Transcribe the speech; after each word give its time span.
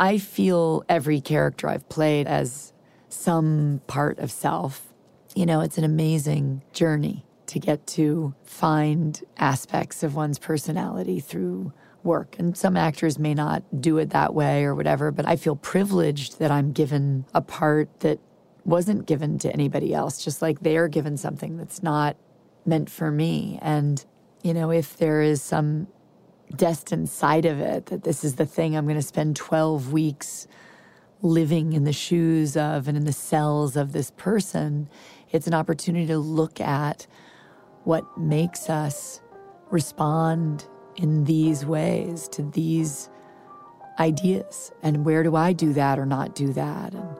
I 0.00 0.16
feel 0.16 0.82
every 0.88 1.20
character 1.20 1.68
I've 1.68 1.86
played 1.90 2.26
as 2.26 2.72
some 3.10 3.82
part 3.86 4.18
of 4.18 4.30
self. 4.30 4.94
You 5.34 5.44
know, 5.44 5.60
it's 5.60 5.76
an 5.76 5.84
amazing 5.84 6.62
journey 6.72 7.26
to 7.48 7.58
get 7.58 7.86
to 7.86 8.34
find 8.42 9.20
aspects 9.36 10.02
of 10.02 10.14
one's 10.14 10.38
personality 10.38 11.20
through 11.20 11.72
work. 12.02 12.36
And 12.38 12.56
some 12.56 12.78
actors 12.78 13.18
may 13.18 13.34
not 13.34 13.62
do 13.78 13.98
it 13.98 14.10
that 14.10 14.32
way 14.32 14.64
or 14.64 14.74
whatever, 14.74 15.10
but 15.10 15.28
I 15.28 15.36
feel 15.36 15.54
privileged 15.54 16.38
that 16.38 16.50
I'm 16.50 16.72
given 16.72 17.26
a 17.34 17.42
part 17.42 18.00
that 18.00 18.20
wasn't 18.64 19.06
given 19.06 19.38
to 19.40 19.52
anybody 19.52 19.92
else, 19.92 20.24
just 20.24 20.40
like 20.40 20.60
they're 20.60 20.88
given 20.88 21.18
something 21.18 21.58
that's 21.58 21.82
not 21.82 22.16
meant 22.64 22.88
for 22.88 23.10
me. 23.10 23.58
And, 23.60 24.02
you 24.42 24.54
know, 24.54 24.70
if 24.70 24.96
there 24.96 25.20
is 25.20 25.42
some 25.42 25.88
destined 26.56 27.08
side 27.08 27.46
of 27.46 27.60
it 27.60 27.86
that 27.86 28.04
this 28.04 28.24
is 28.24 28.36
the 28.36 28.46
thing 28.46 28.76
I'm 28.76 28.84
going 28.84 28.96
to 28.96 29.02
spend 29.02 29.36
12 29.36 29.92
weeks 29.92 30.46
living 31.22 31.72
in 31.72 31.84
the 31.84 31.92
shoes 31.92 32.56
of 32.56 32.88
and 32.88 32.96
in 32.96 33.04
the 33.04 33.12
cells 33.12 33.76
of 33.76 33.92
this 33.92 34.10
person. 34.12 34.88
It's 35.30 35.46
an 35.46 35.54
opportunity 35.54 36.06
to 36.06 36.18
look 36.18 36.60
at 36.60 37.06
what 37.84 38.18
makes 38.18 38.70
us 38.70 39.20
respond 39.70 40.66
in 40.96 41.24
these 41.24 41.64
ways 41.64 42.28
to 42.28 42.42
these 42.42 43.08
ideas 43.98 44.72
and 44.82 45.04
where 45.04 45.22
do 45.22 45.36
I 45.36 45.52
do 45.52 45.72
that 45.74 45.98
or 45.98 46.06
not 46.06 46.34
do 46.34 46.52
that 46.54 46.94
and 46.94 47.18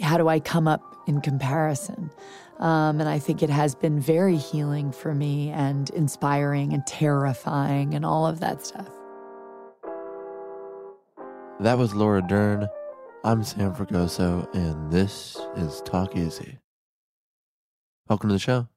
how 0.00 0.18
do 0.18 0.28
I 0.28 0.40
come 0.40 0.68
up 0.68 0.95
in 1.06 1.20
comparison. 1.20 2.10
Um, 2.58 3.00
and 3.00 3.08
I 3.08 3.18
think 3.18 3.42
it 3.42 3.50
has 3.50 3.74
been 3.74 4.00
very 4.00 4.36
healing 4.36 4.92
for 4.92 5.14
me 5.14 5.50
and 5.50 5.90
inspiring 5.90 6.72
and 6.72 6.86
terrifying 6.86 7.94
and 7.94 8.04
all 8.04 8.26
of 8.26 8.40
that 8.40 8.64
stuff. 8.64 8.88
That 11.60 11.78
was 11.78 11.94
Laura 11.94 12.22
Dern. 12.22 12.68
I'm 13.24 13.42
Sam 13.42 13.74
Fragoso, 13.74 14.52
and 14.54 14.92
this 14.92 15.38
is 15.56 15.80
Talk 15.82 16.16
Easy. 16.16 16.58
Welcome 18.08 18.28
to 18.28 18.34
the 18.34 18.38
show. 18.38 18.68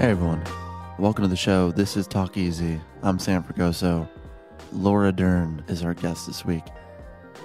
Hey 0.00 0.12
everyone, 0.12 0.42
welcome 0.98 1.24
to 1.24 1.28
the 1.28 1.36
show. 1.36 1.72
This 1.72 1.94
is 1.94 2.06
Talk 2.06 2.38
Easy. 2.38 2.80
I'm 3.02 3.18
Sam 3.18 3.44
Fragoso. 3.44 4.08
Laura 4.72 5.12
Dern 5.12 5.62
is 5.68 5.84
our 5.84 5.92
guest 5.92 6.26
this 6.26 6.42
week. 6.42 6.62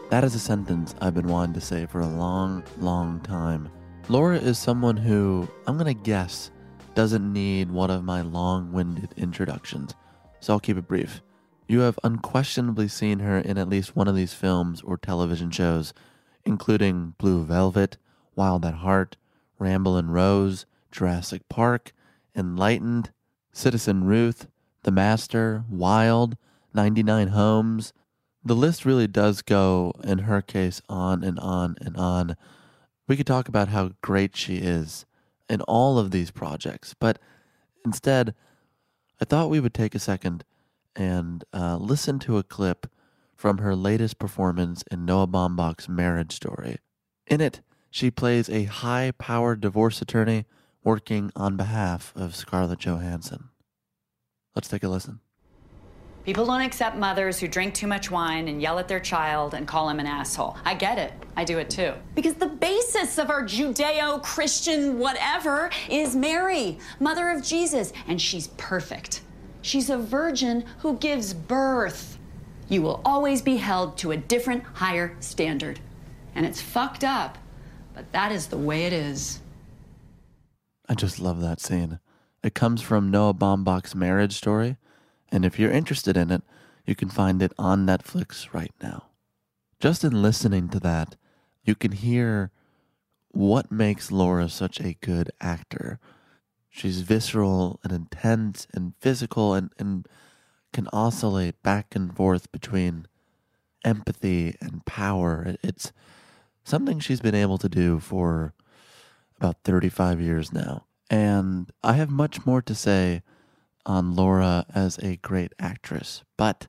That 0.10 0.24
is 0.24 0.36
a 0.36 0.40
sentence 0.40 0.96
I've 1.02 1.16
been 1.16 1.28
wanting 1.28 1.54
to 1.56 1.60
say 1.60 1.86
for 1.86 2.00
a 2.00 2.08
long, 2.08 2.64
long 2.80 3.20
time. 3.20 3.68
Laura 4.08 4.38
is 4.38 4.58
someone 4.58 4.96
who, 4.96 5.50
I'm 5.68 5.78
going 5.78 5.94
to 5.94 6.02
guess, 6.02 6.50
doesn't 6.94 7.34
need 7.34 7.72
one 7.72 7.92
of 7.92 8.06
my 8.06 8.22
long 8.22 8.72
winded 8.72 9.14
introductions, 9.18 9.94
so 10.40 10.54
I'll 10.54 10.62
keep 10.62 10.78
it 10.78 10.88
brief. 10.88 11.22
You 11.68 11.82
have 11.82 12.00
unquestionably 12.06 12.88
seen 12.88 13.20
her 13.20 13.38
in 13.38 13.58
at 13.58 13.68
least 13.68 13.98
one 13.98 14.08
of 14.08 14.16
these 14.16 14.34
films 14.34 14.82
or 14.82 14.96
television 14.96 15.52
shows, 15.52 15.94
including 16.46 17.16
Blue 17.18 17.44
Velvet, 17.44 17.98
Wild 18.34 18.64
at 18.64 18.76
Heart, 18.76 19.18
Rambling 19.60 20.08
Rose, 20.08 20.66
Jurassic 20.90 21.50
Park, 21.50 21.92
Enlightened, 22.36 23.12
Citizen 23.52 24.06
Ruth, 24.06 24.48
The 24.84 24.92
Master, 24.92 25.64
Wild, 25.70 26.38
99 26.74 27.30
Homes. 27.30 27.94
The 28.44 28.56
list 28.56 28.86
really 28.86 29.08
does 29.08 29.42
go, 29.42 29.94
in 30.04 30.20
her 30.20 30.42
case, 30.42 30.82
on 30.90 31.24
and 31.24 31.40
on 31.40 31.76
and 31.82 31.96
on. 31.98 32.36
We 33.08 33.16
could 33.16 33.28
talk 33.28 33.48
about 33.48 33.70
how 33.70 33.92
great 34.02 34.36
she 34.36 34.58
is 34.58 35.06
in 35.48 35.62
all 35.62 35.98
of 35.98 36.12
these 36.12 36.32
projects, 36.32 36.96
but 37.00 37.20
instead, 37.86 38.34
I 39.22 39.26
thought 39.26 39.50
we 39.50 39.60
would 39.60 39.74
take 39.74 39.96
a 39.96 40.00
second 40.00 40.44
and 40.96 41.44
uh, 41.54 41.78
listen 41.78 42.20
to 42.20 42.38
a 42.38 42.44
clip 42.44 42.88
from 43.36 43.60
her 43.60 43.76
latest 43.76 44.18
performance 44.18 44.84
in 44.90 45.06
Noah 45.06 45.28
Baumbach's 45.28 45.88
Marriage 45.90 46.34
Story. 46.34 46.78
In 47.28 47.42
it, 47.42 47.62
she 47.90 48.12
plays 48.12 48.50
a 48.50 48.66
high 48.66 49.12
powered 49.18 49.62
divorce 49.62 50.02
attorney 50.02 50.46
working 50.86 51.32
on 51.36 51.58
behalf 51.58 52.14
of 52.16 52.36
Scarlett 52.36 52.80
Johansson. 52.80 53.50
Let's 54.56 54.70
take 54.70 54.84
a 54.84 54.88
listen. 54.88 55.20
People 56.26 56.46
don't 56.46 56.62
accept 56.62 56.96
mothers 56.96 57.40
who 57.40 57.48
drink 57.48 57.74
too 57.74 57.88
much 57.88 58.10
wine 58.10 58.48
and 58.48 58.62
yell 58.62 58.80
at 58.80 58.88
their 58.88 59.00
child 59.00 59.54
and 59.54 59.68
call 59.68 59.90
him 59.90 60.00
an 60.00 60.08
asshole. 60.08 60.58
I 60.64 60.74
get 60.74 60.98
it. 60.98 61.14
I 61.36 61.44
do 61.44 61.58
it 61.60 61.70
too. 61.70 61.94
Because 62.16 62.36
the 62.36 62.48
basis 62.48 63.18
of 63.18 63.30
our 63.30 63.44
Judeo 63.44 64.24
Christian 64.24 64.98
whatever 64.98 65.70
is 65.90 66.16
Mary, 66.16 66.80
mother 67.00 67.30
of 67.30 67.44
Jesus, 67.44 67.92
and 68.08 68.22
she's 68.22 68.48
perfect. 68.50 69.22
She's 69.62 69.90
a 69.90 69.98
virgin 69.98 70.66
who 70.80 70.98
gives 70.98 71.34
birth. 71.34 72.18
You 72.70 72.82
will 72.82 73.02
always 73.06 73.42
be 73.42 73.58
held 73.58 73.98
to 74.00 74.12
a 74.12 74.18
different, 74.18 74.64
higher 74.64 75.16
standard. 75.20 75.80
And 76.34 76.46
it's 76.46 76.62
fucked 76.62 77.04
up, 77.04 77.38
but 77.94 78.12
that 78.14 78.32
is 78.32 78.48
the 78.48 78.58
way 78.58 78.86
it 78.86 78.94
is. 78.94 79.42
I 80.88 80.94
just 80.94 81.20
love 81.20 81.42
that 81.42 81.60
scene. 81.60 82.00
It 82.44 82.54
comes 82.54 82.82
from 82.82 83.10
Noah 83.10 83.34
Baumbach's 83.34 83.96
marriage 83.96 84.34
story. 84.34 84.78
And 85.32 85.44
if 85.44 85.58
you're 85.58 85.72
interested 85.72 86.16
in 86.16 86.32
it, 86.32 86.44
You 86.86 86.96
can 86.96 87.10
find 87.10 87.42
it 87.42 87.52
on 87.58 87.86
Netflix 87.86 88.54
right 88.54 88.74
now. 88.82 89.08
Just 89.80 90.04
in 90.04 90.22
listening 90.22 90.70
to 90.70 90.80
that, 90.82 91.16
you 91.64 91.76
can 91.76 91.92
hear 91.92 92.52
what 93.30 93.72
makes 93.72 94.12
Laura 94.12 94.48
such 94.50 94.80
a 94.80 94.98
good 95.02 95.32
actor. 95.42 96.00
She's 96.70 97.02
visceral 97.02 97.80
and 97.84 97.92
intense 97.92 98.68
and 98.74 98.94
physical 99.00 99.54
and, 99.54 99.72
and 99.80 100.08
can 100.74 100.88
oscillate 100.94 101.62
back 101.64 101.96
and 101.96 102.16
forth 102.16 102.52
between 102.52 103.08
empathy 103.84 104.56
and 104.62 104.86
power. 104.86 105.56
It's 105.64 105.92
something 106.64 107.00
she's 107.00 107.22
been 107.22 107.36
able 107.36 107.58
to 107.58 107.70
do 107.70 108.00
for 108.00 108.54
about 109.38 109.58
35 109.64 110.22
years 110.22 110.52
now. 110.54 110.86
And 111.10 111.72
I 111.84 111.94
have 111.94 112.10
much 112.10 112.46
more 112.46 112.62
to 112.64 112.76
say 112.76 113.22
on 113.86 114.16
Laura 114.16 114.66
as 114.74 114.98
a 115.00 115.18
great 115.18 115.54
actress, 115.60 116.24
but 116.38 116.68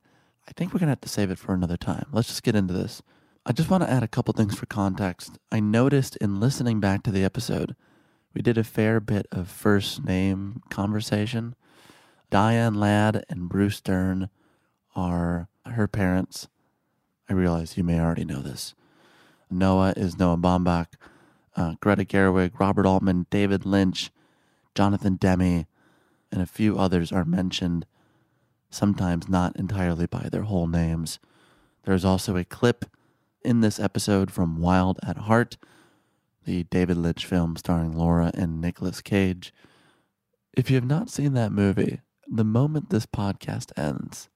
I 0.49 0.53
think 0.53 0.73
we're 0.73 0.81
going 0.81 0.89
to 0.89 0.93
have 0.93 1.01
to 1.01 1.09
save 1.09 1.31
it 1.31 1.39
for 1.39 1.55
another 1.55 1.77
time. 1.77 2.07
Let's 2.13 2.29
just 2.29 2.43
get 2.43 2.55
into 2.55 2.75
this. 2.75 3.03
I 3.45 3.53
just 3.53 3.71
want 3.71 3.85
to 3.85 3.91
add 3.91 4.03
a 4.03 4.09
couple 4.09 4.35
things 4.35 4.59
for 4.59 4.67
context. 4.67 5.39
I 5.51 5.61
noticed 5.61 6.17
in 6.17 6.41
listening 6.41 6.81
back 6.81 7.03
to 7.05 7.11
the 7.11 7.25
episode, 7.25 7.77
we 8.35 8.43
did 8.43 8.59
a 8.59 8.65
fair 8.65 9.01
bit 9.01 9.27
of 9.33 9.49
first 9.49 10.05
name 10.05 10.63
conversation. 10.69 11.55
Diane 12.29 12.75
Ladd 12.75 13.25
and 13.29 13.49
Bruce 13.49 13.81
Dern 13.81 14.29
are 14.95 15.49
her 15.65 15.89
parents. 15.89 16.49
I 17.29 17.33
realize 17.33 17.77
you 17.77 17.85
may 17.85 18.01
already 18.01 18.25
know 18.25 18.41
this. 18.41 18.75
Noah 19.51 19.95
is 19.97 20.19
Noah 20.19 20.37
Baumbach, 20.37 20.89
uh, 21.57 21.75
Greta 21.81 22.05
Gerwig, 22.05 22.59
Robert 22.61 22.87
Altman, 22.87 23.27
David 23.31 23.65
Lynch, 23.65 24.11
Jonathan 24.75 25.17
Demme, 25.17 25.67
and 26.31 26.43
a 26.43 26.47
few 26.47 26.79
others 26.79 27.13
are 27.13 27.25
mentioned, 27.25 27.87
sometimes 28.71 29.29
not 29.29 29.57
entirely 29.57 30.07
by 30.07 30.29
their 30.31 30.43
whole 30.43 30.67
names. 30.67 31.19
There's 31.85 32.05
also 32.05 32.37
a 32.37 32.45
clip 32.45 32.85
in 33.43 33.61
this 33.61 33.79
episode 33.79 34.31
from 34.31 34.61
Wild 34.61 34.99
at 35.07 35.17
Heart, 35.17 35.57
the 36.45 36.65
David 36.65 36.97
Lynch 36.97 37.25
film 37.25 37.57
starring 37.57 37.97
Laura 37.97 38.31
and 38.35 38.61
Nicolas 38.61 39.01
Cage. 39.01 39.53
If 40.53 40.71
you 40.71 40.77
have 40.77 40.85
not 40.85 41.11
seen 41.11 41.33
that 41.35 41.53
movie, 41.53 42.01
the 42.29 42.45
moment 42.45 42.91
this 42.91 43.07
podcast 43.07 43.77
ends, 43.79 44.29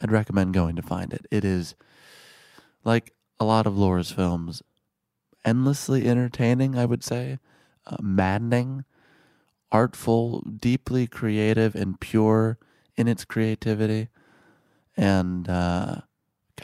I'd 0.00 0.10
recommend 0.10 0.54
going 0.54 0.76
to 0.76 0.82
find 0.82 1.12
it. 1.12 1.26
It 1.30 1.44
is 1.44 1.74
like 2.84 3.12
a 3.38 3.44
lot 3.44 3.66
of 3.66 3.76
Laura's 3.76 4.10
films, 4.10 4.62
endlessly 5.44 6.06
entertaining, 6.06 6.76
I 6.76 6.84
would 6.84 7.04
say, 7.04 7.38
uh, 7.86 7.96
maddening, 8.00 8.84
artful, 9.72 10.40
deeply 10.42 11.06
creative, 11.06 11.74
and 11.74 12.00
pure 12.00 12.58
in 12.96 13.08
its 13.08 13.24
creativity. 13.24 14.08
And 14.96 15.48
uh, 15.48 16.02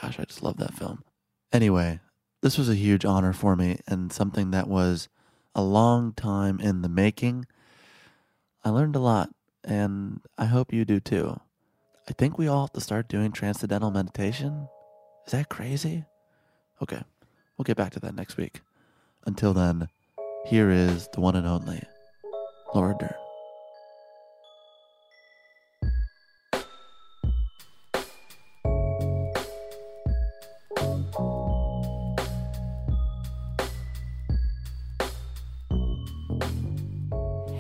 gosh, 0.01 0.19
I 0.19 0.25
just 0.25 0.43
love 0.43 0.59
that 0.59 0.75
film. 0.75 1.05
Anyway, 1.53 2.01
this 2.43 2.59
was 2.59 2.69
a 2.69 2.75
huge 2.75 3.05
honor 3.05 3.33
for 3.33 3.57
me 3.57 3.79
and 3.87 4.13
something 4.13 4.51
that 4.51 4.69
was 4.69 5.09
a 5.55 5.63
long 5.63 6.13
time 6.13 6.61
in 6.61 6.83
the 6.83 6.89
making. 6.89 7.47
I 8.65 8.71
learned 8.71 8.97
a 8.97 9.01
lot, 9.01 9.31
and 9.65 10.21
I 10.37 10.47
hope 10.47 10.73
you 10.73 10.85
do 10.85 11.01
too. 11.01 11.41
I 12.09 12.13
think 12.13 12.37
we 12.37 12.47
all 12.47 12.67
have 12.67 12.73
to 12.73 12.81
start 12.81 13.09
doing 13.09 13.33
transcendental 13.33 13.91
meditation. 13.91 14.69
Is 15.27 15.33
that 15.33 15.49
crazy? 15.49 16.05
Okay, 16.83 17.03
we'll 17.57 17.65
get 17.65 17.77
back 17.77 17.93
to 17.93 18.01
that 18.01 18.15
next 18.15 18.37
week. 18.37 18.61
Until 19.27 19.53
then, 19.53 19.89
here 20.47 20.71
is 20.71 21.09
the 21.13 21.21
one 21.21 21.37
and 21.37 21.47
only 21.47 21.83
Laura 22.75 22.97
Dern. 22.99 23.15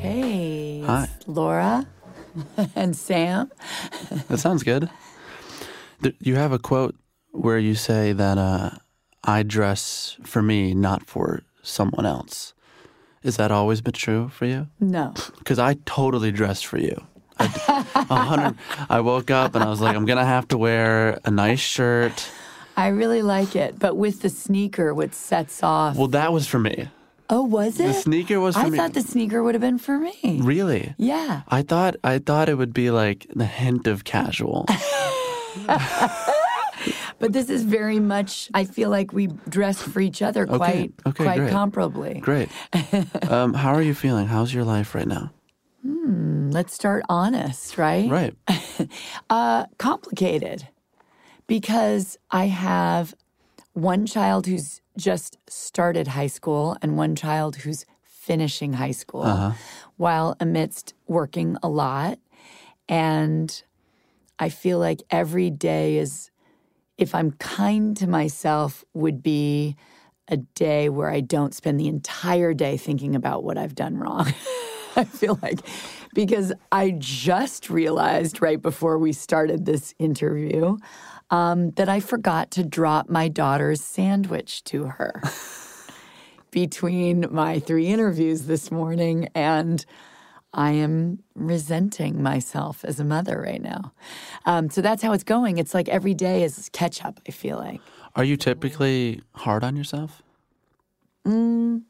Hey, 0.00 0.82
Hi. 0.86 1.08
Laura 1.26 1.86
and 2.76 2.94
Sam. 2.94 3.50
That 4.28 4.38
sounds 4.38 4.62
good. 4.62 4.90
You 6.20 6.36
have 6.36 6.52
a 6.52 6.58
quote 6.58 6.94
where 7.32 7.58
you 7.58 7.74
say 7.74 8.12
that 8.12 8.38
uh, 8.38 8.70
I 9.26 9.42
dress 9.42 10.16
for 10.22 10.40
me, 10.42 10.72
not 10.74 11.04
for 11.06 11.42
someone 11.62 12.06
else. 12.06 12.54
Is 13.22 13.36
that 13.38 13.50
always 13.50 13.80
been 13.80 13.92
true 13.92 14.28
for 14.28 14.46
you? 14.46 14.68
No. 14.80 15.12
Because 15.38 15.58
I 15.58 15.74
totally 15.84 16.30
dress 16.32 16.62
for 16.62 16.78
you. 16.78 16.96
I, 17.38 17.46
d- 17.48 17.60
a 17.94 18.14
hundred. 18.14 18.56
I 18.88 19.00
woke 19.00 19.30
up 19.30 19.54
and 19.54 19.62
I 19.64 19.68
was 19.68 19.80
like, 19.80 19.94
I'm 19.96 20.06
gonna 20.06 20.24
have 20.24 20.48
to 20.48 20.58
wear 20.58 21.18
a 21.24 21.30
nice 21.30 21.60
shirt. 21.60 22.28
I 22.76 22.88
really 22.88 23.22
like 23.22 23.54
it, 23.56 23.78
but 23.78 23.96
with 23.96 24.22
the 24.22 24.28
sneaker, 24.28 24.92
which 24.94 25.12
sets 25.12 25.62
off. 25.62 25.96
Well, 25.96 26.08
that 26.08 26.32
was 26.32 26.46
for 26.46 26.58
me. 26.58 26.88
oh, 27.28 27.42
was 27.42 27.80
it? 27.80 27.86
The 27.88 27.92
sneaker 27.94 28.38
was 28.40 28.54
for 28.54 28.62
I 28.66 28.70
me. 28.70 28.76
thought 28.78 28.94
the 28.94 29.02
sneaker 29.02 29.42
would 29.42 29.54
have 29.54 29.62
been 29.62 29.78
for 29.78 29.98
me. 29.98 30.40
Really? 30.42 30.94
Yeah. 30.98 31.42
I 31.48 31.62
thought 31.62 31.96
I 32.04 32.18
thought 32.18 32.48
it 32.48 32.54
would 32.56 32.72
be 32.74 32.90
like 32.90 33.26
the 33.34 33.46
hint 33.46 33.86
of 33.86 34.04
casual. 34.04 34.66
But 37.18 37.32
this 37.32 37.48
is 37.48 37.62
very 37.62 37.98
much, 37.98 38.50
I 38.52 38.64
feel 38.64 38.90
like 38.90 39.12
we 39.12 39.28
dressed 39.48 39.82
for 39.82 40.00
each 40.00 40.20
other 40.20 40.46
quite, 40.46 40.92
okay, 41.06 41.24
quite 41.24 41.38
great. 41.38 41.52
comparably. 41.52 42.20
Great. 42.20 42.48
Um, 43.28 43.54
how 43.54 43.72
are 43.74 43.82
you 43.82 43.94
feeling? 43.94 44.26
How's 44.26 44.54
your 44.54 44.64
life 44.64 44.94
right 44.94 45.08
now? 45.08 45.32
Let's 45.82 46.72
start 46.74 47.04
honest, 47.08 47.78
right? 47.78 48.08
Right. 48.08 48.34
Uh, 49.30 49.66
complicated 49.78 50.68
because 51.46 52.18
I 52.30 52.46
have 52.46 53.14
one 53.72 54.06
child 54.06 54.46
who's 54.46 54.80
just 54.96 55.38
started 55.48 56.08
high 56.08 56.26
school 56.28 56.76
and 56.82 56.96
one 56.96 57.16
child 57.16 57.56
who's 57.56 57.84
finishing 58.02 58.74
high 58.74 58.92
school 58.92 59.54
while 59.96 60.36
amidst 60.40 60.94
working 61.06 61.56
a 61.62 61.68
lot. 61.68 62.18
And 62.88 63.62
I 64.38 64.48
feel 64.48 64.78
like 64.78 65.02
every 65.10 65.50
day 65.50 65.96
is, 65.98 66.30
if 66.98 67.14
I'm 67.14 67.32
kind 67.32 67.96
to 67.98 68.06
myself, 68.06 68.84
would 68.94 69.22
be 69.22 69.76
a 70.28 70.36
day 70.36 70.88
where 70.88 71.10
I 71.10 71.20
don't 71.20 71.54
spend 71.54 71.78
the 71.78 71.88
entire 71.88 72.52
day 72.54 72.76
thinking 72.76 73.14
about 73.14 73.44
what 73.44 73.58
I've 73.58 73.74
done 73.74 73.96
wrong. 73.96 74.26
I 74.96 75.04
feel 75.04 75.38
like 75.42 75.60
because 76.14 76.52
I 76.72 76.94
just 76.96 77.68
realized 77.68 78.40
right 78.40 78.60
before 78.60 78.98
we 78.98 79.12
started 79.12 79.66
this 79.66 79.94
interview 79.98 80.78
um, 81.30 81.72
that 81.72 81.88
I 81.88 82.00
forgot 82.00 82.50
to 82.52 82.64
drop 82.64 83.10
my 83.10 83.28
daughter's 83.28 83.82
sandwich 83.82 84.64
to 84.64 84.84
her 84.84 85.22
between 86.50 87.26
my 87.30 87.58
three 87.58 87.88
interviews 87.88 88.42
this 88.46 88.70
morning. 88.70 89.28
And 89.34 89.84
I 90.56 90.72
am 90.72 91.22
resenting 91.34 92.22
myself 92.22 92.82
as 92.82 92.98
a 92.98 93.04
mother 93.04 93.42
right 93.42 93.62
now. 93.62 93.92
Um, 94.46 94.70
so 94.70 94.80
that's 94.80 95.02
how 95.02 95.12
it's 95.12 95.22
going. 95.22 95.58
It's 95.58 95.74
like 95.74 95.86
every 95.90 96.14
day 96.14 96.42
is 96.42 96.70
catch 96.72 97.04
up, 97.04 97.20
I 97.28 97.30
feel 97.30 97.58
like. 97.58 97.82
Are 98.16 98.24
you 98.24 98.38
typically 98.38 99.20
hard 99.34 99.62
on 99.62 99.76
yourself? 99.76 100.22
Mm, 101.26 101.82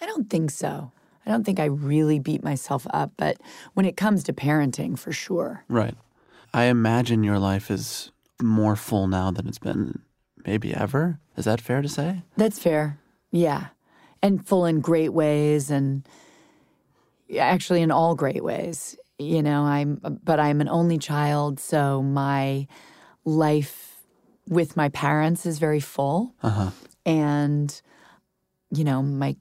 I 0.00 0.06
don't 0.06 0.30
think 0.30 0.52
so. 0.52 0.92
I 1.26 1.30
don't 1.30 1.42
think 1.44 1.58
I 1.58 1.64
really 1.64 2.20
beat 2.20 2.44
myself 2.44 2.86
up, 2.94 3.10
but 3.16 3.38
when 3.74 3.84
it 3.84 3.96
comes 3.96 4.22
to 4.24 4.32
parenting, 4.32 4.96
for 4.96 5.12
sure. 5.12 5.64
Right. 5.68 5.96
I 6.54 6.64
imagine 6.64 7.24
your 7.24 7.40
life 7.40 7.68
is 7.68 8.12
more 8.40 8.76
full 8.76 9.08
now 9.08 9.32
than 9.32 9.48
it's 9.48 9.58
been 9.58 10.02
maybe 10.46 10.72
ever. 10.72 11.18
Is 11.36 11.46
that 11.46 11.60
fair 11.60 11.82
to 11.82 11.88
say? 11.88 12.22
That's 12.36 12.60
fair. 12.60 13.00
Yeah. 13.32 13.68
And 14.22 14.46
full 14.46 14.66
in 14.66 14.80
great 14.80 15.12
ways 15.12 15.68
and 15.68 16.06
actually 17.38 17.82
in 17.82 17.90
all 17.90 18.14
great 18.14 18.42
ways. 18.44 18.96
You 19.18 19.42
know, 19.42 19.62
I'm 19.62 20.00
but 20.24 20.40
I'm 20.40 20.60
an 20.60 20.68
only 20.68 20.98
child, 20.98 21.60
so 21.60 22.02
my 22.02 22.66
life 23.24 24.02
with 24.48 24.76
my 24.76 24.88
parents 24.88 25.46
is 25.46 25.58
very 25.58 25.80
full. 25.80 26.34
Uh-huh. 26.42 26.70
And 27.06 27.80
you 28.70 28.84
know, 28.84 29.02
my 29.02 29.36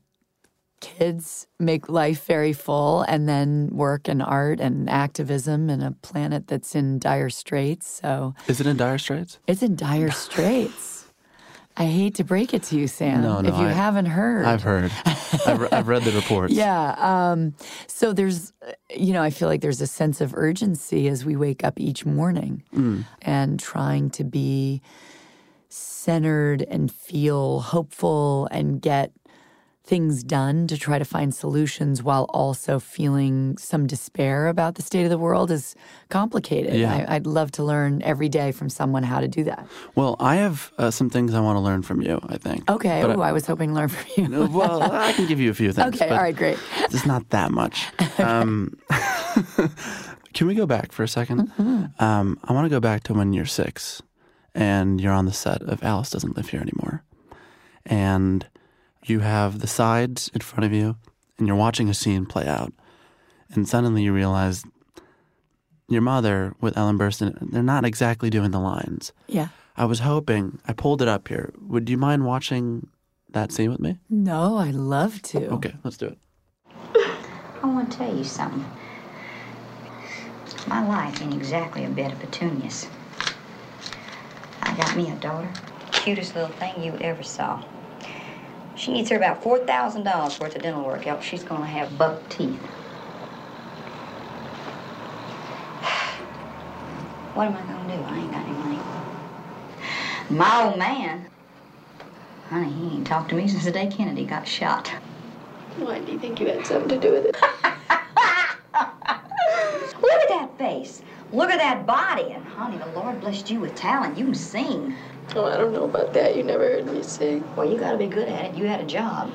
kids 0.82 1.48
make 1.60 1.90
life 1.90 2.26
very 2.26 2.54
full 2.54 3.02
and 3.04 3.30
then 3.30 3.70
work 3.72 4.08
and 4.08 4.22
art 4.22 4.60
and 4.60 4.90
activism 4.90 5.70
in 5.70 5.82
a 5.82 5.92
planet 5.92 6.48
that's 6.48 6.76
in 6.76 7.00
dire 7.00 7.30
straits. 7.30 7.88
So 8.02 8.34
Is 8.48 8.60
it 8.60 8.68
in 8.68 8.78
dire 8.78 8.98
straits? 8.98 9.40
it's 9.48 9.62
in 9.64 9.76
dire 9.76 10.12
straits. 10.12 11.01
I 11.78 11.86
hate 11.86 12.16
to 12.16 12.24
break 12.24 12.54
it 12.54 12.64
to 12.64 12.78
you, 12.78 12.88
Sam. 12.88 13.22
No, 13.22 13.42
no, 13.42 13.50
if 13.50 13.56
you 13.56 13.66
I- 13.68 13.72
haven't 13.72 14.08
heard. 14.08 14.46
I've 14.46 14.62
heard. 14.64 14.92
I've, 15.48 15.60
re- 15.62 15.70
I've 15.72 15.88
read 15.88 16.04
the 16.04 16.12
reports. 16.12 16.54
Yeah. 16.62 16.96
Um, 16.98 17.56
so 17.88 18.12
there's, 18.14 18.52
you 18.96 19.14
know, 19.14 19.22
I 19.24 19.30
feel 19.30 19.48
like 19.48 19.62
there's 19.62 19.82
a 19.82 19.88
sense 19.88 20.20
of 20.22 20.34
urgency 20.36 21.08
as 21.08 21.24
we 21.26 21.36
wake 21.36 21.64
up 21.64 21.80
each 21.80 22.06
morning 22.06 22.64
Mm. 22.74 23.06
and 23.22 23.60
trying 23.60 24.10
to 24.12 24.24
be 24.24 24.82
centered 25.70 26.62
and 26.64 26.92
feel 26.92 27.62
hopeful 27.62 28.48
and 28.52 28.82
get 28.82 29.12
things 29.92 30.24
done 30.24 30.68
to 30.68 30.78
try 30.78 30.98
to 30.98 31.04
find 31.04 31.36
solutions 31.36 32.02
while 32.02 32.26
also 32.30 32.80
feeling 32.80 33.58
some 33.58 33.86
despair 33.86 34.48
about 34.48 34.76
the 34.76 34.82
state 34.82 35.04
of 35.04 35.10
the 35.10 35.18
world 35.18 35.52
is 35.52 35.76
complicated. 36.08 36.76
Yeah. 36.76 37.06
I, 37.10 37.16
I'd 37.16 37.28
love 37.28 37.52
to 37.52 37.64
learn 37.64 38.02
every 38.02 38.30
day 38.30 38.54
from 38.54 38.70
someone 38.70 39.04
how 39.04 39.20
to 39.20 39.28
do 39.28 39.44
that. 39.44 39.68
Well, 39.94 40.16
I 40.18 40.38
have 40.38 40.72
uh, 40.78 40.92
some 40.92 41.10
things 41.10 41.34
I 41.34 41.42
want 41.42 41.58
to 41.58 41.60
learn 41.60 41.82
from 41.82 42.02
you, 42.02 42.22
I 42.30 42.38
think. 42.38 42.72
Okay, 42.72 43.04
ooh, 43.04 43.22
I 43.22 43.34
was 43.34 43.46
hoping 43.46 43.72
to 43.72 43.76
learn 43.76 43.90
from 43.90 44.06
you. 44.16 44.44
I, 44.44 44.48
well, 44.48 44.82
I 44.82 45.12
can 45.12 45.28
give 45.28 45.42
you 45.42 45.52
a 45.52 45.54
few 45.54 45.74
things. 45.74 45.94
okay, 45.94 46.08
all 46.08 46.22
right, 46.22 46.34
great. 46.34 46.58
It's 46.84 47.06
not 47.06 47.30
that 47.32 47.52
much. 47.52 47.88
Um, 48.18 48.78
can 50.34 50.46
we 50.48 50.54
go 50.54 50.66
back 50.66 50.92
for 50.92 51.04
a 51.04 51.08
2nd 51.08 51.48
Mm-hmm. 51.48 52.04
Um, 52.04 52.40
I 52.44 52.54
want 52.54 52.66
to 52.66 52.70
go 52.70 52.80
back 52.80 53.04
to 53.04 53.14
when 53.14 53.34
you're 53.34 53.46
six 53.46 54.02
and 54.54 55.02
you're 55.02 55.12
on 55.12 55.26
the 55.26 55.34
set 55.34 55.62
of 55.64 55.84
Alice 55.84 56.12
Doesn't 56.12 56.38
Live 56.38 56.50
Here 56.50 56.62
Anymore. 56.62 57.04
And 57.86 58.48
you 59.06 59.20
have 59.20 59.60
the 59.60 59.68
sides 59.68 60.30
in 60.34 60.42
front 60.42 60.66
of 60.66 60.74
you 60.74 60.96
and 61.38 61.48
you're 61.48 61.56
watching 61.56 61.90
a 61.90 61.94
scene 61.94 62.26
play 62.26 62.48
out. 62.48 62.74
And 63.54 63.68
suddenly 63.68 64.04
you 64.04 64.14
realize 64.14 64.64
your 65.90 66.02
mother 66.02 66.56
with 66.62 66.78
Ellen 66.78 66.98
Burstyn, 66.98 67.52
they're 67.52 67.64
not 67.64 67.86
exactly 67.86 68.30
doing 68.30 68.52
the 68.52 68.60
lines. 68.60 69.12
Yeah. 69.28 69.50
I 69.76 69.86
was 69.86 70.00
hoping, 70.00 70.60
I 70.68 70.74
pulled 70.74 71.02
it 71.02 71.08
up 71.08 71.28
here. 71.28 71.54
Would 71.68 71.90
you 71.90 71.98
mind 71.98 72.26
watching 72.26 72.88
that 73.32 73.52
scene 73.52 73.72
with 73.72 73.80
me? 73.80 73.98
No, 74.10 74.58
I'd 74.58 74.76
love 74.76 75.22
to. 75.24 75.48
Okay, 75.48 75.74
let's 75.84 75.98
do 75.98 76.08
it. 76.08 76.18
I 77.64 77.68
want 77.68 77.92
to 77.92 77.98
tell 77.98 78.16
you 78.16 78.24
something. 78.24 78.66
My 80.68 80.86
life 80.88 81.22
ain't 81.22 81.34
exactly 81.34 81.86
a 81.86 81.90
bed 81.90 82.12
of 82.12 82.20
petunias. 82.20 82.88
I 84.62 84.76
got 84.78 84.96
me 84.96 85.10
a 85.10 85.16
daughter, 85.16 85.52
cutest 85.92 86.36
little 86.36 86.52
thing 86.52 86.84
you 86.84 86.96
ever 87.02 87.24
saw. 87.24 87.64
She 88.82 88.92
needs 88.92 89.12
her 89.12 89.16
about 89.16 89.44
$4,000 89.44 90.40
worth 90.40 90.56
of 90.56 90.62
dental 90.64 90.84
work, 90.84 91.06
else 91.06 91.24
she's 91.24 91.44
gonna 91.44 91.68
have 91.68 92.00
buck 92.00 92.28
teeth. 92.30 92.60
What 97.36 97.46
am 97.46 97.56
I 97.56 97.62
gonna 97.62 97.96
do? 97.96 98.04
I 98.04 98.18
ain't 98.18 98.32
got 98.32 98.42
any 98.42 98.54
money. 98.54 98.82
My 100.32 100.64
old 100.64 100.80
man, 100.80 101.30
honey, 102.50 102.74
he 102.74 102.96
ain't 102.98 103.06
talked 103.06 103.30
to 103.30 103.36
me 103.36 103.48
since 103.48 103.66
the 103.66 103.72
day 103.72 103.86
Kennedy 103.86 104.26
got 104.26 104.48
shot. 104.48 104.92
Why 105.78 106.00
do 106.00 106.12
you 106.12 106.18
think 106.18 106.40
you 106.40 106.48
had 106.48 106.66
something 106.66 106.90
to 106.90 106.98
do 106.98 107.12
with 107.12 107.26
it? 107.26 107.36
Look 110.02 110.22
at 110.24 110.30
that 110.30 110.50
face. 110.58 111.04
Look 111.32 111.52
at 111.52 111.60
that 111.60 111.86
body. 111.86 112.32
And 112.32 112.44
honey, 112.48 112.80
the 112.80 112.88
Lord 112.88 113.20
blessed 113.20 113.52
you 113.52 113.60
with 113.60 113.76
talent. 113.76 114.18
You 114.18 114.26
can 114.26 114.34
sing. 114.34 114.96
Oh, 115.34 115.46
I 115.46 115.56
don't 115.56 115.72
know 115.72 115.86
about 115.86 116.14
that. 116.14 116.36
You 116.36 116.44
never 116.44 116.64
heard 116.64 116.86
me 116.88 117.02
sing. 117.04 117.44
Well, 117.56 117.70
you 117.70 117.78
gotta 117.78 117.98
be 117.98 118.08
good 118.08 118.28
at 118.28 118.52
it. 118.52 118.56
You 118.58 118.68
had 118.68 118.82
a 118.82 118.86
job. 118.86 119.32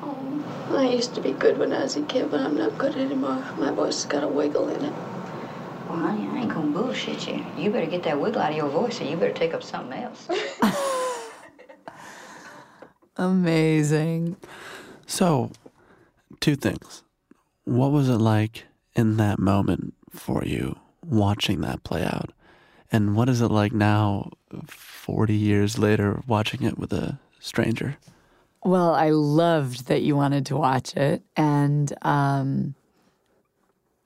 Oh, 0.00 0.76
I 0.76 0.88
used 0.88 1.16
to 1.16 1.20
be 1.20 1.32
good 1.32 1.58
when 1.58 1.72
I 1.72 1.82
was 1.82 1.96
a 1.96 2.02
kid, 2.02 2.30
but 2.30 2.40
I'm 2.40 2.56
not 2.56 2.78
good 2.78 2.94
anymore. 2.94 3.44
My 3.58 3.72
voice 3.72 4.04
has 4.04 4.12
got 4.12 4.22
a 4.22 4.28
wiggle 4.28 4.68
in 4.68 4.84
it. 4.84 4.92
Well, 5.88 5.98
honey, 5.98 6.28
I 6.28 6.42
ain't 6.42 6.48
gonna 6.48 6.70
bullshit 6.70 7.26
you. 7.26 7.44
You 7.58 7.70
better 7.70 7.90
get 7.90 8.04
that 8.04 8.20
wiggle 8.20 8.40
out 8.40 8.52
of 8.52 8.56
your 8.56 8.68
voice, 8.68 9.00
or 9.00 9.04
you 9.04 9.16
better 9.16 9.34
take 9.34 9.52
up 9.52 9.64
something 9.64 10.00
else. 10.00 10.28
Amazing. 13.16 14.36
So, 15.06 15.50
two 16.40 16.54
things. 16.54 17.02
What 17.64 17.90
was 17.90 18.08
it 18.08 18.18
like 18.18 18.66
in 18.94 19.16
that 19.16 19.40
moment 19.40 19.94
for 20.10 20.44
you 20.44 20.78
watching 21.04 21.62
that 21.62 21.82
play 21.82 22.04
out? 22.04 22.30
And 22.92 23.16
what 23.16 23.28
is 23.28 23.40
it 23.40 23.48
like 23.48 23.72
now, 23.72 24.30
40 25.02 25.34
years 25.34 25.78
later, 25.80 26.22
watching 26.28 26.62
it 26.62 26.78
with 26.78 26.92
a 26.92 27.18
stranger? 27.40 27.96
Well, 28.64 28.94
I 28.94 29.10
loved 29.10 29.88
that 29.88 30.02
you 30.02 30.14
wanted 30.14 30.46
to 30.46 30.56
watch 30.56 30.94
it. 30.96 31.24
And, 31.36 31.92
um, 32.02 32.76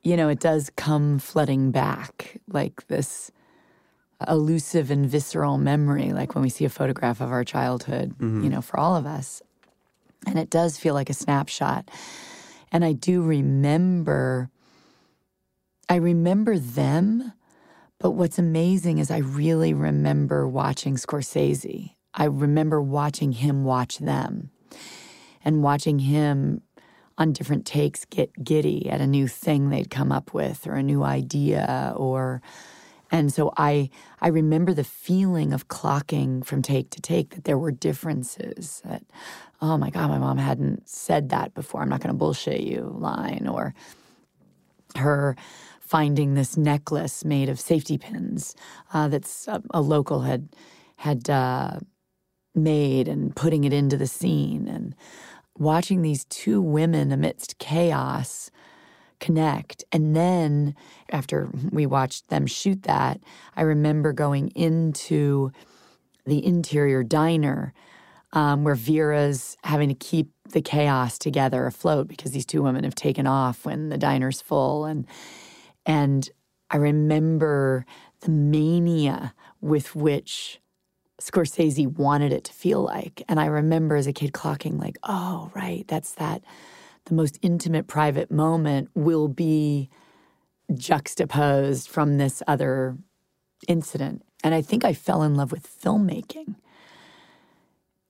you 0.02 0.16
know, 0.16 0.30
it 0.30 0.40
does 0.40 0.70
come 0.74 1.18
flooding 1.18 1.70
back 1.70 2.40
like 2.48 2.86
this 2.86 3.30
elusive 4.26 4.90
and 4.90 5.06
visceral 5.06 5.58
memory, 5.58 6.12
like 6.14 6.34
when 6.34 6.40
we 6.40 6.48
see 6.48 6.64
a 6.64 6.70
photograph 6.70 7.20
of 7.20 7.30
our 7.30 7.44
childhood, 7.44 8.14
you 8.42 8.48
know, 8.48 8.62
for 8.62 8.80
all 8.80 8.96
of 8.96 9.04
us. 9.04 9.42
And 10.26 10.38
it 10.38 10.48
does 10.48 10.78
feel 10.78 10.94
like 10.94 11.10
a 11.10 11.14
snapshot. 11.14 11.90
And 12.72 12.86
I 12.86 12.92
do 12.92 13.20
remember, 13.20 14.48
I 15.90 15.96
remember 15.96 16.58
them, 16.58 17.34
but 17.98 18.12
what's 18.12 18.38
amazing 18.38 18.98
is 18.98 19.10
I 19.10 19.18
really 19.18 19.72
remember 19.72 20.46
watching 20.46 20.96
Scorsese. 20.96 21.94
I 22.14 22.24
remember 22.24 22.80
watching 22.80 23.32
him 23.32 23.64
watch 23.64 23.98
them 23.98 24.50
and 25.44 25.62
watching 25.62 26.00
him 26.00 26.62
on 27.18 27.32
different 27.32 27.64
takes 27.66 28.04
get 28.04 28.44
giddy 28.44 28.88
at 28.90 29.00
a 29.00 29.06
new 29.06 29.26
thing 29.26 29.70
they'd 29.70 29.90
come 29.90 30.12
up 30.12 30.34
with 30.34 30.66
or 30.66 30.74
a 30.74 30.82
new 30.82 31.02
idea 31.02 31.94
or 31.96 32.42
and 33.10 33.32
so 33.32 33.52
I 33.56 33.90
I 34.20 34.28
remember 34.28 34.74
the 34.74 34.84
feeling 34.84 35.52
of 35.52 35.68
clocking 35.68 36.44
from 36.44 36.60
take 36.62 36.90
to 36.90 37.00
take 37.00 37.30
that 37.30 37.44
there 37.44 37.56
were 37.58 37.70
differences 37.70 38.82
that 38.84 39.02
oh 39.62 39.78
my 39.78 39.90
god 39.90 40.10
my 40.10 40.18
mom 40.18 40.38
hadn't 40.38 40.88
said 40.88 41.30
that 41.30 41.54
before 41.54 41.80
I'm 41.80 41.88
not 41.88 42.00
going 42.00 42.12
to 42.12 42.18
bullshit 42.18 42.60
you 42.60 42.94
line 42.98 43.46
or 43.50 43.74
her 44.96 45.36
finding 45.86 46.34
this 46.34 46.56
necklace 46.56 47.24
made 47.24 47.48
of 47.48 47.60
safety 47.60 47.96
pins 47.96 48.54
uh, 48.92 49.08
that's 49.08 49.46
a, 49.48 49.62
a 49.70 49.80
local 49.80 50.22
had 50.22 50.48
had 50.96 51.28
uh, 51.30 51.78
made 52.54 53.06
and 53.06 53.36
putting 53.36 53.64
it 53.64 53.72
into 53.72 53.96
the 53.96 54.06
scene 54.06 54.66
and 54.66 54.94
watching 55.58 56.02
these 56.02 56.24
two 56.24 56.60
women 56.60 57.12
amidst 57.12 57.58
chaos 57.58 58.50
connect. 59.20 59.84
And 59.92 60.14
then 60.14 60.74
after 61.10 61.48
we 61.70 61.86
watched 61.86 62.28
them 62.28 62.46
shoot 62.46 62.82
that, 62.84 63.20
I 63.54 63.62
remember 63.62 64.12
going 64.12 64.48
into 64.48 65.52
the 66.26 66.44
interior 66.44 67.02
diner 67.02 67.72
um, 68.32 68.64
where 68.64 68.74
Vera's 68.74 69.56
having 69.64 69.88
to 69.88 69.94
keep 69.94 70.30
the 70.52 70.60
chaos 70.60 71.18
together 71.18 71.66
afloat 71.66 72.08
because 72.08 72.32
these 72.32 72.46
two 72.46 72.62
women 72.62 72.84
have 72.84 72.94
taken 72.94 73.26
off 73.26 73.64
when 73.64 73.88
the 73.88 73.98
diner's 73.98 74.40
full 74.40 74.84
and 74.84 75.06
and 75.86 76.28
I 76.70 76.76
remember 76.76 77.86
the 78.20 78.30
mania 78.30 79.32
with 79.60 79.94
which 79.94 80.60
Scorsese 81.20 81.86
wanted 81.86 82.32
it 82.32 82.44
to 82.44 82.52
feel 82.52 82.82
like. 82.82 83.22
And 83.28 83.40
I 83.40 83.46
remember 83.46 83.96
as 83.96 84.06
a 84.06 84.12
kid 84.12 84.32
clocking, 84.32 84.78
like, 84.78 84.98
oh, 85.04 85.50
right, 85.54 85.86
that's 85.88 86.12
that. 86.14 86.42
The 87.06 87.14
most 87.14 87.38
intimate, 87.40 87.86
private 87.86 88.30
moment 88.30 88.90
will 88.94 89.28
be 89.28 89.88
juxtaposed 90.74 91.88
from 91.88 92.18
this 92.18 92.42
other 92.48 92.98
incident. 93.68 94.24
And 94.42 94.54
I 94.54 94.62
think 94.62 94.84
I 94.84 94.92
fell 94.92 95.22
in 95.22 95.36
love 95.36 95.52
with 95.52 95.68
filmmaking 95.80 96.56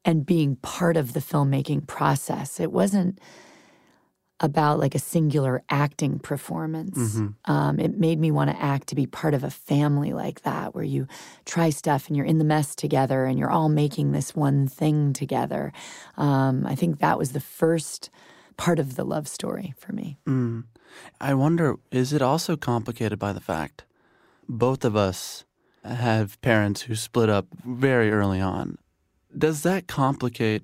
and 0.05 0.25
being 0.25 0.57
part 0.57 0.97
of 0.97 1.13
the 1.13 1.21
filmmaking 1.21 1.87
process. 1.87 2.59
It 2.59 2.73
wasn't 2.73 3.19
about 4.41 4.79
like 4.79 4.95
a 4.95 4.99
singular 4.99 5.63
acting 5.71 6.19
performance. 6.19 7.17
Um, 7.47 7.81
it 7.81 7.97
made 7.99 8.19
me 8.19 8.31
want 8.31 8.51
to 8.51 8.63
act 8.63 8.89
to 8.89 8.95
be 8.95 9.07
part 9.07 9.33
of 9.35 9.43
a 9.43 9.51
family 9.51 10.13
like 10.13 10.43
that, 10.43 10.75
where 10.75 10.85
you 10.85 11.07
try 11.47 11.71
stuff 11.71 12.09
and 12.09 12.17
you're 12.17 12.27
in 12.27 12.39
the 12.39 12.45
mess 12.45 12.75
together 12.75 13.25
and 13.25 13.39
you're 13.39 13.51
all 13.51 13.69
making 13.69 14.13
this 14.13 14.37
one 14.37 14.69
thing 14.69 15.13
together. 15.13 15.73
Um, 16.17 16.67
I 16.67 16.75
think 16.75 16.99
that 16.99 17.19
was 17.19 17.33
the 17.33 17.41
first 17.41 18.11
part 18.57 18.79
of 18.79 18.97
the 18.97 19.05
love 19.05 19.27
story 19.29 19.75
for 19.79 19.93
me. 19.93 20.19
I 21.21 21.35
wonder, 21.35 21.77
is 21.91 22.13
it 22.13 22.23
also 22.23 22.57
complicated 22.57 23.19
by 23.19 23.33
the 23.33 23.41
fact 23.41 23.85
both 24.49 24.85
of 24.85 24.97
us 24.97 25.45
have 25.85 26.41
parents 26.41 26.83
who 26.83 26.95
split 26.95 27.29
up 27.29 27.47
very 27.65 28.11
early 28.11 28.41
on? 28.41 28.79
Does 29.37 29.63
that 29.63 29.87
complicate 29.87 30.63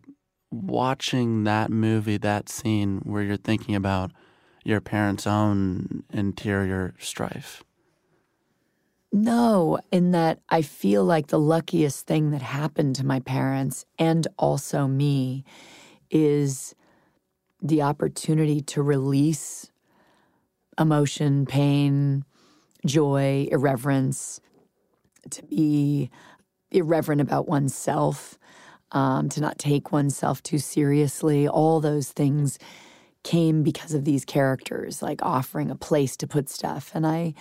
watching 0.52 1.44
that 1.44 1.70
movie, 1.70 2.18
that 2.18 2.48
scene 2.48 3.00
where 3.04 3.22
you're 3.22 3.36
thinking 3.36 3.74
about 3.74 4.12
your 4.64 4.80
parents' 4.80 5.26
own 5.26 6.04
interior 6.12 6.94
strife? 6.98 7.64
No, 9.12 9.78
in 9.90 10.12
that 10.12 10.40
I 10.48 10.62
feel 10.62 11.04
like 11.04 11.26
the 11.26 11.38
luckiest 11.38 12.06
thing 12.06 12.30
that 12.30 12.42
happened 12.42 12.96
to 12.96 13.06
my 13.06 13.20
parents 13.20 13.84
and 13.98 14.26
also 14.38 14.86
me 14.86 15.44
is 16.10 16.74
the 17.60 17.82
opportunity 17.82 18.60
to 18.60 18.82
release 18.82 19.70
emotion, 20.78 21.44
pain, 21.46 22.24
joy, 22.86 23.48
irreverence, 23.50 24.40
to 25.30 25.42
be 25.44 26.10
irreverent 26.70 27.20
about 27.20 27.46
oneself, 27.46 28.38
um, 28.92 29.28
to 29.30 29.40
not 29.40 29.58
take 29.58 29.92
oneself 29.92 30.42
too 30.42 30.58
seriously. 30.58 31.48
All 31.48 31.80
those 31.80 32.12
things 32.12 32.58
came 33.22 33.62
because 33.62 33.94
of 33.94 34.04
these 34.04 34.24
characters, 34.24 35.02
like 35.02 35.22
offering 35.22 35.70
a 35.70 35.76
place 35.76 36.16
to 36.18 36.26
put 36.26 36.48
stuff. 36.48 36.90
And 36.94 37.06
I, 37.06 37.34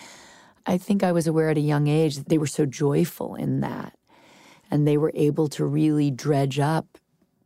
I 0.65 0.77
think 0.77 1.03
I 1.03 1.11
was 1.11 1.27
aware 1.27 1.49
at 1.49 1.57
a 1.57 1.61
young 1.61 1.87
age 1.87 2.17
that 2.17 2.29
they 2.29 2.37
were 2.37 2.47
so 2.47 2.65
joyful 2.65 3.35
in 3.35 3.61
that. 3.61 3.97
And 4.69 4.87
they 4.87 4.97
were 4.97 5.11
able 5.15 5.47
to 5.49 5.65
really 5.65 6.11
dredge 6.11 6.59
up 6.59 6.97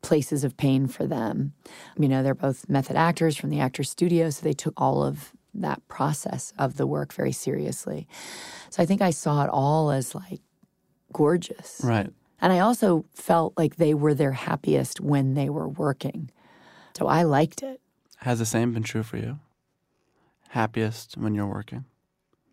places 0.01 0.43
of 0.43 0.55
pain 0.55 0.85
for 0.85 1.07
them. 1.07 1.53
You 1.97 2.07
know, 2.07 2.21
they're 2.21 2.35
both 2.35 2.69
method 2.69 2.95
actors 2.95 3.35
from 3.35 3.50
the 3.50 3.59
Actors 3.59 3.89
Studio, 3.89 4.29
so 4.29 4.43
they 4.43 4.53
took 4.53 4.79
all 4.79 5.03
of 5.03 5.33
that 5.55 5.85
process 5.88 6.53
of 6.59 6.77
the 6.77 6.85
work 6.85 7.12
very 7.13 7.31
seriously. 7.31 8.07
So 8.69 8.83
I 8.83 8.85
think 8.85 9.01
I 9.01 9.09
saw 9.09 9.43
it 9.43 9.50
all 9.50 9.89
as 9.89 10.13
like 10.13 10.41
gorgeous. 11.12 11.81
Right. 11.83 12.12
And 12.42 12.51
I 12.51 12.60
also 12.60 13.06
felt 13.13 13.54
like 13.58 13.75
they 13.75 13.94
were 13.94 14.13
their 14.13 14.34
happiest 14.34 15.00
when 15.00 15.34
they 15.34 15.50
were 15.50 15.68
working. 15.68 16.30
So 16.98 17.08
I 17.08 17.24
liked 17.24 17.63
it. 17.63 17.82
Has 18.18 18.39
the 18.39 18.46
same 18.46 18.74
been 18.74 18.84
true 18.84 19.04
for 19.04 19.18
you? 19.18 19.39
Happiest 20.50 21.18
when 21.18 21.36
you're 21.36 21.48
working? 21.48 21.86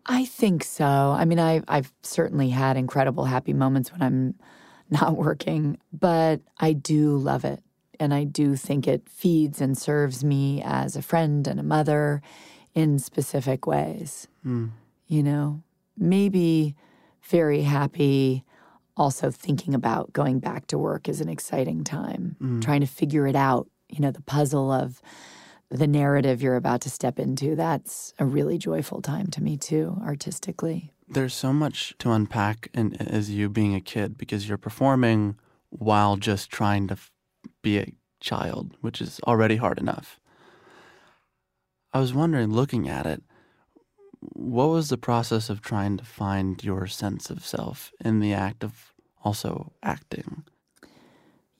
I 0.05 0.25
think 0.25 0.63
so. 0.63 0.85
I 0.85 1.25
mean, 1.25 1.39
I, 1.39 1.61
I've 1.67 1.93
certainly 2.01 2.49
had 2.49 2.75
incredible 2.75 3.25
happy 3.25 3.53
moments 3.53 3.91
when 3.91 4.01
I'm 4.01 4.35
not 4.89 5.15
working, 5.15 5.77
but 5.91 6.41
I 6.59 6.73
do 6.73 7.17
love 7.17 7.45
it. 7.45 7.63
And 7.99 8.13
I 8.13 8.23
do 8.25 8.55
think 8.55 8.87
it 8.87 9.07
feeds 9.07 9.61
and 9.61 9.77
serves 9.77 10.23
me 10.23 10.61
as 10.65 10.95
a 10.95 11.01
friend 11.01 11.47
and 11.47 11.59
a 11.59 11.63
mother 11.63 12.21
in 12.73 12.99
specific 12.99 13.65
ways. 13.65 14.27
Mm. 14.45 14.71
You 15.07 15.23
know, 15.23 15.61
maybe 15.97 16.75
very 17.21 17.61
happy. 17.61 18.43
Also, 18.95 19.31
thinking 19.31 19.73
about 19.73 20.13
going 20.13 20.39
back 20.39 20.67
to 20.67 20.77
work 20.77 21.09
is 21.09 21.19
an 21.19 21.29
exciting 21.29 21.83
time, 21.83 22.35
Mm. 22.41 22.61
trying 22.61 22.81
to 22.81 22.87
figure 22.87 23.25
it 23.27 23.35
out. 23.35 23.67
You 23.89 23.99
know, 24.01 24.11
the 24.11 24.21
puzzle 24.21 24.71
of 24.71 25.01
the 25.69 25.87
narrative 25.87 26.41
you're 26.43 26.55
about 26.55 26.81
to 26.81 26.89
step 26.89 27.17
into. 27.19 27.55
That's 27.55 28.13
a 28.19 28.25
really 28.25 28.57
joyful 28.59 29.01
time 29.01 29.27
to 29.27 29.41
me, 29.41 29.57
too, 29.57 29.97
artistically. 30.03 30.91
There's 31.07 31.33
so 31.33 31.51
much 31.51 31.95
to 31.99 32.11
unpack 32.11 32.69
in, 32.73 32.95
as 32.95 33.31
you 33.31 33.49
being 33.49 33.73
a 33.75 33.81
kid 33.81 34.17
because 34.17 34.47
you're 34.47 34.57
performing 34.59 35.35
while 35.69 36.15
just 36.17 36.51
trying 36.51 36.87
to 36.87 36.93
f- 36.93 37.11
be 37.63 37.79
a 37.79 37.93
child, 38.19 38.77
which 38.81 39.01
is 39.01 39.19
already 39.27 39.55
hard 39.55 39.79
enough. 39.79 40.19
I 41.91 41.99
was 41.99 42.13
wondering, 42.13 42.51
looking 42.51 42.87
at 42.87 43.05
it, 43.05 43.23
what 44.33 44.69
was 44.69 44.89
the 44.89 44.97
process 44.97 45.49
of 45.49 45.61
trying 45.61 45.97
to 45.97 46.05
find 46.05 46.63
your 46.63 46.87
sense 46.87 47.29
of 47.29 47.45
self 47.45 47.91
in 48.03 48.19
the 48.19 48.33
act 48.33 48.63
of 48.63 48.93
also 49.23 49.71
acting? 49.81 50.43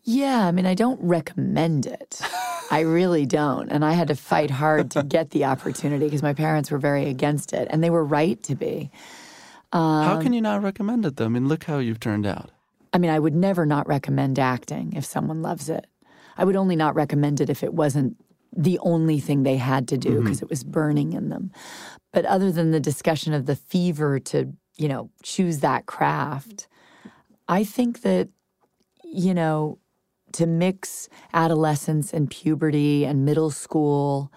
Yeah, 0.03 0.48
I 0.48 0.51
mean, 0.51 0.65
I 0.65 0.74
don't 0.74 1.00
recommend 1.01 1.86
it. 1.86 2.22
I 2.72 2.82
really 2.82 3.25
don't. 3.25 3.70
And 3.70 3.86
I 3.86 3.93
had 3.93 4.10
to 4.10 4.15
fight 4.15 4.50
hard 4.50 4.91
to 4.91 5.03
get 5.03 5.29
the 5.29 5.46
opportunity 5.46 6.05
because 6.05 6.24
my 6.24 6.34
parents 6.34 6.72
were 6.72 6.77
very 6.77 7.10
against 7.10 7.53
it, 7.53 7.67
and 7.72 7.84
they 7.84 7.89
were 7.89 8.03
right 8.03 8.41
to 8.43 8.55
be. 8.55 8.91
how 9.72 10.17
can 10.17 10.27
um, 10.27 10.34
you 10.34 10.41
not 10.41 10.62
recommend 10.62 11.05
it 11.05 11.15
though? 11.15 11.25
I 11.25 11.29
mean, 11.29 11.48
look 11.48 11.65
how 11.65 11.79
you've 11.79 12.00
turned 12.00 12.25
out. 12.25 12.51
I 12.91 12.98
mean, 12.98 13.12
I 13.12 13.20
would 13.20 13.36
never 13.36 13.65
not 13.65 13.88
recommend 13.88 14.38
acting 14.38 14.93
if 14.93 15.05
someone 15.05 15.41
loves 15.41 15.70
it. 15.70 15.88
I 16.38 16.46
would 16.46 16.55
only 16.55 16.75
not 16.75 16.96
recommend 16.96 17.41
it 17.41 17.50
if 17.50 17.63
it 17.63 17.74
wasn't 17.74 18.17
the 18.55 18.79
only 18.79 19.19
thing 19.19 19.43
they 19.43 19.57
had 19.57 19.88
to 19.89 19.98
do 19.98 20.10
mm-hmm. 20.15 20.24
because 20.24 20.41
it 20.41 20.50
was 20.50 20.63
burning 20.63 21.13
in 21.13 21.29
them. 21.29 21.51
But 22.12 22.25
other 22.25 22.51
than 22.51 22.72
the 22.72 22.79
discussion 22.79 23.33
of 23.33 23.45
the 23.45 23.55
fever 23.55 24.19
to, 24.19 24.53
you 24.77 24.88
know, 24.88 25.10
choose 25.24 25.60
that 25.60 25.86
craft, 25.86 26.67
I 27.48 27.63
think 27.63 28.01
that, 28.01 28.29
you 29.03 29.33
know, 29.33 29.79
to 30.33 30.45
mix 30.45 31.10
adolescence 31.33 32.13
and 32.13 32.29
puberty 32.29 33.05
and 33.05 33.25
middle 33.25 33.51
school, 33.51 34.31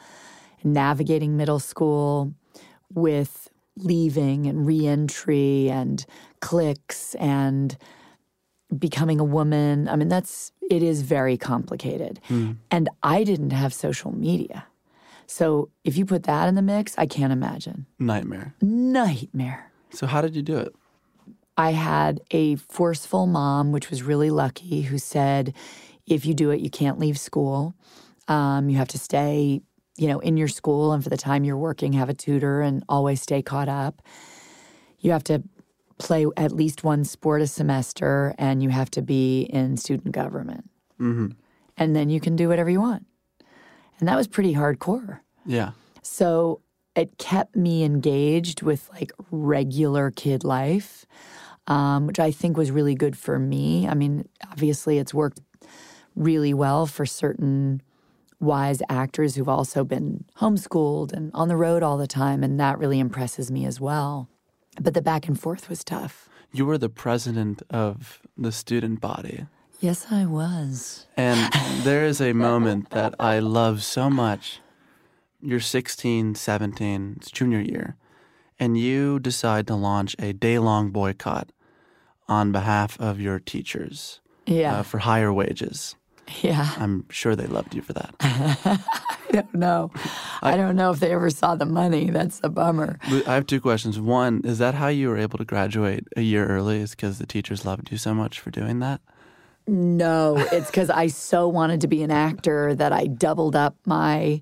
navigating 0.65 1.37
middle 1.37 1.59
school 1.59 2.33
with 2.93 3.49
leaving 3.77 4.47
and 4.47 4.67
reentry 4.67 5.69
and 5.71 6.05
cliques 6.41 7.15
and 7.17 7.77
becoming 8.77 9.21
a 9.21 9.25
woman. 9.25 9.89
I 9.89 9.97
mean, 9.97 10.09
that's 10.09 10.53
it 10.71 10.83
is 10.83 11.03
very 11.03 11.37
complicated. 11.37 12.21
And 12.71 12.89
I 13.03 13.25
didn't 13.25 13.51
have 13.51 13.73
social 13.73 14.13
media. 14.13 14.67
So 15.27 15.71
if 15.85 15.97
you 15.97 16.07
put 16.07 16.23
that 16.25 16.49
in 16.49 16.55
the 16.55 16.63
mix, 16.63 16.97
I 16.99 17.07
can't 17.07 17.33
imagine. 17.33 17.87
Nightmare. 17.99 18.55
Nightmare. 18.61 19.73
So, 19.91 20.07
how 20.07 20.21
did 20.21 20.37
you 20.37 20.43
do 20.43 20.59
it? 20.59 20.75
I 21.57 21.73
had 21.73 22.21
a 22.31 22.57
forceful 22.57 23.27
mom, 23.27 23.73
which 23.73 23.91
was 23.91 24.03
really 24.03 24.31
lucky, 24.31 24.83
who 24.83 24.99
said, 24.99 25.55
if 26.07 26.27
you 26.27 26.35
do 26.35 26.51
it, 26.51 26.61
you 26.61 26.71
can't 26.71 26.99
leave 26.99 27.19
school. 27.19 27.75
Um, 28.29 28.69
you 28.69 28.77
have 28.77 28.89
to 28.89 28.99
stay, 28.99 29.63
you 29.97 30.09
know, 30.09 30.21
in 30.21 30.37
your 30.37 30.49
school, 30.49 30.93
and 30.93 31.03
for 31.03 31.11
the 31.11 31.17
time 31.17 31.45
you're 31.45 31.57
working, 31.57 31.95
have 31.95 32.09
a 32.09 32.15
tutor 32.15 32.61
and 32.61 32.85
always 32.89 33.23
stay 33.23 33.43
caught 33.43 33.69
up. 33.69 34.03
You 35.01 35.13
have 35.13 35.25
to 35.25 35.43
play 35.99 36.27
at 36.37 36.53
least 36.53 36.85
one 36.85 37.05
sport 37.05 37.43
a 37.43 37.47
semester, 37.47 38.35
and 38.39 38.63
you 38.63 38.69
have 38.71 38.91
to 38.93 39.03
be 39.03 39.43
in 39.43 39.77
student 39.77 40.13
government. 40.13 40.69
Mm-hmm. 41.01 41.29
And 41.77 41.97
then 41.97 42.11
you 42.11 42.21
can 42.21 42.37
do 42.37 42.49
whatever 42.49 42.71
you 42.71 42.81
want. 42.81 43.07
And 43.99 44.09
that 44.09 44.17
was 44.17 44.27
pretty 44.27 44.55
hardcore. 44.55 45.21
Yeah. 45.45 45.73
So 46.03 46.61
it 46.95 47.19
kept 47.19 47.57
me 47.57 47.85
engaged 47.85 48.63
with 48.63 48.89
like 48.93 49.13
regular 49.31 50.11
kid 50.11 50.45
life, 50.45 51.07
um, 51.67 52.07
which 52.07 52.19
I 52.19 52.31
think 52.31 52.57
was 52.57 52.71
really 52.71 52.95
good 52.95 53.17
for 53.17 53.39
me. 53.39 53.87
I 53.89 53.95
mean, 53.95 54.29
obviously, 54.51 54.99
it's 54.99 55.15
worked 55.15 55.41
really 56.15 56.55
well 56.55 56.87
for 56.87 57.05
certain 57.05 57.83
wise 58.41 58.83
actors 58.89 59.35
who've 59.35 59.49
also 59.49 59.85
been 59.85 60.25
homeschooled 60.39 61.13
and 61.13 61.31
on 61.35 61.49
the 61.49 61.57
road 61.57 61.83
all 61.83 61.97
the 61.97 62.07
time, 62.07 62.43
and 62.43 62.61
that 62.61 62.79
really 62.79 62.99
impresses 62.99 63.51
me 63.51 63.65
as 63.65 63.81
well. 63.81 64.29
But 64.81 64.95
the 64.95 65.03
back 65.03 65.27
and 65.29 65.39
forth 65.39 65.69
was 65.69 65.83
tough. 65.85 66.29
You 66.53 66.67
were 66.67 66.79
the 66.79 66.89
president 66.89 67.63
of 67.71 68.21
the 68.37 68.53
student 68.53 69.01
body. 69.01 69.47
Yes, 69.81 70.07
I 70.11 70.25
was. 70.27 71.07
And 71.17 71.53
there 71.85 72.05
is 72.05 72.21
a 72.21 72.33
moment 72.33 72.91
that 72.91 73.15
I 73.21 73.41
love 73.41 73.83
so 73.83 74.09
much. 74.09 74.61
You're 75.43 75.61
16, 75.61 76.35
17, 76.35 77.15
it's 77.19 77.31
junior 77.31 77.61
year, 77.61 77.97
and 78.59 78.79
you 78.79 79.19
decide 79.21 79.67
to 79.67 79.75
launch 79.75 80.17
a 80.19 80.33
day 80.33 80.59
long 80.59 80.91
boycott 80.91 81.51
on 82.27 82.53
behalf 82.53 82.99
of 82.99 83.21
your 83.21 83.39
teachers 83.39 84.21
Yeah. 84.47 84.79
uh, 84.79 84.83
for 84.83 84.99
higher 84.99 85.33
wages. 85.33 85.95
Yeah. 86.43 86.73
I'm 86.79 87.05
sure 87.11 87.37
they 87.37 87.47
loved 87.47 87.75
you 87.75 87.83
for 87.83 87.93
that. 87.95 88.15
I 88.21 89.33
don't 89.33 89.55
know. 89.55 89.91
I 90.43 90.57
don't 90.57 90.77
know 90.77 90.91
if 90.91 91.01
they 91.01 91.13
ever 91.13 91.31
saw 91.31 91.55
the 91.57 91.67
money. 91.67 92.11
That's 92.11 92.41
a 92.43 92.49
bummer. 92.49 92.99
I 93.27 93.35
have 93.35 93.47
two 93.47 93.61
questions. 93.61 93.99
One, 94.01 94.41
is 94.45 94.59
that 94.59 94.75
how 94.75 94.89
you 94.89 95.09
were 95.09 95.19
able 95.19 95.39
to 95.39 95.45
graduate 95.45 96.05
a 96.17 96.23
year 96.23 96.47
early? 96.47 96.79
Is 96.81 96.91
because 96.93 97.19
the 97.19 97.27
teachers 97.27 97.65
loved 97.65 97.91
you 97.91 97.99
so 97.99 98.15
much 98.15 98.41
for 98.41 98.51
doing 98.51 98.79
that? 98.81 99.01
No, 99.69 100.37
it's 100.53 100.71
because 100.71 100.91
I 100.91 101.09
so 101.09 101.49
wanted 101.49 101.81
to 101.81 101.89
be 101.89 102.03
an 102.03 102.11
actor 102.13 102.75
that 102.77 102.93
I 102.93 103.07
doubled 103.09 103.57
up 103.57 103.75
my 103.85 104.41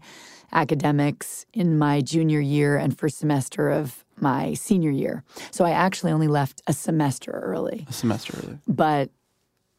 academics 0.52 1.46
in 1.52 1.78
my 1.78 2.00
junior 2.00 2.40
year 2.40 2.76
and 2.76 2.96
first 2.96 3.18
semester 3.18 3.70
of 3.70 4.04
my 4.20 4.54
senior 4.54 4.90
year. 4.90 5.24
So 5.50 5.64
I 5.64 5.70
actually 5.70 6.12
only 6.12 6.28
left 6.28 6.62
a 6.66 6.72
semester 6.72 7.32
early, 7.32 7.86
A 7.88 7.92
semester 7.92 8.38
early. 8.42 8.58
but 8.68 9.10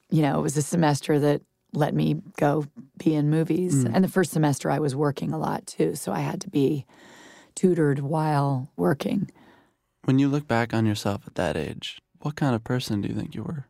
you 0.09 0.21
know, 0.21 0.39
it 0.39 0.41
was 0.41 0.57
a 0.57 0.61
semester 0.61 1.17
that 1.19 1.41
let 1.75 1.93
me 1.93 2.21
go 2.37 2.65
be 2.97 3.15
in 3.15 3.29
movies. 3.29 3.85
Mm. 3.85 3.95
And 3.95 4.03
the 4.03 4.09
first 4.09 4.31
semester 4.31 4.69
I 4.71 4.79
was 4.79 4.95
working 4.95 5.31
a 5.33 5.37
lot 5.37 5.65
too, 5.67 5.95
so 5.95 6.11
I 6.11 6.19
had 6.19 6.41
to 6.41 6.49
be 6.49 6.85
tutored 7.55 7.99
while 7.99 8.71
working. 8.75 9.31
When 10.03 10.19
you 10.19 10.27
look 10.27 10.47
back 10.47 10.73
on 10.73 10.85
yourself 10.85 11.23
at 11.25 11.35
that 11.35 11.57
age, 11.57 11.99
what 12.19 12.35
kind 12.35 12.55
of 12.55 12.63
person 12.63 13.01
do 13.01 13.09
you 13.09 13.15
think 13.15 13.35
you 13.35 13.43
were? 13.43 13.65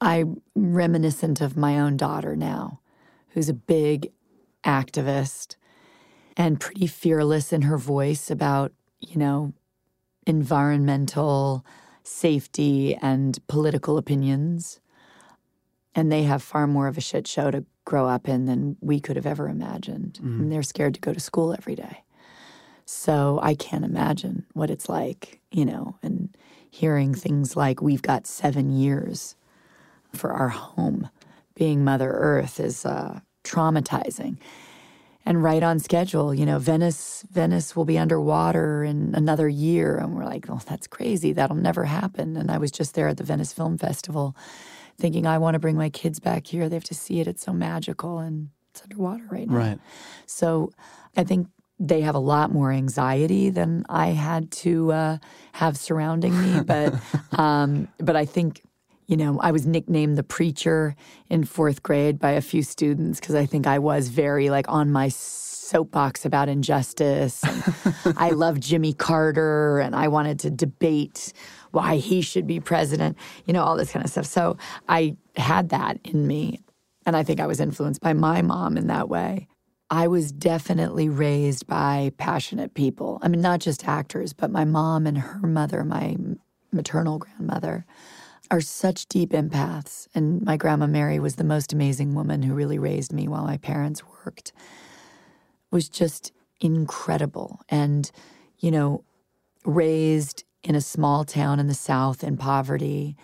I'm 0.00 0.42
reminiscent 0.54 1.40
of 1.40 1.56
my 1.56 1.78
own 1.78 1.96
daughter 1.96 2.36
now, 2.36 2.80
who's 3.30 3.48
a 3.48 3.54
big 3.54 4.12
activist 4.64 5.56
and 6.36 6.60
pretty 6.60 6.86
fearless 6.86 7.52
in 7.52 7.62
her 7.62 7.78
voice 7.78 8.30
about, 8.30 8.72
you 9.00 9.16
know, 9.16 9.52
environmental 10.26 11.64
safety 12.02 12.96
and 12.96 13.38
political 13.46 13.96
opinions. 13.98 14.80
And 15.94 16.10
they 16.10 16.24
have 16.24 16.42
far 16.42 16.66
more 16.66 16.88
of 16.88 16.98
a 16.98 17.00
shit 17.00 17.26
show 17.26 17.50
to 17.50 17.64
grow 17.84 18.08
up 18.08 18.28
in 18.28 18.46
than 18.46 18.76
we 18.80 18.98
could 19.00 19.16
have 19.16 19.26
ever 19.26 19.48
imagined. 19.48 20.18
And 20.40 20.52
they're 20.52 20.62
scared 20.62 20.94
to 20.94 21.00
go 21.00 21.12
to 21.12 21.20
school 21.20 21.52
every 21.52 21.74
day. 21.74 22.02
So 22.86 23.38
I 23.42 23.54
can't 23.54 23.84
imagine 23.84 24.44
what 24.52 24.70
it's 24.70 24.88
like, 24.88 25.40
you 25.50 25.64
know, 25.64 25.96
and 26.02 26.36
hearing 26.70 27.14
things 27.14 27.56
like, 27.56 27.80
we've 27.80 28.02
got 28.02 28.26
seven 28.26 28.70
years 28.70 29.36
for 30.12 30.32
our 30.32 30.48
home. 30.48 31.08
Being 31.54 31.84
Mother 31.84 32.10
Earth 32.10 32.58
is 32.58 32.84
uh, 32.84 33.20
traumatizing. 33.44 34.38
And 35.26 35.42
right 35.42 35.62
on 35.62 35.78
schedule, 35.78 36.34
you 36.34 36.44
know, 36.44 36.58
Venice, 36.58 37.24
Venice 37.30 37.74
will 37.74 37.86
be 37.86 37.96
underwater 37.96 38.84
in 38.84 39.14
another 39.14 39.48
year, 39.48 39.96
and 39.96 40.14
we're 40.14 40.26
like, 40.26 40.50
"Oh, 40.50 40.60
that's 40.66 40.86
crazy. 40.86 41.32
That'll 41.32 41.56
never 41.56 41.84
happen." 41.84 42.36
And 42.36 42.50
I 42.50 42.58
was 42.58 42.70
just 42.70 42.94
there 42.94 43.08
at 43.08 43.16
the 43.16 43.24
Venice 43.24 43.52
Film 43.52 43.78
Festival, 43.78 44.36
thinking, 44.98 45.26
"I 45.26 45.38
want 45.38 45.54
to 45.54 45.58
bring 45.58 45.76
my 45.76 45.90
kids 45.90 46.20
back 46.20 46.46
here. 46.46 46.68
They 46.68 46.76
have 46.76 46.84
to 46.84 46.94
see 46.94 47.20
it. 47.20 47.26
It's 47.26 47.42
so 47.42 47.52
magical, 47.52 48.18
and 48.18 48.50
it's 48.70 48.82
underwater 48.82 49.24
right 49.30 49.48
now." 49.48 49.56
Right. 49.56 49.78
So 50.26 50.72
I 51.16 51.24
think 51.24 51.48
they 51.78 52.02
have 52.02 52.14
a 52.14 52.20
lot 52.20 52.52
more 52.52 52.70
anxiety 52.70 53.50
than 53.50 53.84
I 53.88 54.08
had 54.08 54.50
to 54.52 54.92
uh, 54.92 55.18
have 55.52 55.76
surrounding 55.76 56.40
me. 56.40 56.60
But 56.66 56.94
um, 57.38 57.88
but 57.98 58.16
I 58.16 58.24
think 58.24 58.62
you 59.06 59.16
know, 59.16 59.38
I 59.40 59.52
was 59.52 59.66
nicknamed 59.66 60.16
the 60.16 60.22
preacher 60.22 60.96
in 61.28 61.44
fourth 61.44 61.82
grade 61.82 62.18
by 62.18 62.32
a 62.32 62.40
few 62.40 62.62
students 62.62 63.20
because 63.20 63.34
I 63.34 63.46
think 63.46 63.66
I 63.66 63.78
was 63.78 64.08
very 64.08 64.48
like 64.50 64.66
on 64.68 64.92
my 64.92 65.08
soapbox 65.08 66.24
about 66.24 66.48
injustice. 66.48 67.42
I 68.16 68.30
loved 68.30 68.62
Jimmy 68.62 68.92
Carter 68.92 69.80
and 69.80 69.94
I 69.94 70.08
wanted 70.08 70.38
to 70.40 70.50
debate 70.50 71.32
why 71.74 71.96
he 71.96 72.22
should 72.22 72.46
be 72.46 72.60
president, 72.60 73.16
you 73.44 73.52
know, 73.52 73.62
all 73.62 73.76
this 73.76 73.90
kind 73.90 74.04
of 74.04 74.10
stuff. 74.10 74.26
So 74.26 74.56
I 74.88 75.16
had 75.36 75.70
that 75.70 75.98
in 76.04 76.26
me. 76.26 76.60
And 77.06 77.16
I 77.16 77.22
think 77.22 77.40
I 77.40 77.46
was 77.46 77.60
influenced 77.60 78.00
by 78.00 78.14
my 78.14 78.40
mom 78.40 78.76
in 78.76 78.86
that 78.86 79.08
way. 79.08 79.48
I 79.90 80.08
was 80.08 80.32
definitely 80.32 81.08
raised 81.08 81.66
by 81.66 82.12
passionate 82.16 82.74
people. 82.74 83.18
I 83.22 83.28
mean, 83.28 83.42
not 83.42 83.60
just 83.60 83.86
actors, 83.86 84.32
but 84.32 84.50
my 84.50 84.64
mom 84.64 85.06
and 85.06 85.18
her 85.18 85.46
mother, 85.46 85.84
my 85.84 86.16
maternal 86.72 87.18
grandmother, 87.18 87.84
are 88.50 88.60
such 88.60 89.06
deep 89.06 89.30
empaths. 89.30 90.08
And 90.14 90.42
my 90.42 90.56
grandma 90.56 90.86
Mary 90.86 91.18
was 91.18 91.36
the 91.36 91.44
most 91.44 91.72
amazing 91.72 92.14
woman 92.14 92.42
who 92.42 92.54
really 92.54 92.78
raised 92.78 93.12
me 93.12 93.28
while 93.28 93.44
my 93.44 93.58
parents 93.58 94.02
worked. 94.24 94.52
Was 95.70 95.88
just 95.88 96.32
incredible. 96.60 97.60
And, 97.68 98.10
you 98.58 98.70
know, 98.70 99.04
raised 99.64 100.43
in 100.64 100.74
a 100.74 100.80
small 100.80 101.24
town 101.24 101.60
in 101.60 101.66
the 101.66 101.74
South 101.74 102.24
in 102.24 102.36
poverty. 102.36 103.16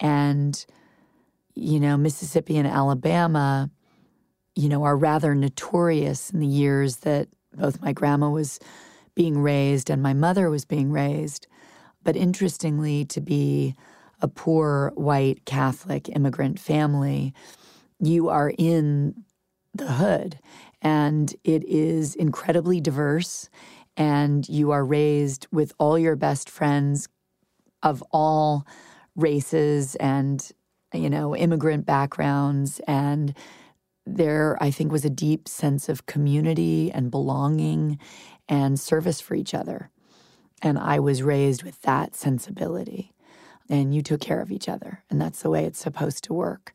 And, 0.00 0.64
you 1.54 1.80
know, 1.80 1.96
Mississippi 1.96 2.56
and 2.56 2.66
Alabama, 2.66 3.70
you 4.54 4.68
know, 4.68 4.82
are 4.82 4.96
rather 4.96 5.34
notorious 5.34 6.30
in 6.30 6.40
the 6.40 6.46
years 6.46 6.98
that 6.98 7.28
both 7.54 7.80
my 7.80 7.92
grandma 7.92 8.30
was 8.30 8.58
being 9.14 9.40
raised 9.40 9.90
and 9.90 10.02
my 10.02 10.12
mother 10.12 10.50
was 10.50 10.64
being 10.64 10.90
raised. 10.90 11.46
But 12.02 12.16
interestingly, 12.16 13.04
to 13.06 13.20
be 13.20 13.74
a 14.20 14.28
poor 14.28 14.92
white 14.94 15.44
Catholic 15.44 16.08
immigrant 16.08 16.58
family, 16.58 17.34
you 17.98 18.28
are 18.28 18.52
in 18.58 19.24
the 19.74 19.92
hood 19.92 20.38
and 20.82 21.34
it 21.44 21.64
is 21.64 22.14
incredibly 22.14 22.80
diverse 22.80 23.48
and 24.00 24.48
you 24.48 24.70
are 24.70 24.82
raised 24.82 25.46
with 25.52 25.74
all 25.78 25.98
your 25.98 26.16
best 26.16 26.48
friends 26.48 27.06
of 27.82 28.02
all 28.10 28.66
races 29.14 29.94
and 29.96 30.52
you 30.94 31.10
know 31.10 31.36
immigrant 31.36 31.84
backgrounds. 31.84 32.80
And 32.88 33.36
there 34.06 34.56
i 34.60 34.70
think 34.70 34.90
was 34.90 35.04
a 35.04 35.10
deep 35.10 35.46
sense 35.46 35.88
of 35.90 36.06
community 36.06 36.90
and 36.90 37.10
belonging 37.10 37.98
and 38.48 38.80
service 38.80 39.20
for 39.20 39.34
each 39.34 39.52
other. 39.52 39.90
And 40.62 40.78
i 40.78 40.98
was 40.98 41.22
raised 41.22 41.62
with 41.62 41.82
that 41.82 42.16
sensibility. 42.16 43.12
And 43.68 43.94
you 43.94 44.02
took 44.02 44.20
care 44.20 44.40
of 44.40 44.50
each 44.50 44.68
other 44.68 45.04
and 45.10 45.20
that's 45.20 45.42
the 45.42 45.50
way 45.50 45.64
it's 45.64 45.78
supposed 45.78 46.24
to 46.24 46.32
work. 46.32 46.72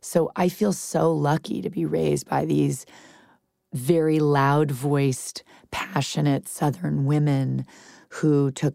So 0.00 0.30
i 0.36 0.48
feel 0.48 0.72
so 0.72 1.12
lucky 1.12 1.60
to 1.60 1.70
be 1.70 1.84
raised 1.84 2.28
by 2.28 2.44
these 2.44 2.86
very 3.72 4.20
loud 4.20 4.70
voiced 4.70 5.42
passionate 5.70 6.48
Southern 6.48 7.04
women 7.04 7.66
who 8.08 8.50
took 8.50 8.74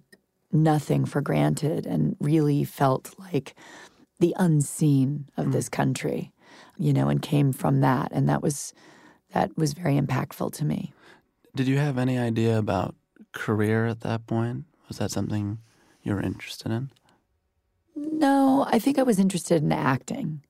nothing 0.51 1.05
for 1.05 1.21
granted 1.21 1.85
and 1.85 2.15
really 2.19 2.63
felt 2.63 3.15
like 3.19 3.55
the 4.19 4.35
unseen 4.37 5.27
of 5.35 5.47
mm. 5.47 5.51
this 5.51 5.67
country, 5.67 6.31
you 6.77 6.93
know, 6.93 7.09
and 7.09 7.21
came 7.21 7.51
from 7.51 7.81
that. 7.81 8.11
And 8.11 8.29
that 8.29 8.41
was 8.41 8.73
that 9.33 9.57
was 9.57 9.73
very 9.73 9.99
impactful 9.99 10.53
to 10.53 10.65
me. 10.65 10.93
Did 11.55 11.67
you 11.67 11.77
have 11.77 11.97
any 11.97 12.17
idea 12.17 12.57
about 12.57 12.95
career 13.31 13.87
at 13.87 14.01
that 14.01 14.27
point? 14.27 14.65
Was 14.87 14.97
that 14.97 15.11
something 15.11 15.57
you 16.03 16.13
were 16.13 16.21
interested 16.21 16.71
in? 16.71 16.91
No, 17.95 18.67
I 18.71 18.79
think 18.79 18.99
I 18.99 19.03
was 19.03 19.19
interested 19.19 19.63
in 19.63 19.71
acting. 19.71 20.41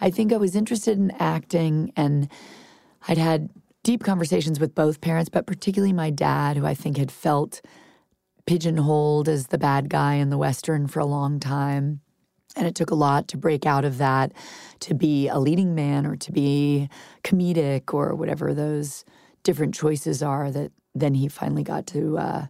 I 0.00 0.10
think 0.10 0.32
I 0.32 0.36
was 0.36 0.54
interested 0.54 0.98
in 0.98 1.10
acting 1.18 1.92
and 1.96 2.28
I'd 3.08 3.18
had 3.18 3.50
deep 3.88 4.04
conversations 4.04 4.60
with 4.60 4.74
both 4.74 5.00
parents, 5.00 5.30
but 5.30 5.46
particularly 5.46 5.94
my 5.94 6.10
dad, 6.10 6.58
who 6.58 6.66
I 6.66 6.74
think 6.74 6.98
had 6.98 7.10
felt 7.10 7.62
pigeonholed 8.44 9.30
as 9.30 9.46
the 9.46 9.56
bad 9.56 9.88
guy 9.88 10.16
in 10.16 10.28
the 10.28 10.36
Western 10.36 10.86
for 10.86 11.00
a 11.00 11.06
long 11.06 11.40
time. 11.40 12.02
And 12.54 12.66
it 12.66 12.74
took 12.74 12.90
a 12.90 12.94
lot 12.94 13.28
to 13.28 13.38
break 13.38 13.64
out 13.64 13.86
of 13.86 13.96
that, 13.96 14.34
to 14.80 14.92
be 14.92 15.26
a 15.28 15.38
leading 15.38 15.74
man 15.74 16.04
or 16.04 16.16
to 16.16 16.30
be 16.30 16.90
comedic 17.24 17.94
or 17.94 18.14
whatever 18.14 18.52
those 18.52 19.06
different 19.42 19.74
choices 19.74 20.22
are 20.22 20.50
that 20.50 20.70
then 20.94 21.14
he 21.14 21.26
finally 21.26 21.62
got 21.62 21.86
to 21.86 22.18
uh, 22.18 22.46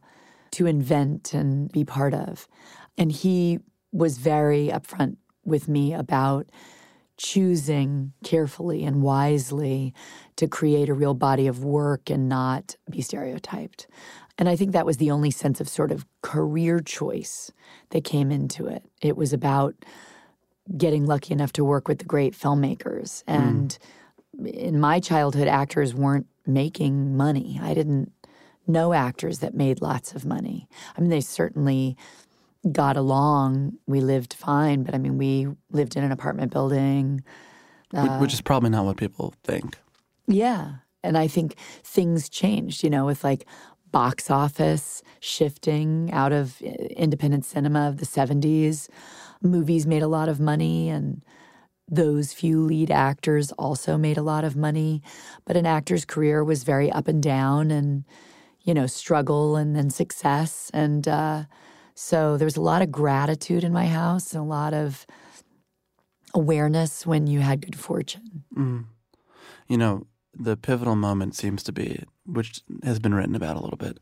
to 0.51 0.67
invent 0.67 1.35
and 1.35 1.71
be 1.71 1.85
part 1.85 2.15
of. 2.15 2.49
And 2.97 3.13
he 3.13 3.61
was 3.93 4.19
very 4.19 4.71
upfront 4.75 5.19
with 5.45 5.69
me 5.69 5.95
about 5.95 6.49
choosing 7.19 8.13
carefully 8.25 8.85
and 8.85 9.03
wisely 9.03 9.93
to 10.37 10.47
create 10.47 10.89
a 10.89 10.95
real 10.95 11.15
body 11.15 11.47
of 11.47 11.65
work 11.65 12.09
and 12.09 12.29
not 12.29 12.77
be 12.89 13.03
stereotyped. 13.03 13.87
And 14.39 14.49
I 14.49 14.55
think 14.55 14.73
that 14.73 14.87
was 14.87 14.99
the 14.99 15.11
only 15.11 15.33
sense 15.33 15.61
of 15.61 15.69
sort 15.69 15.91
of 15.91 16.07
career 16.23 16.81
choice 16.81 17.51
that 17.91 18.05
came 18.05 18.31
into 18.31 18.67
it. 18.67 18.85
It 19.03 19.17
was 19.17 19.33
about 19.33 19.75
getting 20.77 21.07
lucky 21.07 21.35
enough 21.35 21.53
to 21.55 21.65
work 21.65 21.89
with 21.89 21.99
the 21.99 22.05
great 22.05 22.35
filmmakers. 22.35 23.25
Mm. 23.25 23.35
And 23.35 23.79
mm. 24.41 24.51
in 24.53 24.79
my 24.79 25.01
childhood, 25.01 25.49
actors 25.49 25.95
weren't 25.95 26.27
making 26.47 27.17
money. 27.17 27.59
I 27.61 27.75
didn't 27.75 28.13
know 28.67 28.93
actors 28.93 29.41
that 29.41 29.55
made 29.55 29.81
lots 29.81 30.13
of 30.15 30.25
money. 30.25 30.69
I 30.97 31.01
mean, 31.01 31.11
they 31.11 31.21
certainly 31.21 31.97
got 32.73 32.97
along. 32.97 33.79
We 33.87 34.01
lived 34.01 34.35
fine, 34.35 34.83
but 34.83 34.95
I 34.95 34.99
mean, 34.99 35.19
we 35.19 35.49
lived 35.71 35.97
in 35.97 36.05
an 36.05 36.13
apartment 36.13 36.53
building. 36.53 37.23
Uh, 37.95 38.19
Which 38.19 38.35
is 38.35 38.41
probably 38.41 38.71
not 38.71 38.85
what 38.85 38.97
people 38.97 39.35
think. 39.45 39.79
Yeah. 40.27 40.75
And 41.03 41.17
I 41.17 41.27
think 41.27 41.57
things 41.85 42.29
changed, 42.29 42.83
you 42.83 42.91
know, 42.91 43.07
with 43.07 43.25
like 43.25 43.47
box 43.91 44.31
office 44.31 45.03
shifting 45.21 46.11
out 46.13 46.33
of 46.33 46.61
uh, 46.63 46.69
independent 46.97 47.45
cinema 47.45 47.89
of 47.89 47.99
the 47.99 48.07
70s. 48.07 48.89
Movies 49.41 49.87
made 49.87 50.03
a 50.03 50.09
lot 50.09 50.29
of 50.29 50.41
money, 50.41 50.89
and 50.89 51.25
those 51.89 52.33
few 52.33 52.61
lead 52.61 52.91
actors 52.91 53.53
also 53.53 53.97
made 53.97 54.19
a 54.19 54.23
lot 54.23 54.45
of 54.45 54.57
money. 54.57 55.03
But 55.47 55.57
an 55.57 55.65
actor's 55.65 56.05
career 56.05 56.45
was 56.45 56.65
very 56.65 56.91
up 56.91 57.09
and 57.09 57.23
down 57.23 57.71
and, 57.71 58.05
you 58.63 58.75
know, 58.75 58.87
struggle 58.87 59.57
and 59.57 59.75
then 59.75 59.91
success. 59.91 60.71
And, 60.75 61.07
uh, 61.07 61.45
so 62.01 62.37
there 62.37 62.47
was 62.47 62.57
a 62.57 62.61
lot 62.61 62.81
of 62.81 62.93
gratitude 62.93 63.65
in 63.65 63.73
my 63.73 63.87
house 63.87 64.33
and 64.33 64.41
a 64.41 64.47
lot 64.47 64.73
of 64.73 65.05
awareness 66.33 67.05
when 67.05 67.27
you 67.27 67.41
had 67.41 67.61
good 67.61 67.75
fortune. 67.75 68.45
Mm. 68.57 68.85
You 69.67 69.79
know, 69.79 70.07
the 70.33 70.57
pivotal 70.57 70.95
moment 70.95 71.35
seems 71.35 71.65
to 71.65 71.73
be, 71.73 72.05
which 72.25 72.61
has 72.85 73.01
been 73.01 73.15
written 73.15 73.35
about 73.35 73.57
a 73.57 73.61
little 73.61 73.77
bit, 73.77 73.99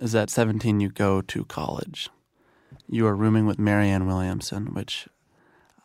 is 0.00 0.12
that 0.12 0.30
17 0.30 0.78
you 0.78 0.88
go 0.88 1.20
to 1.20 1.44
college. 1.46 2.08
You 2.88 3.08
are 3.08 3.16
rooming 3.16 3.44
with 3.44 3.58
Marianne 3.58 4.06
Williamson, 4.06 4.72
which 4.72 5.08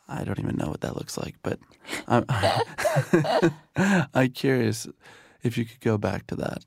I 0.07 0.23
don't 0.23 0.39
even 0.39 0.57
know 0.57 0.69
what 0.69 0.81
that 0.81 0.95
looks 0.95 1.17
like, 1.17 1.37
but 1.41 1.57
I'm, 2.07 2.23
I'm 4.13 4.29
curious 4.29 4.87
if 5.41 5.57
you 5.57 5.65
could 5.65 5.81
go 5.81 5.97
back 5.97 6.27
to 6.27 6.35
that. 6.35 6.59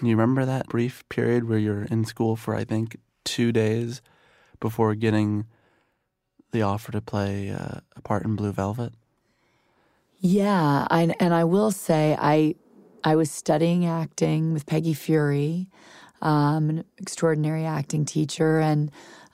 You 0.00 0.16
remember 0.16 0.46
that 0.46 0.68
brief 0.68 1.06
period 1.10 1.46
where 1.46 1.58
you're 1.58 1.82
in 1.82 2.06
school 2.06 2.36
for, 2.36 2.54
I 2.54 2.64
think, 2.64 2.96
two 3.22 3.52
days 3.52 4.00
before 4.60 4.94
getting 4.94 5.46
the 6.52 6.62
offer 6.62 6.92
to 6.92 7.00
play 7.00 7.50
uh, 7.50 7.80
a 7.96 8.02
part 8.02 8.24
in 8.24 8.36
Blue 8.36 8.52
Velvet? 8.52 8.92
Yeah, 10.20 10.86
I, 10.90 11.14
and 11.18 11.32
I 11.32 11.44
will 11.44 11.70
say 11.70 12.16
I 12.18 12.54
I 13.02 13.16
was 13.16 13.30
studying 13.30 13.86
acting 13.86 14.52
with 14.52 14.66
Peggy 14.66 14.92
Feury, 14.92 15.68
um, 16.20 16.68
an 16.68 16.84
extraordinary 16.98 17.64
acting 17.64 18.04
teacher, 18.04 18.60
and 18.60 18.90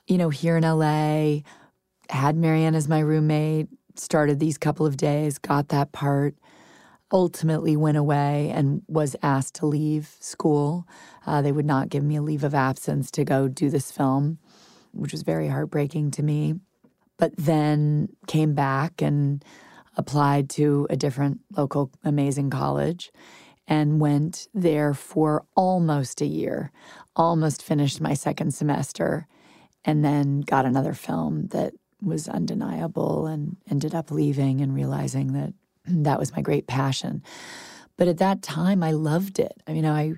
you 0.07 0.17
know 0.17 0.29
here 0.29 0.55
in 0.55 0.63
LA, 0.63 1.41
had 2.09 2.37
Marianne 2.37 2.75
as 2.75 2.87
my 2.87 2.99
roommate. 2.99 3.67
Started 3.95 4.39
these 4.39 4.59
couple 4.59 4.85
of 4.85 4.95
days, 4.95 5.39
got 5.39 5.69
that 5.69 5.91
part. 5.91 6.35
Ultimately, 7.11 7.75
went 7.75 7.97
away 7.97 8.51
and 8.53 8.83
was 8.87 9.15
asked 9.23 9.55
to 9.55 9.65
leave 9.65 10.15
school. 10.19 10.87
Uh, 11.25 11.41
they 11.41 11.51
would 11.51 11.65
not 11.65 11.89
give 11.89 12.03
me 12.03 12.15
a 12.15 12.21
leave 12.21 12.43
of 12.43 12.53
absence 12.53 13.09
to 13.11 13.25
go 13.25 13.47
do 13.47 13.69
this 13.69 13.91
film 13.91 14.37
which 14.97 15.11
was 15.11 15.23
very 15.23 15.47
heartbreaking 15.47 16.11
to 16.11 16.23
me. 16.23 16.55
But 17.17 17.35
then 17.37 18.09
came 18.27 18.53
back 18.53 19.01
and 19.01 19.43
applied 19.95 20.49
to 20.51 20.87
a 20.89 20.95
different 20.95 21.39
local 21.55 21.91
amazing 22.03 22.49
college 22.49 23.11
and 23.67 23.99
went 23.99 24.47
there 24.53 24.93
for 24.93 25.43
almost 25.55 26.21
a 26.21 26.25
year, 26.25 26.71
almost 27.15 27.63
finished 27.63 27.99
my 27.99 28.13
second 28.13 28.53
semester, 28.53 29.27
and 29.83 30.05
then 30.05 30.41
got 30.41 30.65
another 30.65 30.93
film 30.93 31.47
that 31.47 31.73
was 32.01 32.29
undeniable 32.29 33.25
and 33.25 33.57
ended 33.69 33.95
up 33.95 34.11
leaving 34.11 34.61
and 34.61 34.73
realizing 34.73 35.33
that 35.33 35.53
that 35.85 36.19
was 36.19 36.35
my 36.35 36.41
great 36.41 36.67
passion. 36.67 37.23
But 37.97 38.07
at 38.07 38.19
that 38.19 38.43
time, 38.43 38.83
I 38.83 38.91
loved 38.91 39.39
it. 39.39 39.61
I 39.67 39.73
mean, 39.73 39.85
I 39.85 40.13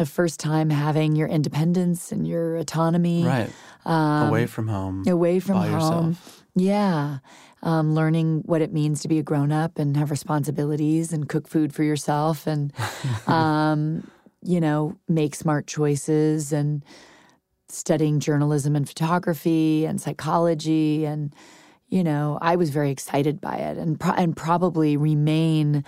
the 0.00 0.06
first 0.06 0.40
time 0.40 0.70
having 0.70 1.14
your 1.14 1.28
independence 1.28 2.10
and 2.10 2.26
your 2.26 2.56
autonomy. 2.56 3.22
Right. 3.22 3.50
Um, 3.84 4.28
away 4.28 4.46
from 4.46 4.66
home. 4.66 5.04
Away 5.06 5.40
from 5.40 5.56
home. 5.56 5.72
Yourself. 5.72 6.44
Yeah. 6.56 7.18
um, 7.62 7.94
learning 7.94 8.40
what 8.46 8.62
it 8.62 8.72
means 8.72 9.02
to 9.02 9.08
be 9.08 9.18
a 9.18 9.22
grown 9.22 9.52
up 9.52 9.78
and 9.78 9.94
have 9.98 10.10
responsibilities 10.10 11.12
and 11.12 11.28
cook 11.28 11.46
food 11.46 11.74
for 11.74 11.82
yourself 11.82 12.46
and, 12.46 12.72
um, 13.26 14.10
you 14.42 14.58
know, 14.58 14.96
make 15.06 15.34
smart 15.34 15.66
choices 15.66 16.50
and 16.50 16.82
studying 17.68 18.20
journalism 18.20 18.74
and 18.74 18.88
photography 18.88 19.84
and 19.84 20.00
psychology. 20.00 21.04
And, 21.04 21.34
you 21.90 22.02
know, 22.02 22.38
I 22.40 22.56
was 22.56 22.70
very 22.70 22.90
excited 22.90 23.38
by 23.38 23.56
it 23.56 23.76
and, 23.76 24.00
pro- 24.00 24.14
and 24.14 24.34
probably 24.34 24.96
remain 24.96 25.84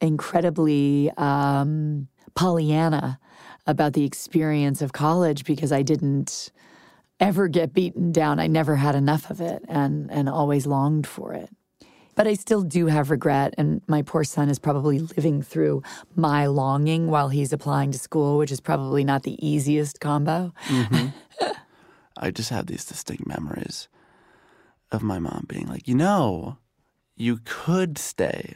incredibly 0.00 1.12
um, 1.16 2.08
Pollyanna 2.34 3.18
about 3.66 3.92
the 3.94 4.04
experience 4.04 4.82
of 4.82 4.92
college 4.92 5.44
because 5.44 5.72
I 5.72 5.82
didn't 5.82 6.52
ever 7.20 7.48
get 7.48 7.72
beaten 7.72 8.12
down. 8.12 8.38
I 8.38 8.46
never 8.46 8.76
had 8.76 8.94
enough 8.94 9.30
of 9.30 9.40
it 9.40 9.64
and 9.68 10.10
and 10.10 10.28
always 10.28 10.66
longed 10.66 11.06
for 11.06 11.32
it. 11.32 11.50
But 12.16 12.28
I 12.28 12.34
still 12.34 12.62
do 12.62 12.86
have 12.86 13.10
regret 13.10 13.54
and 13.58 13.82
my 13.88 14.02
poor 14.02 14.22
son 14.22 14.48
is 14.48 14.58
probably 14.58 15.00
living 15.00 15.42
through 15.42 15.82
my 16.14 16.46
longing 16.46 17.08
while 17.08 17.28
he's 17.28 17.52
applying 17.52 17.90
to 17.92 17.98
school, 17.98 18.38
which 18.38 18.52
is 18.52 18.60
probably 18.60 19.04
not 19.04 19.24
the 19.24 19.44
easiest 19.44 20.00
combo. 20.00 20.52
Mm-hmm. 20.66 21.08
I 22.16 22.30
just 22.30 22.50
have 22.50 22.66
these 22.66 22.84
distinct 22.84 23.26
memories 23.26 23.88
of 24.92 25.02
my 25.02 25.18
mom 25.18 25.46
being 25.48 25.66
like, 25.66 25.88
"You 25.88 25.96
know, 25.96 26.58
you 27.16 27.40
could 27.44 27.98
stay. 27.98 28.54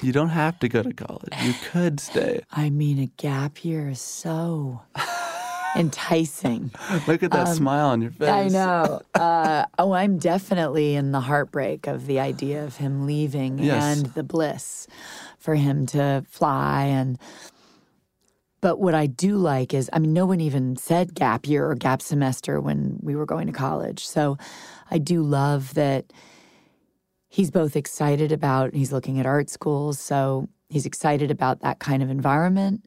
You 0.00 0.12
don't 0.12 0.30
have 0.30 0.58
to 0.60 0.68
go 0.68 0.82
to 0.82 0.92
college. 0.92 1.32
You 1.42 1.54
could 1.70 2.00
stay." 2.00 2.42
I 2.52 2.70
mean, 2.70 2.98
a 2.98 3.06
gap 3.16 3.64
year 3.64 3.88
is 3.90 4.00
so 4.00 4.82
enticing. 5.76 6.70
Look 7.06 7.22
at 7.22 7.30
that 7.30 7.48
um, 7.48 7.54
smile 7.54 7.86
on 7.88 8.02
your 8.02 8.10
face. 8.10 8.28
I 8.28 8.48
know. 8.48 9.00
Uh, 9.14 9.66
oh, 9.78 9.92
I'm 9.92 10.18
definitely 10.18 10.96
in 10.96 11.12
the 11.12 11.20
heartbreak 11.20 11.86
of 11.86 12.06
the 12.06 12.18
idea 12.18 12.64
of 12.64 12.76
him 12.76 13.06
leaving 13.06 13.58
yes. 13.58 13.82
and 13.82 14.06
the 14.14 14.24
bliss 14.24 14.88
for 15.38 15.54
him 15.54 15.86
to 15.86 16.24
fly 16.28 16.84
and. 16.84 17.18
But 18.60 18.78
what 18.78 18.94
I 18.94 19.06
do 19.06 19.36
like 19.36 19.74
is, 19.74 19.90
I 19.92 19.98
mean, 19.98 20.12
no 20.12 20.24
one 20.24 20.40
even 20.40 20.76
said 20.76 21.14
gap 21.14 21.46
year 21.46 21.68
or 21.68 21.74
gap 21.74 22.00
semester 22.00 22.60
when 22.60 22.98
we 23.00 23.14
were 23.16 23.26
going 23.26 23.46
to 23.48 23.52
college. 23.52 24.06
So 24.06 24.38
I 24.90 24.98
do 24.98 25.22
love 25.22 25.74
that 25.74 26.12
he's 27.32 27.50
both 27.50 27.76
excited 27.76 28.30
about, 28.30 28.74
he's 28.74 28.92
looking 28.92 29.18
at 29.18 29.26
art 29.26 29.48
schools. 29.48 29.98
So 29.98 30.48
he's 30.68 30.86
excited 30.86 31.30
about 31.30 31.60
that 31.60 31.78
kind 31.78 32.02
of 32.02 32.10
environment 32.10 32.84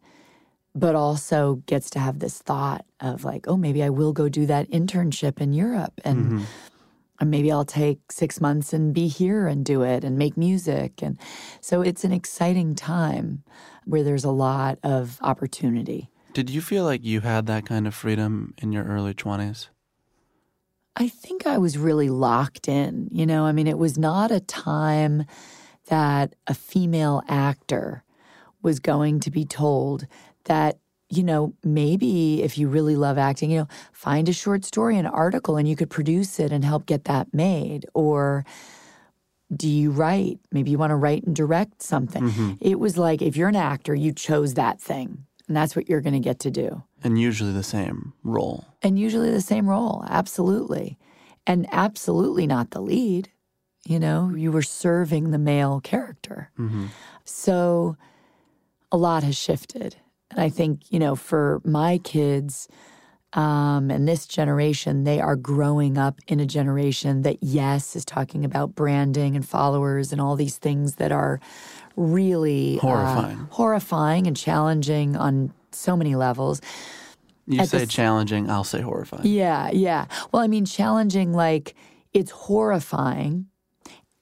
but 0.76 0.94
also 0.94 1.64
gets 1.68 1.90
to 1.92 2.00
have 2.00 2.20
this 2.20 2.40
thought 2.40 2.86
of 3.00 3.24
like, 3.24 3.48
oh, 3.48 3.56
maybe 3.56 3.82
I 3.82 3.90
will 3.90 4.12
go 4.12 4.28
do 4.28 4.46
that 4.46 4.70
internship 4.70 5.40
in 5.40 5.54
Europe 5.54 5.94
and 6.04 6.32
mm-hmm. 6.32 7.30
maybe 7.30 7.50
I'll 7.50 7.64
take 7.64 8.12
six 8.12 8.42
months 8.42 8.74
and 8.74 8.94
be 8.94 9.08
here 9.08 9.48
and 9.48 9.66
do 9.66 9.84
it 9.84 10.04
and 10.04 10.18
make 10.18 10.36
music. 10.36 11.02
And 11.02 11.18
so 11.62 11.82
it's 11.82 12.04
an 12.04 12.12
exciting 12.12 12.76
time 12.76 13.44
where 13.86 14.04
there's 14.04 14.26
a 14.26 14.32
lot 14.32 14.78
of 14.84 15.18
opportunity. 15.22 16.10
Did 16.34 16.50
you 16.50 16.60
feel 16.60 16.84
like 16.84 17.06
you 17.06 17.22
had 17.22 17.46
that 17.46 17.66
kind 17.66 17.88
of 17.88 17.96
freedom 17.96 18.54
in 18.62 18.74
your 18.74 18.84
early 18.84 19.14
20s? 19.14 19.70
I 20.96 21.10
think 21.10 21.46
I 21.46 21.58
was 21.58 21.78
really 21.78 22.10
locked 22.10 22.68
in. 22.68 23.10
You 23.12 23.26
know, 23.26 23.46
I 23.46 23.52
mean, 23.52 23.68
it 23.68 23.78
was 23.78 23.98
not 23.98 24.32
a 24.32 24.40
time 24.40 25.26
that 25.88 26.36
a 26.48 26.54
female 26.54 27.22
actor 27.28 28.04
was 28.62 28.80
going 28.80 29.20
to 29.22 29.32
be 29.32 29.46
told 29.46 30.08
that 30.46 30.80
you 31.10 31.24
know, 31.24 31.54
maybe 31.64 32.42
if 32.42 32.58
you 32.58 32.68
really 32.68 32.96
love 32.96 33.18
acting, 33.18 33.52
you 33.52 33.60
know, 33.60 33.68
find 33.92 34.28
a 34.28 34.34
short 34.34 34.66
story, 34.66 34.98
an 34.98 35.06
article, 35.06 35.58
and 35.58 35.68
you 35.68 35.76
could 35.76 35.90
produce 35.90 36.40
it 36.40 36.52
and 36.52 36.66
help 36.66 36.86
get 36.86 37.06
that 37.06 37.34
made. 37.34 37.86
Or 37.94 38.44
do 39.56 39.68
you 39.68 39.92
write? 39.92 40.40
Maybe 40.52 40.72
you 40.72 40.78
want 40.78 40.92
to 40.92 40.96
write 40.96 41.24
and 41.24 41.36
direct 41.36 41.84
something. 41.84 42.24
Mm-hmm. 42.24 42.54
It 42.60 42.80
was 42.80 42.98
like 42.98 43.22
if 43.22 43.38
you're 43.38 43.50
an 43.50 43.56
actor, 43.56 43.94
you 43.94 44.12
chose 44.12 44.56
that 44.56 44.82
thing, 44.82 45.26
and 45.48 45.56
that's 45.56 45.76
what 45.76 45.88
you're 45.88 46.02
going 46.02 46.14
to 46.14 46.20
get 46.20 46.40
to 46.40 46.52
do. 46.52 46.84
And 47.06 47.20
usually 47.20 47.54
the 47.54 47.64
same 47.64 48.14
role. 48.24 48.66
And 48.82 49.00
usually 49.00 49.32
the 49.32 49.42
same 49.42 49.70
role, 49.70 50.04
absolutely. 50.10 50.98
And 51.48 51.68
absolutely 51.72 52.48
not 52.48 52.72
the 52.72 52.82
lead. 52.82 53.30
You 53.86 54.00
know, 54.00 54.34
you 54.36 54.52
were 54.52 54.64
serving 54.64 55.32
the 55.32 55.38
male 55.38 55.80
character. 55.80 56.50
Mm-hmm. 56.60 56.88
So 57.24 57.96
a 58.92 58.98
lot 58.98 59.24
has 59.24 59.38
shifted 59.38 59.96
and 60.32 60.40
I 60.40 60.50
think, 60.50 60.92
you 60.92 61.00
know, 61.00 61.16
for 61.16 61.62
my 61.64 61.98
kids 62.00 62.68
um, 63.34 63.92
and 63.92 64.08
this 64.08 64.28
generation, 64.28 65.04
they 65.04 65.20
are 65.20 65.36
growing 65.36 65.98
up 65.98 66.20
in 66.28 66.40
a 66.40 66.46
generation 66.46 67.22
that, 67.24 67.38
yes, 67.42 67.96
is 67.96 68.06
talking 68.06 68.46
about 68.46 68.76
branding 68.76 69.36
and 69.36 69.48
followers 69.48 70.12
and 70.12 70.22
all 70.22 70.36
these 70.36 70.58
things 70.58 70.96
that 70.96 71.12
are 71.12 71.40
really 71.96 72.78
uh, 72.78 72.82
horrifying, 72.82 73.38
uh, 73.38 73.46
horrifying 73.52 74.28
and 74.28 74.38
challenging 74.38 75.16
on 75.16 75.54
so 75.76 75.96
many 75.96 76.16
levels. 76.16 76.62
You 77.48 77.60
At 77.60 77.70
say 77.70 77.80
the, 77.80 77.88
challenging, 77.88 78.50
I'll 78.50 78.64
say 78.64 78.82
horrifying. 78.82 79.28
Yeah, 79.28 79.70
yeah. 79.72 80.06
Well, 80.32 80.42
I 80.42 80.48
mean, 80.48 80.66
challenging, 80.66 81.34
like 81.34 81.76
it's 82.14 82.32
horrifying 82.32 83.48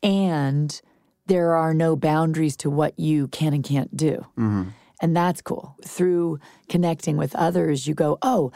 and 0.02 0.82
there 1.28 1.54
are 1.54 1.74
no 1.74 1.96
boundaries 1.96 2.58
to 2.58 2.70
what 2.70 3.00
you 3.00 3.28
can 3.28 3.54
and 3.54 3.63
can't 3.63 3.96
do. 3.96 4.26
Mm-hmm. 4.38 4.63
And 5.02 5.16
that's 5.16 5.42
cool. 5.42 5.78
Through 5.86 6.39
connecting 6.70 7.18
with 7.18 7.36
others, 7.36 7.88
you 7.88 7.94
go, 7.94 8.18
oh, 8.22 8.52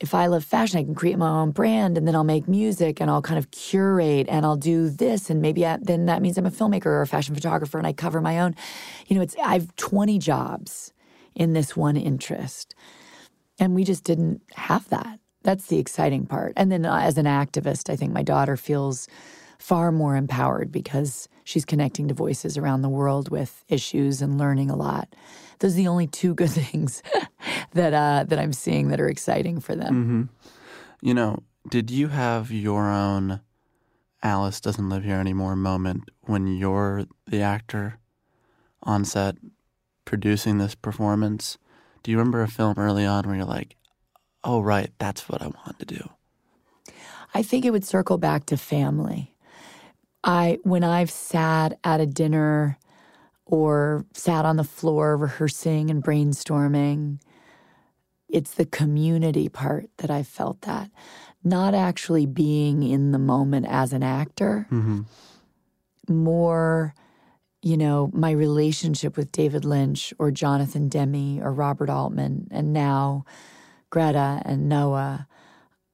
if 0.00 0.14
I 0.14 0.26
love 0.26 0.44
fashion, 0.44 0.78
I 0.78 0.84
can 0.84 0.94
create 0.94 1.18
my 1.18 1.28
own 1.28 1.50
brand 1.50 1.98
and 1.98 2.08
then 2.08 2.16
I'll 2.16 2.24
make 2.24 2.48
music 2.48 3.00
and 3.00 3.10
I'll 3.10 3.22
kind 3.22 3.38
of 3.38 3.50
curate 3.50 4.26
and 4.28 4.46
I'll 4.46 4.56
do 4.56 4.88
this. 4.88 5.28
And 5.28 5.42
maybe 5.42 5.66
I, 5.66 5.78
then 5.80 6.06
that 6.06 6.22
means 6.22 6.38
I'm 6.38 6.46
a 6.46 6.50
filmmaker 6.50 6.86
or 6.86 7.02
a 7.02 7.06
fashion 7.06 7.34
photographer 7.34 7.76
and 7.76 7.86
I 7.86 7.92
cover 7.92 8.20
my 8.20 8.40
own. 8.40 8.54
You 9.08 9.16
know, 9.16 9.22
it's, 9.22 9.36
I've 9.44 9.74
20 9.76 10.18
jobs 10.18 10.92
in 11.40 11.54
this 11.54 11.76
one 11.76 11.96
interest. 11.96 12.74
And 13.58 13.74
we 13.74 13.82
just 13.82 14.04
didn't 14.04 14.42
have 14.54 14.88
that. 14.90 15.18
That's 15.42 15.66
the 15.66 15.78
exciting 15.78 16.26
part. 16.26 16.52
And 16.56 16.70
then 16.70 16.86
uh, 16.86 17.00
as 17.02 17.18
an 17.18 17.26
activist, 17.26 17.90
I 17.90 17.96
think 17.96 18.12
my 18.12 18.22
daughter 18.22 18.56
feels 18.56 19.08
far 19.58 19.90
more 19.90 20.16
empowered 20.16 20.70
because 20.70 21.28
she's 21.44 21.64
connecting 21.64 22.08
to 22.08 22.14
voices 22.14 22.56
around 22.56 22.82
the 22.82 22.88
world 22.88 23.30
with 23.30 23.64
issues 23.68 24.22
and 24.22 24.38
learning 24.38 24.70
a 24.70 24.76
lot 24.76 25.14
those 25.60 25.74
are 25.74 25.76
the 25.76 25.88
only 25.88 26.06
two 26.06 26.34
good 26.40 26.50
things 26.50 27.02
that 27.72 27.94
uh, 27.94 28.24
that 28.26 28.38
I'm 28.38 28.52
seeing 28.52 28.88
that 28.88 29.00
are 29.00 29.08
exciting 29.08 29.60
for 29.60 29.76
them. 29.76 29.94
Mm-hmm. 29.94 31.06
You 31.06 31.14
know, 31.14 31.42
did 31.68 31.90
you 31.90 32.08
have 32.08 32.50
your 32.50 32.90
own 32.90 33.40
Alice 34.22 34.60
doesn't 34.60 34.88
live 34.88 35.04
here 35.04 35.16
anymore 35.16 35.56
moment 35.56 36.10
when 36.22 36.46
you're 36.46 37.06
the 37.26 37.40
actor 37.40 37.98
on 38.82 39.04
set 39.04 39.36
producing 40.10 40.58
this 40.58 40.74
performance? 40.74 41.56
Do 42.02 42.10
you 42.10 42.18
remember 42.18 42.42
a 42.42 42.48
film 42.48 42.74
early 42.76 43.06
on 43.06 43.26
where 43.26 43.36
you're 43.36 43.44
like, 43.44 43.76
"Oh, 44.42 44.60
right, 44.60 44.90
that's 44.98 45.28
what 45.28 45.40
I 45.40 45.46
want 45.46 45.78
to 45.78 45.86
do"? 45.86 46.10
I 47.32 47.44
think 47.44 47.64
it 47.64 47.70
would 47.70 47.84
circle 47.84 48.18
back 48.18 48.44
to 48.46 48.56
family. 48.56 49.36
I 50.24 50.58
when 50.64 50.82
I've 50.82 51.12
sat 51.12 51.78
at 51.84 52.00
a 52.00 52.06
dinner 52.06 52.76
or 53.46 54.04
sat 54.12 54.44
on 54.44 54.56
the 54.56 54.64
floor 54.64 55.16
rehearsing 55.16 55.90
and 55.90 56.02
brainstorming. 56.02 57.20
It's 58.28 58.54
the 58.54 58.66
community 58.66 59.48
part 59.48 59.90
that 59.98 60.10
I 60.10 60.24
felt 60.24 60.62
that, 60.62 60.90
not 61.44 61.72
actually 61.72 62.26
being 62.26 62.82
in 62.82 63.12
the 63.12 63.18
moment 63.20 63.66
as 63.68 63.92
an 63.92 64.02
actor, 64.02 64.66
mm-hmm. 64.72 65.02
more, 66.08 66.94
you 67.62 67.76
know, 67.76 68.10
my 68.12 68.30
relationship 68.30 69.16
with 69.16 69.32
David 69.32 69.64
Lynch 69.64 70.14
or 70.18 70.30
Jonathan 70.30 70.88
Demme 70.88 71.40
or 71.42 71.52
Robert 71.52 71.90
Altman, 71.90 72.48
and 72.50 72.72
now 72.72 73.24
Greta 73.90 74.42
and 74.44 74.68
Noah. 74.68 75.26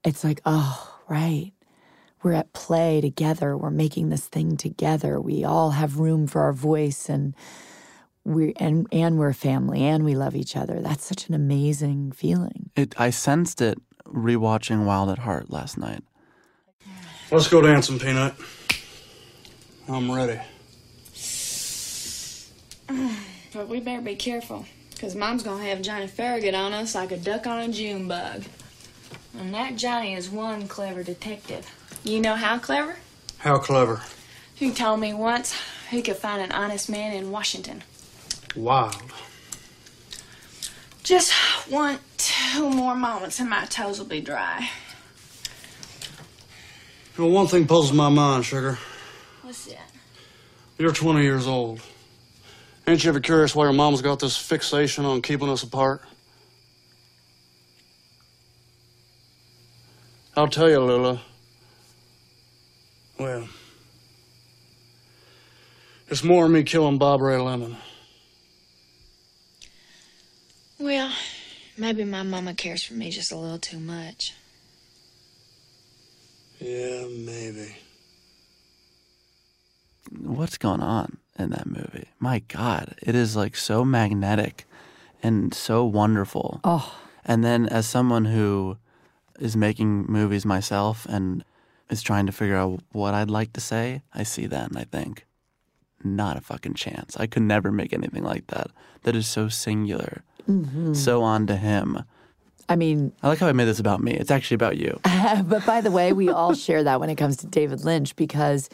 It's 0.05 0.23
like, 0.23 0.41
oh, 0.45 1.01
right 1.09 1.53
we're 2.27 2.33
at 2.33 2.53
play 2.53 3.01
together. 3.01 3.57
We're 3.57 3.71
making 3.71 4.09
this 4.09 4.27
thing 4.27 4.57
together. 4.57 5.21
We 5.21 5.45
all 5.45 5.71
have 5.71 6.01
room 6.01 6.27
for 6.27 6.41
our 6.43 6.53
voice 6.53 7.09
and 7.09 7.37
we 8.25 8.53
and 8.57 8.89
and 8.91 9.17
we're 9.17 9.29
a 9.29 9.35
family 9.35 9.85
and 9.85 10.05
we 10.05 10.17
love 10.17 10.35
each 10.35 10.57
other. 10.57 10.81
That's 10.81 11.05
such 11.05 11.29
an 11.29 11.35
amazing 11.35 12.11
feeling. 12.11 12.71
It 12.75 12.99
I 12.99 13.11
sensed 13.11 13.61
it 13.61 13.79
rewatching 14.07 14.85
Wild 14.87 15.09
at 15.09 15.19
Heart 15.19 15.51
last 15.51 15.79
night. 15.79 16.03
Let's 17.31 17.47
go 17.47 17.61
dancing, 17.61 18.01
Peanut. 18.01 18.35
I'm 19.89 20.11
ready. 20.11 20.41
But 23.53 23.69
we 23.69 23.81
better 23.81 24.03
be 24.03 24.17
careful, 24.17 24.67
because 24.91 25.15
Mom's 25.15 25.43
gonna 25.43 25.65
have 25.65 25.81
Johnny 25.81 26.09
Farragut 26.09 26.55
on 26.55 26.75
us 26.75 26.95
like 26.95 27.11
a 27.11 27.17
duck 27.17 27.47
on 27.47 27.59
a 27.61 27.73
June 27.73 28.07
bug. 28.07 28.43
And 29.39 29.55
that 29.55 29.77
Johnny 29.77 30.15
is 30.15 30.29
one 30.29 30.69
clever 30.69 31.03
detective. 31.03 31.67
You 32.05 32.21
know 32.21 32.35
how 32.35 32.59
clever? 32.59 32.97
How 33.39 33.59
clever? 33.59 34.03
He 34.55 34.73
told 34.73 35.01
me 35.01 35.15
once 35.15 35.59
he 35.91 36.03
could 36.03 36.17
find 36.17 36.43
an 36.43 36.53
honest 36.53 36.91
man 36.91 37.15
in 37.15 37.31
Washington. 37.31 37.83
Wild. 38.55 39.13
Just 41.03 41.33
want 41.71 42.01
two 42.19 42.69
more 42.69 42.95
moments 42.97 43.39
and 43.41 43.49
my 43.49 43.65
toes 43.67 43.99
will 43.99 44.07
be 44.07 44.21
dry. 44.21 44.69
Well, 47.17 47.31
one 47.31 47.47
thing 47.47 47.67
puzzles 47.67 47.93
my 47.93 48.09
mind, 48.11 48.45
Sugar. 48.45 48.79
What's 49.43 49.65
that? 49.67 49.91
You're 50.79 50.93
20 50.93 51.23
years 51.23 51.47
old. 51.47 51.81
Ain't 52.89 53.03
you 53.03 53.11
ever 53.11 53.19
curious 53.19 53.53
why 53.53 53.65
your 53.65 53.73
mom's 53.73 54.01
got 54.01 54.21
this 54.21 54.37
fixation 54.37 55.05
on 55.05 55.21
keeping 55.21 55.49
us 55.49 55.65
apart? 55.65 56.03
I'll 60.37 60.47
tell 60.47 60.71
you, 60.71 60.79
Lula. 60.79 61.21
Well, 63.19 63.49
it's 66.09 66.23
more 66.23 66.45
than 66.45 66.53
me 66.53 66.63
killing 66.63 66.99
Bob 66.99 67.23
Ray 67.23 67.39
Lemon. 67.39 67.77
Well, 70.79 71.11
maybe 71.77 72.05
my 72.05 72.23
mama 72.23 72.55
cares 72.55 72.85
for 72.85 72.95
me 72.95 73.11
just 73.11 73.33
a 73.33 73.37
little 73.37 73.59
too 73.59 73.81
much. 73.81 74.33
Yeah, 76.61 77.07
maybe. 77.09 77.75
What's 80.21 80.57
going 80.57 80.83
on 80.83 81.17
in 81.39 81.51
that 81.51 81.67
movie? 81.67 82.09
My 82.19 82.41
God, 82.41 82.95
it 83.03 83.15
is 83.15 83.37
like 83.37 83.57
so 83.57 83.85
magnetic 83.85 84.67
and 85.23 85.53
so 85.55 85.85
wonderful. 85.85 86.61
Oh, 86.65 86.95
And 87.25 87.43
then, 87.45 87.67
as 87.67 87.87
someone 87.87 88.27
who 88.27 88.79
is 89.39 89.57
making 89.57 90.07
movies 90.07 90.47
myself 90.47 91.07
and 91.07 91.45
is 91.91 92.03
trying 92.03 92.27
to 92.27 92.33
figure 92.33 92.57
out 92.57 92.81
what 92.93 93.15
I'd 93.15 93.31
like 93.31 93.53
to 93.55 93.61
say, 93.61 94.03
I 94.15 94.23
see 94.23 94.47
that 94.47 94.69
and 94.69 94.79
I 94.79 94.85
think, 94.85 95.27
not 96.05 96.37
a 96.37 96.41
fucking 96.41 96.75
chance. 96.75 97.17
I 97.17 97.27
could 97.27 97.43
never 97.43 97.73
make 97.73 97.93
anything 97.93 98.23
like 98.23 98.47
that. 98.49 98.71
That 99.03 99.17
is 99.17 99.27
so 99.27 99.49
singular, 99.49 100.23
mm-hmm. 100.49 100.95
so 100.95 101.23
on 101.23 101.47
to 101.47 101.57
him. 101.57 102.03
I 102.69 102.77
mean, 102.77 103.13
I 103.23 103.29
like 103.29 103.39
how 103.39 103.47
I 103.47 103.53
made 103.53 103.67
this 103.67 103.79
about 103.79 104.03
me. 104.03 104.13
It's 104.13 104.31
actually 104.31 104.57
about 104.57 104.77
you. 104.77 104.99
but 105.45 105.65
by 105.65 105.81
the 105.81 105.91
way, 105.91 106.13
we 106.13 106.29
all 106.29 106.55
share 106.55 106.83
that 106.83 106.99
when 106.99 107.11
it 107.11 107.15
comes 107.17 107.37
to 107.39 107.47
David 107.47 107.85
Lynch 107.85 108.17
because 108.17 108.69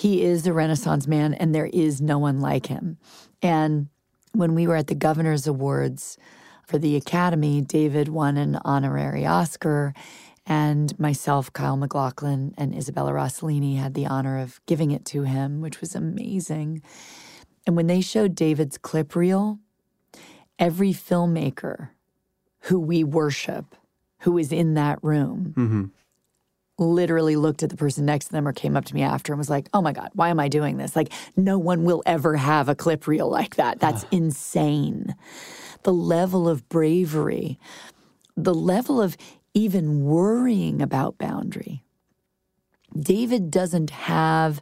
he 0.00 0.22
is 0.22 0.46
a 0.46 0.52
Renaissance 0.54 1.06
man 1.06 1.34
and 1.34 1.54
there 1.54 1.66
is 1.66 2.00
no 2.00 2.18
one 2.18 2.40
like 2.40 2.66
him. 2.66 2.96
And 3.42 3.88
when 4.32 4.54
we 4.54 4.66
were 4.66 4.76
at 4.76 4.86
the 4.86 4.94
Governor's 4.94 5.46
Awards 5.46 6.16
for 6.66 6.78
the 6.78 6.96
Academy, 6.96 7.60
David 7.60 8.08
won 8.08 8.38
an 8.38 8.58
honorary 8.64 9.26
Oscar. 9.26 9.92
And 10.46 10.98
myself, 10.98 11.52
Kyle 11.52 11.76
MacLachlan, 11.76 12.54
and 12.56 12.74
Isabella 12.74 13.12
Rossellini 13.12 13.76
had 13.76 13.92
the 13.92 14.06
honor 14.06 14.38
of 14.38 14.58
giving 14.64 14.90
it 14.90 15.04
to 15.06 15.24
him, 15.24 15.60
which 15.60 15.82
was 15.82 15.94
amazing. 15.94 16.80
And 17.66 17.76
when 17.76 17.86
they 17.86 18.00
showed 18.00 18.34
David's 18.34 18.78
clip 18.78 19.14
reel, 19.14 19.58
every 20.58 20.94
filmmaker 20.94 21.90
who 22.60 22.80
we 22.80 23.04
worship, 23.04 23.76
who 24.20 24.38
is 24.38 24.50
in 24.50 24.72
that 24.74 24.98
room, 25.02 25.54
mm-hmm. 25.54 25.84
Literally 26.80 27.36
looked 27.36 27.62
at 27.62 27.70
the 27.70 27.76
person 27.76 28.06
next 28.06 28.26
to 28.26 28.32
them 28.32 28.48
or 28.48 28.52
came 28.52 28.76
up 28.76 28.86
to 28.86 28.94
me 28.94 29.02
after 29.02 29.32
and 29.32 29.38
was 29.38 29.50
like, 29.50 29.68
oh 29.74 29.82
my 29.82 29.92
God, 29.92 30.10
why 30.14 30.30
am 30.30 30.40
I 30.40 30.48
doing 30.48 30.78
this? 30.78 30.96
Like, 30.96 31.12
no 31.36 31.58
one 31.58 31.84
will 31.84 32.02
ever 32.06 32.36
have 32.36 32.68
a 32.68 32.74
clip 32.74 33.06
reel 33.06 33.28
like 33.28 33.56
that. 33.56 33.78
That's 33.78 34.04
insane. 34.10 35.14
The 35.82 35.92
level 35.92 36.48
of 36.48 36.68
bravery, 36.68 37.58
the 38.36 38.54
level 38.54 39.00
of 39.00 39.16
even 39.54 40.04
worrying 40.04 40.80
about 40.80 41.18
boundary. 41.18 41.84
David 42.98 43.50
doesn't 43.50 43.90
have 43.90 44.60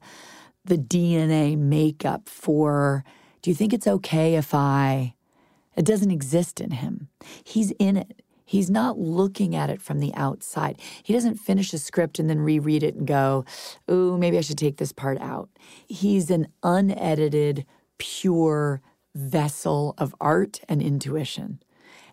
the 0.64 0.76
DNA 0.76 1.56
makeup 1.56 2.28
for, 2.28 3.04
do 3.42 3.50
you 3.50 3.54
think 3.54 3.72
it's 3.72 3.86
okay 3.86 4.34
if 4.34 4.54
I? 4.54 5.14
It 5.76 5.84
doesn't 5.84 6.10
exist 6.10 6.60
in 6.60 6.72
him. 6.72 7.08
He's 7.44 7.70
in 7.72 7.96
it. 7.96 8.17
He's 8.48 8.70
not 8.70 8.98
looking 8.98 9.54
at 9.54 9.68
it 9.68 9.82
from 9.82 10.00
the 10.00 10.14
outside. 10.14 10.80
He 11.02 11.12
doesn't 11.12 11.34
finish 11.34 11.74
a 11.74 11.78
script 11.78 12.18
and 12.18 12.30
then 12.30 12.40
reread 12.40 12.82
it 12.82 12.94
and 12.94 13.06
go, 13.06 13.44
ooh, 13.90 14.16
maybe 14.16 14.38
I 14.38 14.40
should 14.40 14.56
take 14.56 14.78
this 14.78 14.90
part 14.90 15.20
out. 15.20 15.50
He's 15.86 16.30
an 16.30 16.48
unedited, 16.62 17.66
pure 17.98 18.80
vessel 19.14 19.94
of 19.98 20.14
art 20.18 20.62
and 20.66 20.80
intuition. 20.80 21.62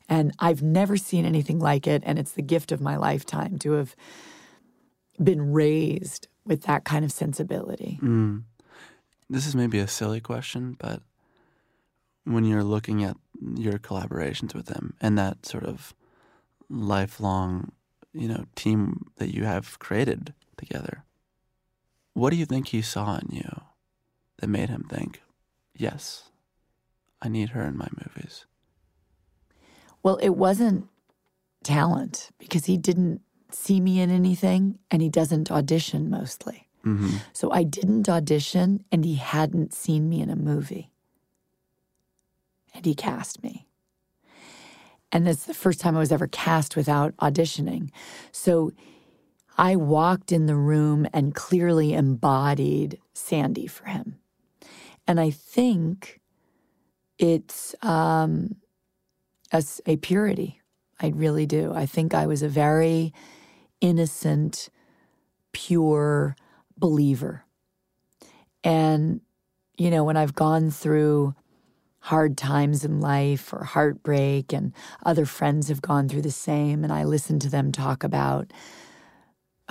And 0.10 0.34
I've 0.38 0.62
never 0.62 0.98
seen 0.98 1.24
anything 1.24 1.58
like 1.58 1.88
it. 1.88 2.04
And 2.06 2.20
it's 2.20 2.34
the 2.34 2.42
gift 2.42 2.74
of 2.74 2.82
my 2.82 2.98
lifetime 2.98 3.58
to 3.60 3.72
have 3.72 3.96
been 5.24 5.54
raised 5.54 6.28
with 6.46 6.64
that 6.64 6.84
kind 6.84 7.06
of 7.06 7.14
sensibility. 7.14 7.96
Hmm. 8.02 8.40
This 9.30 9.48
is 9.48 9.56
maybe 9.56 9.80
a 9.80 9.88
silly 9.88 10.20
question, 10.20 10.76
but 10.78 11.02
when 12.26 12.44
you're 12.44 12.62
looking 12.62 13.06
at 13.06 13.16
your 13.56 13.80
collaborations 13.80 14.54
with 14.54 14.68
him 14.68 14.96
and 15.00 15.18
that 15.18 15.46
sort 15.46 15.64
of 15.64 15.94
lifelong, 16.70 17.72
you 18.14 18.28
know, 18.28 18.46
team 18.56 19.08
that 19.18 19.34
you 19.34 19.44
have 19.44 19.80
created 19.80 20.34
together, 20.58 21.04
what 22.14 22.30
do 22.30 22.38
you 22.38 22.46
think 22.46 22.70
he 22.70 22.82
saw 22.82 23.18
in 23.18 23.36
you 23.36 23.62
that 24.38 24.48
made 24.48 24.70
him 24.70 24.86
think, 24.90 25.22
yes, 25.76 26.30
I 27.22 27.28
need 27.28 27.50
her 27.50 27.64
in 27.64 27.78
my 27.78 27.88
movies? 27.92 28.46
Well, 30.02 30.18
it 30.18 30.30
wasn't 30.30 30.88
talent 31.64 32.30
because 32.38 32.66
he 32.66 32.78
didn't 32.78 33.22
see 33.52 33.80
me 33.80 34.00
in 34.00 34.12
anything 34.12 34.80
and 34.92 35.02
he 35.02 35.10
doesn't 35.10 35.52
audition 35.52 36.10
mostly. 36.10 36.68
Mm-hmm. 36.86 37.18
So 37.34 37.52
I 37.52 37.64
didn't 37.64 38.08
audition 38.08 38.84
and 38.92 39.04
he 39.04 39.16
hadn't 39.16 39.74
seen 39.74 40.08
me 40.08 40.22
in 40.22 40.30
a 40.30 40.36
movie. 40.36 40.92
And 42.74 42.86
he 42.86 42.94
cast 42.94 43.42
me. 43.42 43.65
And 45.16 45.26
that's 45.26 45.46
the 45.46 45.54
first 45.54 45.80
time 45.80 45.96
I 45.96 46.00
was 46.00 46.12
ever 46.12 46.28
cast 46.28 46.76
without 46.76 47.16
auditioning. 47.16 47.90
So 48.34 48.74
I 49.58 49.78
walked 49.78 50.34
in 50.34 50.46
the 50.46 50.58
room 50.58 51.08
and 51.14 51.34
clearly 51.34 51.94
embodied 51.94 53.00
Sandy 53.14 53.66
for 53.66 53.86
him. 53.86 54.20
And 55.08 55.18
I 55.18 55.30
think 55.30 56.20
it's 57.18 57.76
um, 57.82 58.58
a, 59.54 59.64
a 59.86 59.96
purity. 59.96 60.60
I 61.00 61.14
really 61.16 61.46
do. 61.46 61.72
I 61.74 61.86
think 61.86 62.14
I 62.14 62.28
was 62.28 62.44
a 62.44 62.50
very 62.50 63.14
innocent, 63.80 64.68
pure 65.54 66.36
believer. 66.78 67.46
And, 68.66 69.22
you 69.78 69.92
know, 69.92 70.04
when 70.04 70.18
I've 70.18 70.36
gone 70.36 70.72
through 70.72 71.36
hard 72.06 72.38
times 72.38 72.86
in 72.86 73.02
life 73.02 73.52
or 73.52 73.64
heartbreak, 73.64 74.54
and 74.54 74.74
other 75.04 75.26
friends 75.26 75.70
have 75.70 75.82
gone 75.82 76.08
through 76.08 76.22
the 76.22 76.30
same, 76.30 76.84
and 76.84 76.94
I 76.94 77.04
listen 77.04 77.40
to 77.40 77.50
them 77.50 77.72
talk 77.72 78.04
about, 78.04 78.54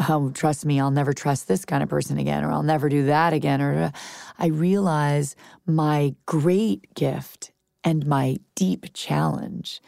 oh, 0.08 0.30
trust 0.30 0.66
me, 0.66 0.80
I'll 0.80 0.90
never 0.90 1.12
trust 1.12 1.46
this 1.46 1.64
kind 1.64 1.80
of 1.84 1.88
person 1.88 2.18
again, 2.18 2.42
or 2.42 2.50
I'll 2.50 2.64
never 2.64 2.88
do 2.88 3.06
that 3.06 3.32
again, 3.32 3.62
or 3.62 3.84
uh, 3.84 3.90
I 4.36 4.46
realize 4.46 5.36
my 5.64 6.16
great 6.26 6.92
gift 6.94 7.52
and 7.84 8.04
my 8.04 8.38
deep 8.56 8.86
challenge 8.94 9.80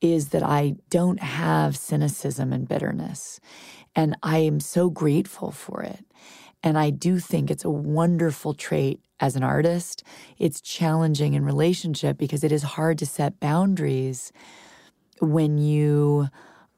is 0.00 0.28
that 0.28 0.44
I 0.44 0.76
don't 0.90 1.20
have 1.20 1.76
cynicism 1.76 2.52
and 2.52 2.68
bitterness. 2.68 3.40
And 3.96 4.16
I 4.22 4.38
am 4.38 4.60
so 4.60 4.88
grateful 4.88 5.50
for 5.50 5.82
it. 5.82 6.04
And 6.62 6.78
I 6.78 6.90
do 6.90 7.18
think 7.18 7.50
it's 7.50 7.64
a 7.64 7.70
wonderful 7.70 8.54
trait 8.54 9.00
as 9.20 9.36
an 9.36 9.42
artist. 9.42 10.02
It's 10.38 10.60
challenging 10.60 11.34
in 11.34 11.44
relationship 11.44 12.18
because 12.18 12.44
it 12.44 12.52
is 12.52 12.62
hard 12.62 12.98
to 12.98 13.06
set 13.06 13.40
boundaries 13.40 14.32
when 15.20 15.58
you 15.58 16.28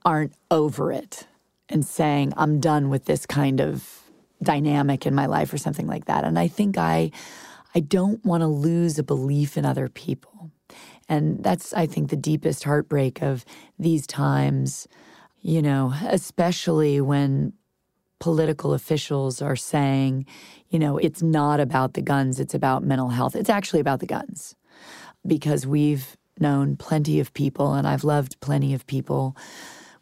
aren't 0.04 0.32
over 0.50 0.92
it 0.92 1.26
and 1.68 1.84
saying, 1.84 2.32
I'm 2.36 2.60
done 2.60 2.88
with 2.88 3.04
this 3.04 3.26
kind 3.26 3.60
of 3.60 4.00
dynamic 4.42 5.06
in 5.06 5.14
my 5.14 5.26
life 5.26 5.52
or 5.52 5.58
something 5.58 5.86
like 5.86 6.06
that. 6.06 6.24
And 6.24 6.38
I 6.38 6.48
think 6.48 6.78
I 6.78 7.10
I 7.74 7.80
don't 7.80 8.24
want 8.24 8.40
to 8.40 8.48
lose 8.48 8.98
a 8.98 9.02
belief 9.02 9.56
in 9.56 9.64
other 9.64 9.88
people. 9.88 10.50
And 11.08 11.42
that's, 11.42 11.72
I 11.72 11.86
think, 11.86 12.10
the 12.10 12.16
deepest 12.16 12.64
heartbreak 12.64 13.22
of 13.22 13.44
these 13.78 14.06
times, 14.06 14.88
you 15.40 15.62
know, 15.62 15.92
especially 16.08 17.00
when 17.00 17.52
political 18.20 18.72
officials 18.74 19.42
are 19.42 19.56
saying, 19.56 20.26
you 20.68 20.78
know, 20.78 20.98
it's 20.98 21.22
not 21.22 21.58
about 21.58 21.94
the 21.94 22.02
guns, 22.02 22.38
it's 22.38 22.54
about 22.54 22.84
mental 22.84 23.08
health. 23.08 23.34
It's 23.34 23.50
actually 23.50 23.80
about 23.80 24.00
the 24.00 24.06
guns 24.06 24.54
because 25.26 25.66
we've 25.66 26.16
known 26.38 26.76
plenty 26.76 27.18
of 27.18 27.34
people, 27.34 27.74
and 27.74 27.86
I've 27.86 28.04
loved 28.04 28.40
plenty 28.40 28.72
of 28.72 28.86
people 28.86 29.36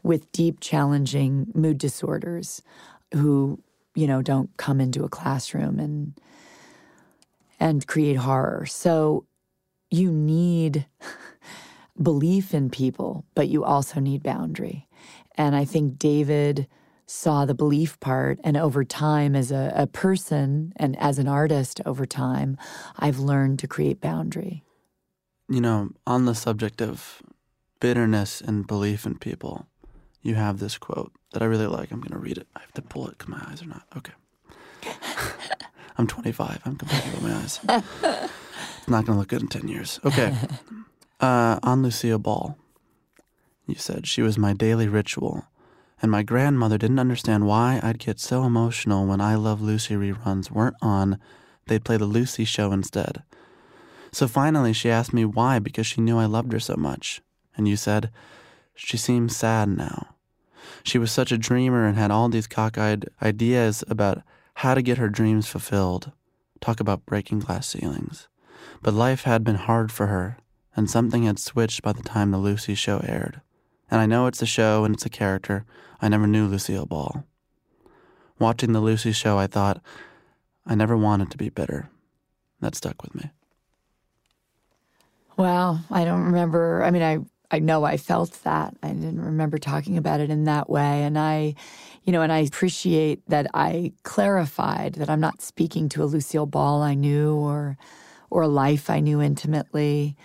with 0.02 0.30
deep, 0.32 0.60
challenging 0.60 1.48
mood 1.54 1.78
disorders 1.78 2.62
who, 3.12 3.60
you 3.94 4.06
know, 4.06 4.22
don't 4.22 4.50
come 4.56 4.80
into 4.80 5.04
a 5.04 5.08
classroom 5.08 5.78
and 5.78 6.14
and 7.60 7.86
create 7.86 8.16
horror. 8.16 8.66
So 8.66 9.26
you 9.90 10.12
need 10.12 10.86
belief 12.02 12.54
in 12.54 12.70
people, 12.70 13.24
but 13.34 13.48
you 13.48 13.64
also 13.64 13.98
need 13.98 14.22
boundary. 14.22 14.86
And 15.34 15.56
I 15.56 15.64
think 15.64 15.98
David 15.98 16.68
saw 17.08 17.46
the 17.46 17.54
belief 17.54 17.98
part. 18.00 18.38
And 18.44 18.56
over 18.56 18.84
time, 18.84 19.34
as 19.34 19.50
a, 19.50 19.72
a 19.74 19.86
person 19.86 20.72
and 20.76 20.96
as 21.00 21.18
an 21.18 21.26
artist, 21.26 21.80
over 21.86 22.06
time, 22.06 22.56
I've 22.98 23.18
learned 23.18 23.58
to 23.60 23.66
create 23.66 24.00
boundary. 24.00 24.62
You 25.48 25.62
know, 25.62 25.90
on 26.06 26.26
the 26.26 26.34
subject 26.34 26.82
of 26.82 27.22
bitterness 27.80 28.40
and 28.42 28.66
belief 28.66 29.06
in 29.06 29.16
people, 29.18 29.66
you 30.22 30.34
have 30.34 30.58
this 30.58 30.76
quote 30.76 31.12
that 31.32 31.42
I 31.42 31.46
really 31.46 31.66
like. 31.66 31.90
I'm 31.90 32.00
going 32.00 32.12
to 32.12 32.18
read 32.18 32.36
it. 32.36 32.46
I 32.54 32.60
have 32.60 32.72
to 32.74 32.82
pull 32.82 33.08
it 33.08 33.16
because 33.16 33.28
my 33.28 33.42
eyes 33.48 33.62
are 33.62 33.66
not. 33.66 33.86
Okay. 33.96 34.12
I'm 35.96 36.06
25. 36.06 36.60
I'm 36.66 36.76
complaining 36.76 37.08
about 37.08 37.22
my 37.22 37.34
eyes. 37.34 37.60
it's 37.64 38.88
not 38.88 39.06
going 39.06 39.16
to 39.16 39.20
look 39.20 39.28
good 39.28 39.42
in 39.42 39.48
10 39.48 39.68
years. 39.68 39.98
Okay. 40.04 40.36
Uh, 41.20 41.58
on 41.64 41.82
Lucille 41.82 42.20
Ball, 42.20 42.56
you 43.66 43.74
said 43.74 44.06
she 44.06 44.22
was 44.22 44.38
my 44.38 44.52
daily 44.52 44.86
ritual, 44.86 45.48
and 46.00 46.10
my 46.10 46.22
grandmother 46.22 46.78
didn't 46.78 46.98
understand 46.98 47.46
why 47.46 47.80
I'd 47.82 47.98
get 47.98 48.20
so 48.20 48.44
emotional 48.44 49.06
when 49.06 49.20
I 49.20 49.34
Love 49.34 49.60
Lucy 49.60 49.94
reruns 49.94 50.50
weren't 50.50 50.76
on. 50.80 51.18
They'd 51.66 51.84
play 51.84 51.96
the 51.96 52.06
Lucy 52.06 52.44
show 52.44 52.72
instead. 52.72 53.22
So 54.12 54.28
finally, 54.28 54.72
she 54.72 54.90
asked 54.90 55.12
me 55.12 55.24
why 55.24 55.58
because 55.58 55.86
she 55.86 56.00
knew 56.00 56.18
I 56.18 56.26
loved 56.26 56.52
her 56.52 56.60
so 56.60 56.76
much. 56.76 57.20
And 57.56 57.68
you 57.68 57.76
said, 57.76 58.10
She 58.74 58.96
seems 58.96 59.36
sad 59.36 59.68
now. 59.68 60.14
She 60.82 60.98
was 60.98 61.10
such 61.10 61.32
a 61.32 61.38
dreamer 61.38 61.86
and 61.86 61.98
had 61.98 62.10
all 62.10 62.28
these 62.28 62.46
cockeyed 62.46 63.08
ideas 63.22 63.84
about 63.88 64.22
how 64.54 64.74
to 64.74 64.82
get 64.82 64.98
her 64.98 65.08
dreams 65.08 65.48
fulfilled. 65.48 66.12
Talk 66.60 66.80
about 66.80 67.06
breaking 67.06 67.40
glass 67.40 67.68
ceilings. 67.68 68.28
But 68.82 68.94
life 68.94 69.22
had 69.22 69.44
been 69.44 69.56
hard 69.56 69.92
for 69.92 70.06
her, 70.06 70.38
and 70.76 70.90
something 70.90 71.24
had 71.24 71.38
switched 71.38 71.82
by 71.82 71.92
the 71.92 72.02
time 72.02 72.30
the 72.30 72.38
Lucy 72.38 72.74
show 72.74 72.98
aired. 72.98 73.40
And 73.90 74.00
I 74.00 74.06
know 74.06 74.26
it's 74.26 74.42
a 74.42 74.46
show 74.46 74.84
and 74.84 74.94
it's 74.94 75.06
a 75.06 75.10
character. 75.10 75.64
I 76.00 76.08
never 76.08 76.26
knew 76.26 76.46
Lucille 76.46 76.86
Ball. 76.86 77.24
Watching 78.38 78.72
the 78.72 78.80
Lucy 78.80 79.12
show, 79.12 79.38
I 79.38 79.46
thought, 79.46 79.82
I 80.66 80.74
never 80.74 80.96
wanted 80.96 81.30
to 81.30 81.36
be 81.36 81.48
bitter. 81.48 81.88
That 82.60 82.74
stuck 82.74 83.02
with 83.02 83.14
me. 83.14 83.30
Wow, 85.36 85.78
I 85.90 86.04
don't 86.04 86.24
remember. 86.24 86.82
I 86.82 86.90
mean, 86.90 87.02
I 87.02 87.18
I 87.50 87.60
know 87.60 87.84
I 87.84 87.96
felt 87.96 88.32
that. 88.42 88.76
I 88.82 88.88
didn't 88.88 89.24
remember 89.24 89.56
talking 89.56 89.96
about 89.96 90.20
it 90.20 90.28
in 90.28 90.44
that 90.44 90.68
way, 90.68 91.02
and 91.04 91.18
I, 91.18 91.54
you 92.04 92.12
know, 92.12 92.20
and 92.20 92.32
I 92.32 92.40
appreciate 92.40 93.22
that 93.28 93.46
I 93.54 93.92
clarified 94.02 94.94
that 94.94 95.08
I'm 95.08 95.20
not 95.20 95.40
speaking 95.40 95.88
to 95.90 96.02
a 96.02 96.04
Lucille 96.04 96.46
Ball 96.46 96.82
I 96.82 96.94
knew 96.94 97.34
or 97.34 97.78
or 98.30 98.42
a 98.42 98.48
life 98.48 98.90
I 98.90 99.00
knew 99.00 99.22
intimately, 99.22 100.16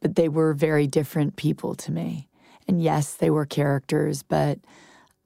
but 0.00 0.14
they 0.14 0.28
were 0.28 0.54
very 0.54 0.86
different 0.86 1.36
people 1.36 1.74
to 1.74 1.92
me. 1.92 2.28
And 2.68 2.82
yes, 2.82 3.14
they 3.14 3.30
were 3.30 3.46
characters, 3.46 4.22
but 4.22 4.58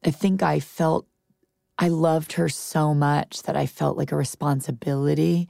I 0.05 0.11
think 0.11 0.43
I 0.43 0.61
felt 0.61 1.07
I 1.79 1.89
loved 1.89 2.33
her 2.33 2.49
so 2.49 2.95
much 2.95 3.43
that 3.43 3.57
I 3.57 3.67
felt 3.67 3.99
like 3.99 4.13
a 4.13 4.17
responsibility 4.17 5.49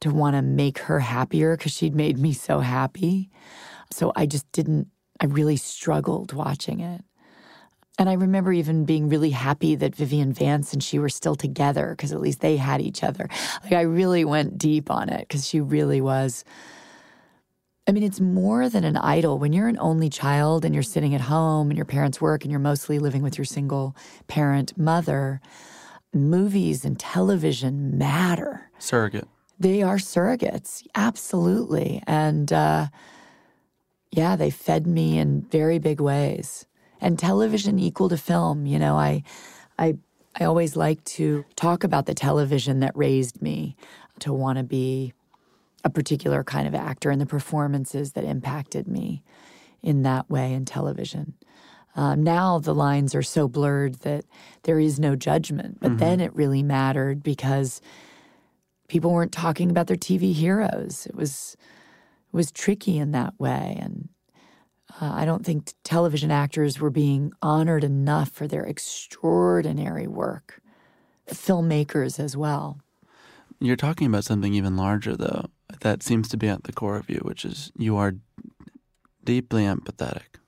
to 0.00 0.10
want 0.10 0.34
to 0.34 0.42
make 0.42 0.78
her 0.78 1.00
happier 1.00 1.56
because 1.56 1.72
she'd 1.72 1.94
made 1.94 2.18
me 2.18 2.32
so 2.32 2.58
happy. 2.58 3.30
So 3.90 4.12
I 4.16 4.26
just 4.26 4.50
didn't, 4.52 4.88
I 5.20 5.26
really 5.26 5.56
struggled 5.56 6.32
watching 6.32 6.80
it. 6.80 7.02
And 7.96 8.08
I 8.08 8.14
remember 8.14 8.52
even 8.52 8.84
being 8.84 9.08
really 9.08 9.30
happy 9.30 9.76
that 9.76 9.94
Vivian 9.94 10.32
Vance 10.32 10.72
and 10.72 10.82
she 10.82 10.98
were 10.98 11.08
still 11.08 11.36
together 11.36 11.90
because 11.90 12.12
at 12.12 12.20
least 12.20 12.40
they 12.40 12.56
had 12.56 12.80
each 12.80 13.04
other. 13.04 13.28
Like 13.62 13.74
I 13.74 13.82
really 13.82 14.24
went 14.24 14.58
deep 14.58 14.90
on 14.90 15.08
it 15.08 15.20
because 15.20 15.46
she 15.46 15.60
really 15.60 16.00
was. 16.00 16.44
I 17.86 17.92
mean, 17.92 18.02
it's 18.02 18.20
more 18.20 18.70
than 18.70 18.82
an 18.84 18.96
idol. 18.96 19.38
When 19.38 19.52
you're 19.52 19.68
an 19.68 19.78
only 19.78 20.08
child 20.08 20.64
and 20.64 20.74
you're 20.74 20.82
sitting 20.82 21.14
at 21.14 21.20
home 21.20 21.68
and 21.68 21.76
your 21.76 21.84
parents 21.84 22.18
work 22.18 22.42
and 22.42 22.50
you're 22.50 22.58
mostly 22.58 22.98
living 22.98 23.22
with 23.22 23.36
your 23.36 23.44
single 23.44 23.94
parent 24.26 24.76
mother, 24.78 25.42
movies 26.14 26.84
and 26.84 26.98
television 26.98 27.98
matter. 27.98 28.70
Surrogate. 28.78 29.28
They 29.58 29.82
are 29.82 29.96
surrogates, 29.98 30.86
absolutely. 30.94 32.02
And 32.06 32.50
uh, 32.52 32.86
yeah, 34.10 34.34
they 34.34 34.50
fed 34.50 34.86
me 34.86 35.18
in 35.18 35.42
very 35.42 35.78
big 35.78 36.00
ways. 36.00 36.66
And 37.02 37.18
television 37.18 37.78
equal 37.78 38.08
to 38.08 38.16
film. 38.16 38.64
You 38.64 38.78
know, 38.78 38.96
I, 38.96 39.24
I, 39.78 39.98
I 40.40 40.44
always 40.44 40.74
like 40.74 41.04
to 41.04 41.44
talk 41.54 41.84
about 41.84 42.06
the 42.06 42.14
television 42.14 42.80
that 42.80 42.96
raised 42.96 43.42
me 43.42 43.76
to 44.20 44.32
want 44.32 44.56
to 44.56 44.64
be 44.64 45.12
a 45.84 45.90
particular 45.90 46.42
kind 46.42 46.66
of 46.66 46.74
actor 46.74 47.10
and 47.10 47.20
the 47.20 47.26
performances 47.26 48.12
that 48.12 48.24
impacted 48.24 48.88
me 48.88 49.22
in 49.82 50.02
that 50.02 50.28
way 50.30 50.52
in 50.52 50.64
television. 50.64 51.34
Um, 51.96 52.24
now 52.24 52.58
the 52.58 52.74
lines 52.74 53.14
are 53.14 53.22
so 53.22 53.46
blurred 53.46 53.96
that 54.00 54.24
there 54.64 54.80
is 54.80 54.98
no 54.98 55.14
judgment, 55.14 55.78
but 55.80 55.90
mm-hmm. 55.90 55.98
then 55.98 56.20
it 56.20 56.34
really 56.34 56.62
mattered 56.62 57.22
because 57.22 57.80
people 58.88 59.12
weren't 59.12 59.32
talking 59.32 59.70
about 59.70 59.86
their 59.86 59.96
TV 59.96 60.32
heroes. 60.32 61.06
It 61.06 61.14
was 61.14 61.56
it 62.32 62.36
was 62.36 62.50
tricky 62.50 62.98
in 62.98 63.12
that 63.12 63.38
way, 63.38 63.78
and 63.80 64.08
uh, 65.00 65.12
I 65.12 65.24
don't 65.24 65.46
think 65.46 65.72
television 65.84 66.32
actors 66.32 66.80
were 66.80 66.90
being 66.90 67.32
honored 67.42 67.84
enough 67.84 68.30
for 68.30 68.48
their 68.48 68.64
extraordinary 68.64 70.08
work. 70.08 70.60
Filmmakers 71.28 72.18
as 72.18 72.36
well. 72.36 72.80
You're 73.60 73.76
talking 73.76 74.06
about 74.08 74.24
something 74.24 74.52
even 74.52 74.76
larger, 74.76 75.16
though, 75.16 75.46
that 75.80 76.02
seems 76.02 76.28
to 76.28 76.36
be 76.36 76.48
at 76.48 76.64
the 76.64 76.72
core 76.72 76.96
of 76.96 77.08
you, 77.08 77.20
which 77.22 77.44
is 77.44 77.72
you 77.76 77.96
are 77.96 78.14
deeply 79.24 79.62
empathetic. 79.62 80.38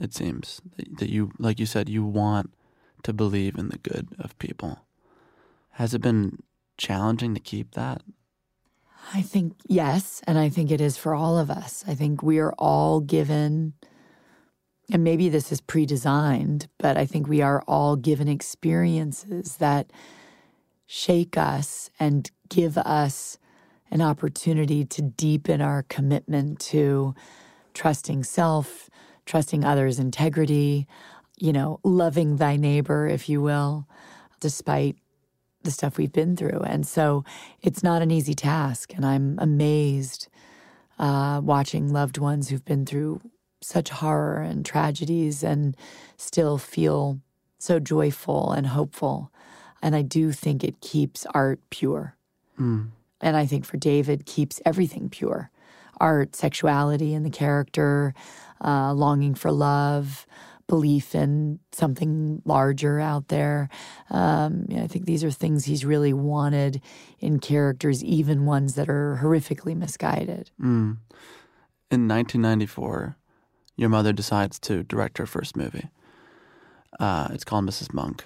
It 0.00 0.14
seems 0.14 0.60
that 0.98 1.10
you, 1.10 1.32
like 1.38 1.60
you 1.60 1.66
said, 1.66 1.88
you 1.88 2.04
want 2.04 2.52
to 3.02 3.12
believe 3.12 3.56
in 3.56 3.68
the 3.68 3.78
good 3.78 4.08
of 4.18 4.38
people. 4.38 4.80
Has 5.72 5.94
it 5.94 6.00
been 6.00 6.42
challenging 6.76 7.34
to 7.34 7.40
keep 7.40 7.72
that? 7.72 8.02
I 9.14 9.22
think 9.22 9.54
yes. 9.66 10.20
And 10.26 10.38
I 10.38 10.48
think 10.48 10.70
it 10.70 10.80
is 10.80 10.96
for 10.96 11.14
all 11.14 11.38
of 11.38 11.50
us. 11.50 11.84
I 11.86 11.94
think 11.94 12.22
we 12.22 12.38
are 12.38 12.54
all 12.58 13.00
given, 13.00 13.74
and 14.90 15.04
maybe 15.04 15.28
this 15.28 15.50
is 15.52 15.60
pre 15.60 15.86
designed, 15.86 16.68
but 16.78 16.96
I 16.96 17.06
think 17.06 17.26
we 17.26 17.40
are 17.40 17.62
all 17.66 17.96
given 17.96 18.28
experiences 18.28 19.56
that 19.56 19.92
shake 20.86 21.36
us 21.36 21.90
and 21.98 22.30
give 22.48 22.76
us 22.76 23.38
an 23.90 24.00
opportunity 24.00 24.84
to 24.84 25.02
deepen 25.02 25.60
our 25.60 25.82
commitment 25.84 26.60
to 26.60 27.14
trusting 27.74 28.24
self, 28.24 28.88
trusting 29.26 29.64
others' 29.64 29.98
integrity, 29.98 30.86
you 31.36 31.52
know, 31.52 31.80
loving 31.82 32.36
thy 32.36 32.56
neighbor, 32.56 33.06
if 33.06 33.28
you 33.28 33.40
will, 33.40 33.86
despite 34.40 34.96
the 35.62 35.70
stuff 35.70 35.98
we've 35.98 36.12
been 36.12 36.36
through. 36.36 36.60
And 36.64 36.86
so 36.86 37.24
it's 37.62 37.82
not 37.82 38.02
an 38.02 38.10
easy 38.10 38.34
task. 38.34 38.94
And 38.94 39.04
I'm 39.04 39.38
amazed 39.38 40.28
uh, 40.98 41.40
watching 41.42 41.92
loved 41.92 42.18
ones 42.18 42.48
who've 42.48 42.64
been 42.64 42.86
through 42.86 43.20
such 43.60 43.90
horror 43.90 44.40
and 44.40 44.64
tragedies 44.64 45.42
and 45.42 45.76
still 46.16 46.58
feel 46.58 47.20
so 47.58 47.78
joyful 47.78 48.52
and 48.52 48.68
hopeful. 48.68 49.30
And 49.82 49.94
I 49.94 50.02
do 50.02 50.32
think 50.32 50.62
it 50.62 50.80
keeps 50.80 51.26
art 51.34 51.60
pure. 51.70 52.16
Mm. 52.58 52.88
And 53.20 53.36
I 53.36 53.46
think 53.46 53.64
for 53.64 53.76
David, 53.76 54.26
keeps 54.26 54.60
everything 54.64 55.08
pure 55.08 55.50
art, 56.00 56.34
sexuality 56.34 57.14
and 57.14 57.24
the 57.24 57.30
character, 57.30 58.14
uh, 58.64 58.92
longing 58.94 59.34
for 59.34 59.52
love, 59.52 60.26
belief 60.66 61.14
in 61.14 61.58
something 61.72 62.40
larger 62.44 63.00
out 63.00 63.28
there. 63.28 63.68
Um, 64.08 64.66
I 64.74 64.86
think 64.86 65.04
these 65.04 65.24
are 65.24 65.30
things 65.30 65.64
he's 65.64 65.84
really 65.84 66.12
wanted 66.12 66.80
in 67.18 67.40
characters, 67.40 68.02
even 68.02 68.46
ones 68.46 68.74
that 68.76 68.88
are 68.88 69.18
horrifically 69.22 69.76
misguided. 69.76 70.50
Mm. 70.60 70.98
In 71.90 72.06
1994, 72.06 73.16
your 73.76 73.88
mother 73.88 74.12
decides 74.12 74.58
to 74.60 74.84
direct 74.84 75.18
her 75.18 75.26
first 75.26 75.56
movie. 75.56 75.88
Uh, 76.98 77.28
it's 77.32 77.44
called 77.44 77.64
Mrs. 77.64 77.92
Munck. 77.92 78.24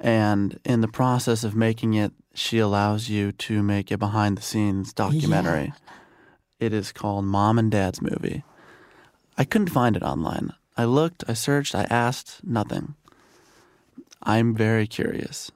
And 0.00 0.58
in 0.64 0.80
the 0.80 0.88
process 0.88 1.44
of 1.44 1.54
making 1.54 1.94
it, 1.94 2.12
she 2.34 2.58
allows 2.58 3.08
you 3.08 3.32
to 3.32 3.62
make 3.62 3.90
a 3.90 3.98
behind 3.98 4.36
the 4.36 4.42
scenes 4.42 4.92
documentary. 4.92 5.66
Yeah. 5.66 6.66
It 6.66 6.72
is 6.72 6.92
called 6.92 7.24
Mom 7.24 7.58
and 7.58 7.70
Dad's 7.70 8.02
Movie. 8.02 8.44
I 9.36 9.44
couldn't 9.44 9.68
find 9.68 9.96
it 9.96 10.02
online. 10.02 10.52
I 10.76 10.84
looked, 10.84 11.24
I 11.28 11.34
searched, 11.34 11.74
I 11.74 11.86
asked, 11.90 12.40
nothing. 12.42 12.94
I'm 14.22 14.54
very 14.54 14.86
curious. 14.86 15.52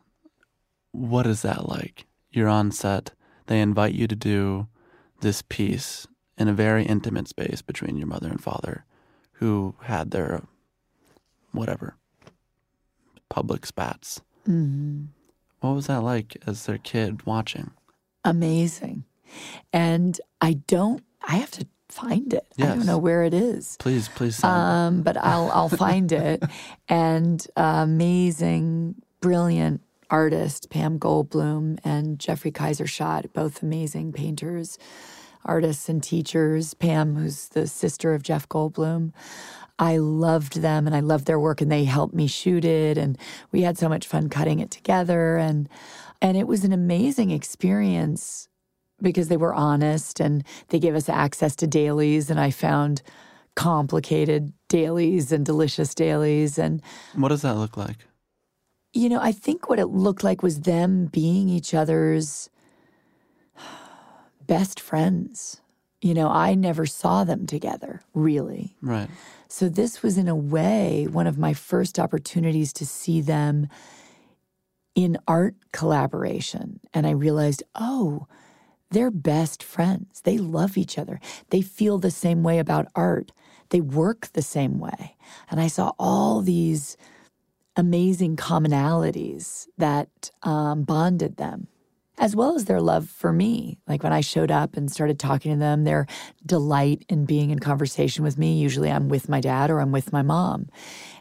What 0.92 1.26
is 1.26 1.42
that 1.42 1.68
like? 1.68 2.06
You're 2.30 2.48
on 2.48 2.70
set, 2.70 3.12
they 3.46 3.60
invite 3.60 3.94
you 3.94 4.06
to 4.06 4.16
do 4.16 4.68
this 5.20 5.42
piece 5.42 6.06
in 6.36 6.48
a 6.48 6.52
very 6.52 6.84
intimate 6.84 7.28
space 7.28 7.62
between 7.62 7.96
your 7.96 8.06
mother 8.06 8.28
and 8.28 8.42
father 8.42 8.84
who 9.32 9.74
had 9.82 10.10
their 10.10 10.42
whatever 11.52 11.96
public 13.28 13.66
spats. 13.66 14.20
Mm-hmm. 14.48 15.04
What 15.60 15.74
was 15.74 15.86
that 15.88 16.02
like 16.02 16.36
as 16.46 16.66
their 16.66 16.78
kid 16.78 17.26
watching? 17.26 17.72
Amazing. 18.24 19.04
And 19.72 20.20
I 20.40 20.54
don't, 20.54 21.02
I 21.26 21.36
have 21.36 21.50
to 21.52 21.66
find 21.88 22.32
it. 22.32 22.46
Yes. 22.56 22.70
I 22.70 22.74
don't 22.76 22.86
know 22.86 22.98
where 22.98 23.24
it 23.24 23.34
is. 23.34 23.76
Please, 23.78 24.08
please. 24.08 24.42
Um, 24.44 25.02
but 25.02 25.16
I'll 25.16 25.50
I'll 25.50 25.68
find 25.68 26.10
it. 26.12 26.42
And 26.90 27.46
uh, 27.54 27.80
amazing, 27.82 28.94
brilliant 29.20 29.82
artist 30.08 30.70
Pam 30.70 30.98
Goldblum 30.98 31.78
and 31.84 32.18
Jeffrey 32.18 32.50
Kaiser 32.50 32.86
Schott, 32.86 33.26
both 33.34 33.62
amazing 33.62 34.12
painters, 34.14 34.78
artists, 35.44 35.86
and 35.90 36.02
teachers. 36.02 36.72
Pam, 36.72 37.14
who's 37.16 37.48
the 37.48 37.66
sister 37.66 38.14
of 38.14 38.22
Jeff 38.22 38.48
Goldblum. 38.48 39.12
I 39.78 39.98
loved 39.98 40.60
them 40.60 40.86
and 40.86 40.94
I 40.96 41.00
loved 41.00 41.26
their 41.26 41.38
work 41.38 41.60
and 41.60 41.70
they 41.70 41.84
helped 41.84 42.14
me 42.14 42.26
shoot 42.26 42.64
it 42.64 42.98
and 42.98 43.16
we 43.52 43.62
had 43.62 43.78
so 43.78 43.88
much 43.88 44.06
fun 44.06 44.28
cutting 44.28 44.58
it 44.60 44.70
together 44.70 45.36
and 45.36 45.68
and 46.20 46.36
it 46.36 46.48
was 46.48 46.64
an 46.64 46.72
amazing 46.72 47.30
experience 47.30 48.48
because 49.00 49.28
they 49.28 49.36
were 49.36 49.54
honest 49.54 50.18
and 50.18 50.42
they 50.68 50.80
gave 50.80 50.96
us 50.96 51.08
access 51.08 51.54
to 51.56 51.66
dailies 51.66 52.28
and 52.30 52.40
I 52.40 52.50
found 52.50 53.02
complicated 53.54 54.52
dailies 54.68 55.30
and 55.30 55.46
delicious 55.46 55.94
dailies 55.94 56.58
and 56.58 56.82
What 57.14 57.28
does 57.28 57.42
that 57.42 57.56
look 57.56 57.76
like? 57.76 57.98
you 58.94 59.08
know, 59.08 59.20
I 59.20 59.32
think 59.32 59.68
what 59.68 59.78
it 59.78 59.86
looked 59.88 60.24
like 60.24 60.42
was 60.42 60.62
them 60.62 61.06
being 61.06 61.48
each 61.48 61.74
other's 61.74 62.48
best 64.46 64.80
friends. 64.80 65.60
You 66.00 66.14
know, 66.14 66.28
I 66.28 66.54
never 66.54 66.86
saw 66.86 67.24
them 67.24 67.46
together, 67.46 68.02
really. 68.14 68.76
Right. 68.80 69.08
So 69.48 69.68
this 69.68 70.02
was, 70.02 70.16
in 70.16 70.28
a 70.28 70.36
way, 70.36 71.06
one 71.10 71.26
of 71.26 71.38
my 71.38 71.54
first 71.54 71.98
opportunities 71.98 72.72
to 72.74 72.86
see 72.86 73.20
them 73.20 73.68
in 74.94 75.16
art 75.26 75.54
collaboration. 75.72 76.80
And 76.92 77.06
I 77.06 77.10
realized, 77.10 77.62
oh, 77.74 78.26
they're 78.90 79.10
best 79.10 79.62
friends. 79.62 80.20
They 80.22 80.38
love 80.38 80.76
each 80.78 80.98
other. 80.98 81.20
They 81.50 81.62
feel 81.62 81.98
the 81.98 82.10
same 82.10 82.42
way 82.42 82.58
about 82.58 82.88
art. 82.94 83.32
They 83.70 83.80
work 83.80 84.28
the 84.32 84.42
same 84.42 84.78
way. 84.78 85.16
And 85.50 85.60
I 85.60 85.66
saw 85.66 85.92
all 85.98 86.40
these 86.40 86.96
amazing 87.76 88.36
commonalities 88.36 89.68
that 89.76 90.30
um, 90.42 90.82
bonded 90.82 91.36
them, 91.36 91.68
as 92.18 92.34
well 92.34 92.54
as 92.54 92.64
their 92.64 92.80
love 92.80 93.08
for 93.08 93.32
me. 93.32 93.78
Like 93.86 94.02
when 94.02 94.12
I 94.12 94.20
showed 94.20 94.50
up 94.50 94.76
and 94.76 94.90
started 94.90 95.18
talking 95.18 95.52
to 95.52 95.58
them, 95.58 95.84
their 95.84 96.06
delight 96.44 97.04
in 97.08 97.24
being 97.24 97.50
in 97.50 97.58
conversation 97.58 98.24
with 98.24 98.36
me. 98.36 98.58
Usually 98.58 98.90
I'm 98.90 99.08
with 99.08 99.28
my 99.28 99.40
dad 99.40 99.70
or 99.70 99.80
I'm 99.80 99.92
with 99.92 100.12
my 100.12 100.22
mom. 100.22 100.68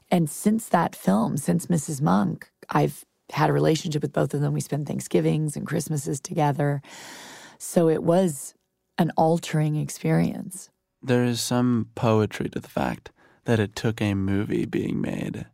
And 0.09 0.29
since 0.29 0.69
that 0.69 0.95
film, 0.95 1.37
since 1.37 1.67
Mrs. 1.67 2.01
Munck, 2.01 2.49
I've 2.69 3.05
had 3.31 3.49
a 3.49 3.53
relationship 3.53 4.01
with 4.01 4.13
both 4.13 4.33
of 4.33 4.41
them. 4.41 4.53
We 4.53 4.61
spend 4.61 4.87
Thanksgivings 4.87 5.55
and 5.55 5.67
Christmases 5.67 6.19
together. 6.19 6.81
So 7.57 7.89
it 7.89 8.03
was 8.03 8.53
an 8.97 9.11
altering 9.17 9.75
experience. 9.75 10.69
There 11.01 11.23
is 11.23 11.41
some 11.41 11.89
poetry 11.93 12.49
to 12.49 12.59
the 12.59 12.67
fact 12.67 13.11
that 13.45 13.59
it 13.59 13.75
took 13.75 14.01
a 14.01 14.13
movie 14.13 14.65
being 14.65 14.99
made 15.01 15.45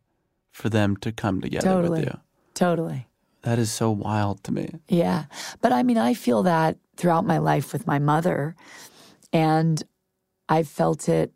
for 0.52 0.68
them 0.68 0.96
to 0.98 1.12
come 1.12 1.40
together 1.40 1.66
Totally. 1.66 2.00
with 2.00 2.08
you. 2.08 2.20
Totally. 2.54 3.06
That 3.44 3.58
is 3.58 3.70
so 3.70 3.90
wild 3.90 4.42
to 4.44 4.52
me. 4.52 4.70
Yeah. 4.88 5.26
But 5.60 5.72
I 5.72 5.82
mean, 5.82 5.98
I 5.98 6.14
feel 6.14 6.42
that 6.44 6.78
throughout 6.96 7.26
my 7.26 7.38
life 7.38 7.72
with 7.74 7.86
my 7.86 7.98
mother, 7.98 8.56
and 9.32 9.82
I've 10.48 10.68
felt 10.68 11.08
it 11.08 11.32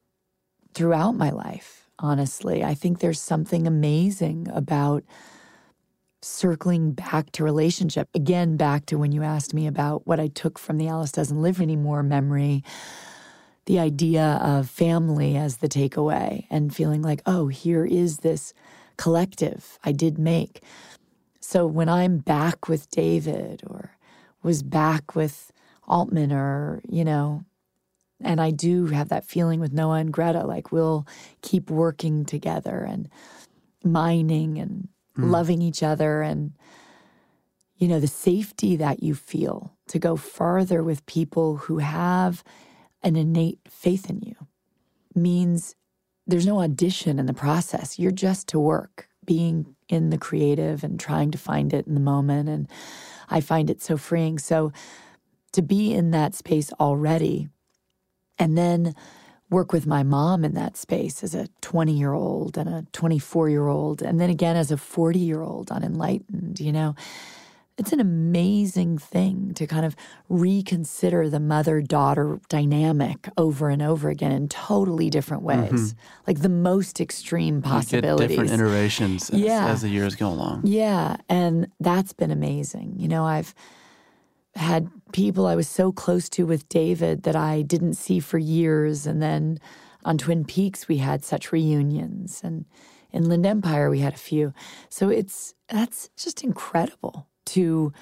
throughout 0.72 1.12
my 1.12 1.30
life, 1.30 1.90
honestly. 1.98 2.64
I 2.64 2.72
think 2.74 3.00
there's 3.00 3.20
something 3.20 3.66
amazing 3.66 4.48
about 4.52 5.04
circling 6.22 6.92
back 6.92 7.30
to 7.32 7.44
relationship. 7.44 8.09
Again, 8.14 8.56
back 8.56 8.86
to 8.86 8.96
when 8.96 9.12
you 9.12 9.22
asked 9.22 9.52
me 9.52 9.66
about 9.66 10.06
what 10.06 10.18
I 10.18 10.28
took 10.28 10.59
from 10.59 10.78
the 10.78 10.88
Alice 10.88 11.12
Doesn't 11.12 11.40
Live 11.42 11.61
Anymore 11.61 12.02
memory. 12.02 12.64
The 13.66 13.78
idea 13.78 14.40
of 14.42 14.70
family 14.70 15.36
as 15.36 15.59
the 15.59 15.68
takeaway 15.68 16.46
and 16.48 16.74
feeling 16.74 17.02
like, 17.02 17.20
oh, 17.26 17.48
here 17.48 17.84
is 17.84 18.18
this 18.18 18.54
collective 18.96 19.78
I 19.84 19.92
did 19.92 20.18
make. 20.18 20.62
So 21.51 21.66
when 21.66 21.88
I'm 21.88 22.18
back 22.18 22.68
with 22.68 22.90
David 22.90 23.62
or 23.66 23.96
was 24.42 24.62
back 24.62 25.14
with 25.14 25.51
Altman 25.86 26.30
or, 26.30 26.82
you 26.86 27.07
know, 27.07 27.42
and 28.20 28.38
I 28.38 28.51
do 28.51 28.84
have 28.88 29.09
that 29.09 29.24
feeling 29.24 29.59
with 29.59 29.72
Noah 29.72 29.96
and 29.96 30.12
Greta, 30.12 30.46
like 30.46 30.72
we'll 30.72 31.07
keep 31.40 31.70
working 31.70 32.26
together 32.26 32.84
and 32.86 33.09
mining 33.82 34.59
and 34.59 34.88
hmm. 35.16 35.30
loving 35.30 35.62
each 35.62 35.82
other 35.82 36.20
and, 36.20 36.53
you 37.78 37.88
know, 37.88 37.99
the 37.99 38.09
safety 38.09 38.76
that 38.76 39.03
you 39.03 39.14
feel 39.14 39.72
to 39.86 39.99
go 39.99 40.16
farther 40.16 40.82
with 40.82 41.07
people 41.07 41.57
who 41.57 41.78
have 41.78 42.44
an 43.03 43.16
innate 43.16 43.61
faith 43.70 44.11
in 44.11 44.20
you 44.20 44.36
means 45.14 45.76
there's 46.26 46.46
no 46.46 46.61
audition 46.61 47.18
in 47.18 47.24
the 47.24 47.32
process. 47.32 47.99
You're 47.99 48.11
just 48.11 48.49
to 48.49 48.61
work, 48.61 49.07
being 49.29 49.76
in 49.91 50.09
the 50.09 50.16
creative 50.16 50.83
and 50.83 50.99
trying 50.99 51.31
to 51.31 51.37
find 51.37 51.74
it 51.74 51.87
in 51.87 51.93
the 51.93 52.01
moment. 52.01 52.49
And 52.49 52.66
I 53.29 53.43
find 53.43 53.68
it 53.68 53.83
so 53.83 53.99
freeing. 53.99 54.39
So 54.39 54.72
to 55.53 55.61
be 55.61 55.93
in 55.93 56.12
that 56.12 56.35
space 56.35 56.72
already 56.81 57.49
and 58.39 58.57
then 58.57 58.95
work 59.51 59.70
with 59.70 59.87
my 59.87 60.03
mom 60.03 60.47
in 60.47 60.55
that 60.55 60.79
space 60.79 61.22
as 61.22 61.35
a 61.35 61.49
20 61.61 61.93
year 61.93 62.14
old 62.14 62.57
and 62.57 62.70
a 62.70 62.87
24 62.93 63.51
year 63.51 63.66
old, 63.66 64.01
and 64.01 64.18
then 64.18 64.31
again 64.31 64.57
as 64.57 64.70
a 64.70 64.79
40 64.79 65.18
year 65.18 65.43
old 65.43 65.70
on 65.70 65.85
Enlightened, 65.85 66.59
you 66.59 66.72
know, 66.72 66.95
it's 67.79 67.93
an 67.93 68.01
amazing 68.01 68.99
thing 68.99 69.55
to 69.55 69.66
kind 69.66 69.87
of 69.87 69.95
reconsider 70.29 71.29
the 71.29 71.41
mother 71.41 71.81
daughter 71.81 72.41
dynamic 72.49 73.29
over 73.37 73.68
and 73.70 73.81
over 73.81 74.11
again 74.11 74.33
in 74.33 74.49
totally 74.49 75.09
different 75.09 75.45
mm-hmm. 75.45 75.74
ways, 75.74 75.95
like 76.26 76.41
the 76.41 76.49
most 76.49 77.01
extreme 77.01 77.62
possibilities. 77.62 78.37
different 78.37 78.51
iterations 78.53 79.31
as, 79.31 79.41
Yeah. 79.41 79.68
as 79.68 79.83
the 79.83 79.89
years 79.89 80.16
go 80.16 80.29
along. 80.29 80.62
Yeah, 80.64 81.16
and 81.29 81.68
that's 81.79 82.12
been 82.12 82.33
amazing. 82.33 82.95
You 82.99 83.07
know, 83.09 83.24
I've 83.24 83.55
had 84.57 84.91
people 85.12 85.47
I 85.47 85.55
was 85.55 85.68
so 85.68 85.93
close 85.93 86.29
to 86.31 86.47
with 86.47 86.68
David 86.68 87.22
that 87.22 87.37
I 87.37 87.62
didn't 87.62 87.95
see 87.95 88.18
for 88.18 88.39
years. 88.39 89.07
And 89.07 89.22
then 89.22 89.59
on 90.05 90.18
Twin 90.18 90.45
Peaks, 90.45 90.89
we 90.89 90.99
had 90.99 91.24
such 91.24 91.53
reunions. 91.53 92.41
And 92.43 92.64
in 93.12 93.24
Inland 93.24 93.47
Empire, 93.47 93.89
we 93.89 94.01
had 94.01 94.14
a 94.14 94.18
few. 94.18 94.53
So 94.89 95.09
it's 95.09 95.55
that's 95.68 96.11
just 96.16 96.43
incredible 96.43 97.29
to 97.49 97.92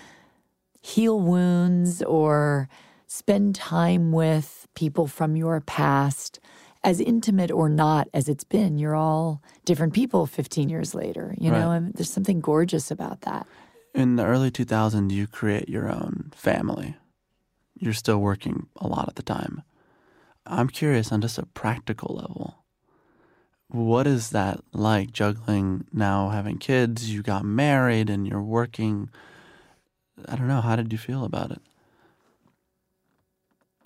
heal 0.82 1.18
wounds 1.20 2.02
or 2.02 2.68
spend 3.06 3.54
time 3.54 4.12
with 4.12 4.66
people 4.74 5.06
from 5.06 5.36
your 5.36 5.60
past, 5.60 6.38
as 6.84 7.00
intimate 7.00 7.50
or 7.50 7.68
not 7.68 8.08
as 8.14 8.28
it's 8.28 8.44
been. 8.44 8.78
You're 8.78 8.94
all 8.94 9.42
different 9.64 9.94
people 9.94 10.26
15 10.26 10.68
years 10.68 10.94
later, 10.94 11.34
you 11.38 11.50
know, 11.50 11.72
and 11.72 11.92
there's 11.94 12.10
something 12.10 12.40
gorgeous 12.40 12.90
about 12.90 13.22
that. 13.22 13.46
In 13.94 14.16
the 14.16 14.24
early 14.24 14.50
2000s, 14.50 15.10
you 15.10 15.26
create 15.26 15.68
your 15.68 15.88
own 15.88 16.30
family. 16.34 16.96
You're 17.74 17.92
still 17.92 18.18
working 18.18 18.68
a 18.76 18.86
lot 18.86 19.08
at 19.08 19.16
the 19.16 19.22
time. 19.22 19.62
I'm 20.46 20.68
curious 20.68 21.10
on 21.10 21.20
just 21.20 21.38
a 21.38 21.46
practical 21.46 22.14
level. 22.14 22.64
What 23.68 24.06
is 24.06 24.30
that 24.30 24.60
like 24.72 25.10
juggling 25.10 25.86
now 25.92 26.28
having 26.28 26.58
kids? 26.58 27.10
You 27.12 27.22
got 27.22 27.44
married 27.44 28.08
and 28.08 28.28
you're 28.28 28.42
working. 28.42 29.10
I 30.28 30.36
don't 30.36 30.48
know. 30.48 30.60
How 30.60 30.76
did 30.76 30.92
you 30.92 30.98
feel 30.98 31.24
about 31.24 31.50
it? 31.50 31.60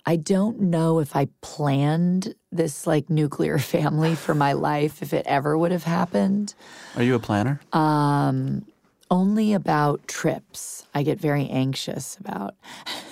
I 0.05 0.15
don't 0.15 0.61
know 0.61 0.99
if 0.99 1.15
I 1.15 1.27
planned 1.41 2.33
this 2.51 2.87
like 2.87 3.09
nuclear 3.09 3.57
family 3.73 4.15
for 4.15 4.33
my 4.33 4.53
life, 4.53 5.01
if 5.01 5.13
it 5.13 5.25
ever 5.27 5.57
would 5.57 5.71
have 5.71 5.83
happened. 5.83 6.53
Are 6.95 7.03
you 7.03 7.15
a 7.15 7.19
planner? 7.19 7.61
Um, 7.73 8.65
only 9.09 9.53
about 9.53 10.07
trips. 10.07 10.85
I 10.95 11.03
get 11.03 11.19
very 11.19 11.47
anxious 11.49 12.17
about 12.17 12.55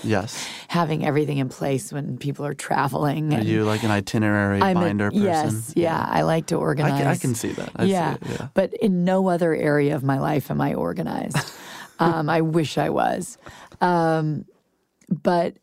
yes. 0.03 0.47
having 0.69 1.05
everything 1.05 1.37
in 1.37 1.49
place 1.49 1.93
when 1.93 2.17
people 2.17 2.45
are 2.45 2.53
traveling. 2.53 3.33
Are 3.33 3.41
you 3.41 3.65
like 3.65 3.83
an 3.83 3.91
itinerary 3.91 4.61
I'm 4.61 4.77
a- 4.77 4.81
binder 4.81 5.11
person? 5.11 5.23
Yes, 5.23 5.73
yeah, 5.75 6.05
I 6.09 6.21
like 6.23 6.47
to 6.47 6.55
I 6.55 6.59
organize. 6.59 6.99
can, 6.99 7.07
I 7.07 7.15
can 7.17 7.35
see 7.35 7.51
that. 7.51 7.71
I 7.75 7.85
see 7.85 7.93
it, 7.93 8.39
yeah. 8.39 8.47
but 8.53 8.73
in 8.75 9.03
no 9.03 9.27
other 9.27 9.53
area 9.53 9.95
of 9.95 10.03
my 10.03 10.19
life 10.19 10.49
am 10.49 10.61
I 10.61 10.73
organized. 10.73 11.37
um, 11.99 12.29
I 12.29 12.41
wish 12.41 12.77
I 12.77 12.89
was. 12.89 13.37
Um, 13.81 14.45
but 15.09 15.57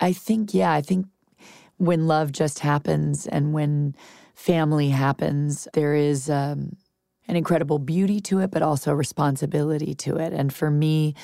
I 0.00 0.12
think, 0.12 0.54
yeah, 0.54 0.72
I 0.72 0.80
think 0.80 1.06
when 1.78 2.06
love 2.06 2.32
just 2.32 2.60
happens 2.60 3.26
and 3.26 3.52
when 3.52 3.94
family 4.34 4.90
happens, 4.90 5.68
there 5.74 5.94
is 5.94 6.28
um, 6.30 6.76
an 7.28 7.36
incredible 7.36 7.78
beauty 7.78 8.20
to 8.20 8.40
it, 8.40 8.50
but 8.50 8.62
also 8.62 8.92
responsibility 8.92 9.94
to 9.94 10.16
it. 10.16 10.32
And 10.32 10.52
for 10.52 10.70
me, 10.70 11.14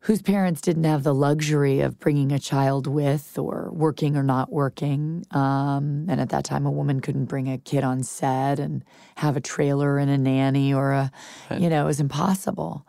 whose 0.00 0.20
parents 0.20 0.60
didn't 0.60 0.82
have 0.82 1.04
the 1.04 1.14
luxury 1.14 1.80
of 1.80 2.00
bringing 2.00 2.32
a 2.32 2.38
child 2.38 2.88
with 2.88 3.38
or 3.38 3.70
working 3.72 4.16
or 4.16 4.22
not 4.24 4.52
working. 4.52 5.24
Um, 5.30 6.06
and 6.08 6.20
at 6.20 6.30
that 6.30 6.44
time, 6.44 6.66
a 6.66 6.72
woman 6.72 7.00
couldn't 7.00 7.26
bring 7.26 7.48
a 7.48 7.56
kid 7.58 7.84
on 7.84 8.02
set 8.02 8.58
and 8.58 8.84
have 9.16 9.36
a 9.36 9.40
trailer 9.40 9.98
and 9.98 10.10
a 10.10 10.18
nanny 10.18 10.74
or 10.74 10.90
a, 10.90 11.12
you 11.56 11.70
know, 11.70 11.84
it 11.84 11.86
was 11.86 12.00
impossible. 12.00 12.84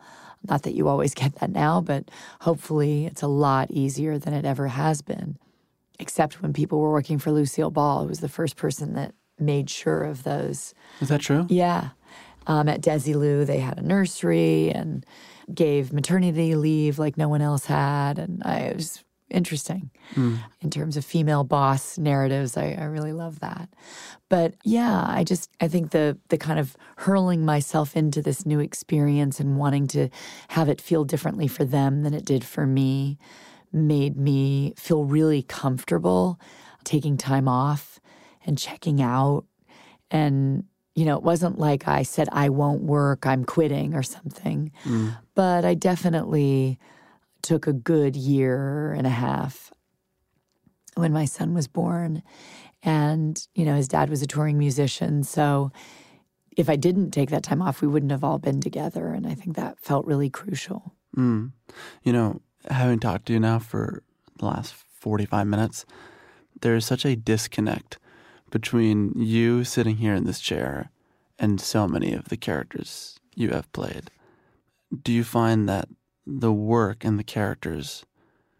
Not 0.48 0.62
that 0.62 0.74
you 0.74 0.88
always 0.88 1.14
get 1.14 1.36
that 1.36 1.50
now, 1.50 1.80
but 1.80 2.10
hopefully 2.40 3.06
it's 3.06 3.22
a 3.22 3.26
lot 3.28 3.70
easier 3.70 4.18
than 4.18 4.34
it 4.34 4.44
ever 4.44 4.68
has 4.68 5.02
been. 5.02 5.38
Except 5.98 6.42
when 6.42 6.52
people 6.52 6.80
were 6.80 6.90
working 6.92 7.18
for 7.18 7.30
Lucille 7.30 7.70
Ball, 7.70 8.02
who 8.02 8.08
was 8.08 8.20
the 8.20 8.28
first 8.28 8.56
person 8.56 8.94
that 8.94 9.14
made 9.38 9.70
sure 9.70 10.02
of 10.02 10.24
those 10.24 10.74
Is 11.00 11.08
that 11.08 11.20
true? 11.20 11.46
yeah. 11.48 11.90
Um, 12.46 12.68
at 12.68 12.82
Desilu, 12.82 13.46
they 13.46 13.60
had 13.60 13.78
a 13.78 13.82
nursery 13.82 14.70
and 14.70 15.06
gave 15.52 15.92
maternity 15.92 16.54
leave 16.56 16.98
like 16.98 17.16
no 17.16 17.28
one 17.28 17.40
else 17.40 17.66
had. 17.66 18.18
And 18.18 18.42
I 18.42 18.72
was 18.74 19.03
interesting 19.30 19.90
hmm. 20.14 20.36
in 20.60 20.70
terms 20.70 20.96
of 20.96 21.04
female 21.04 21.44
boss 21.44 21.98
narratives. 21.98 22.56
I, 22.56 22.76
I 22.78 22.84
really 22.84 23.12
love 23.12 23.40
that. 23.40 23.68
But 24.28 24.54
yeah, 24.64 25.04
I 25.06 25.24
just 25.24 25.50
I 25.60 25.68
think 25.68 25.90
the 25.90 26.18
the 26.28 26.38
kind 26.38 26.58
of 26.58 26.76
hurling 26.98 27.44
myself 27.44 27.96
into 27.96 28.22
this 28.22 28.44
new 28.44 28.60
experience 28.60 29.40
and 29.40 29.56
wanting 29.56 29.86
to 29.88 30.08
have 30.48 30.68
it 30.68 30.80
feel 30.80 31.04
differently 31.04 31.48
for 31.48 31.64
them 31.64 32.02
than 32.02 32.14
it 32.14 32.24
did 32.24 32.44
for 32.44 32.66
me 32.66 33.18
made 33.72 34.16
me 34.16 34.74
feel 34.76 35.04
really 35.04 35.42
comfortable 35.42 36.38
taking 36.84 37.16
time 37.16 37.48
off 37.48 37.98
and 38.46 38.58
checking 38.58 39.02
out 39.02 39.44
and 40.10 40.64
you 40.94 41.04
know, 41.04 41.16
it 41.16 41.24
wasn't 41.24 41.58
like 41.58 41.88
I 41.88 42.04
said, 42.04 42.28
I 42.30 42.48
won't 42.50 42.82
work, 42.82 43.26
I'm 43.26 43.44
quitting 43.44 43.94
or 43.94 44.02
something. 44.02 44.70
Hmm. 44.84 45.08
But 45.34 45.64
I 45.64 45.74
definitely 45.74 46.78
took 47.44 47.66
a 47.66 47.72
good 47.72 48.16
year 48.16 48.92
and 48.92 49.06
a 49.06 49.10
half 49.10 49.70
when 50.94 51.12
my 51.12 51.26
son 51.26 51.54
was 51.54 51.68
born. 51.68 52.22
And, 52.82 53.46
you 53.54 53.64
know, 53.64 53.76
his 53.76 53.88
dad 53.88 54.10
was 54.10 54.22
a 54.22 54.26
touring 54.26 54.58
musician. 54.58 55.22
So 55.22 55.70
if 56.56 56.68
I 56.68 56.76
didn't 56.76 57.10
take 57.10 57.30
that 57.30 57.42
time 57.42 57.62
off, 57.62 57.80
we 57.80 57.88
wouldn't 57.88 58.12
have 58.12 58.24
all 58.24 58.38
been 58.38 58.60
together. 58.60 59.08
And 59.08 59.26
I 59.26 59.34
think 59.34 59.56
that 59.56 59.78
felt 59.78 60.06
really 60.06 60.30
crucial. 60.30 60.94
Mm. 61.16 61.52
You 62.02 62.12
know, 62.12 62.40
having 62.68 62.98
talked 62.98 63.26
to 63.26 63.34
you 63.34 63.40
now 63.40 63.58
for 63.58 64.02
the 64.38 64.46
last 64.46 64.74
45 64.74 65.46
minutes, 65.46 65.84
there 66.60 66.74
is 66.74 66.86
such 66.86 67.04
a 67.04 67.16
disconnect 67.16 67.98
between 68.50 69.12
you 69.16 69.64
sitting 69.64 69.96
here 69.96 70.14
in 70.14 70.24
this 70.24 70.40
chair 70.40 70.90
and 71.38 71.60
so 71.60 71.86
many 71.86 72.12
of 72.12 72.28
the 72.28 72.36
characters 72.36 73.18
you 73.34 73.50
have 73.50 73.70
played. 73.72 74.10
Do 75.02 75.12
you 75.12 75.24
find 75.24 75.68
that 75.68 75.88
the 76.26 76.52
work 76.52 77.04
and 77.04 77.18
the 77.18 77.24
characters 77.24 78.04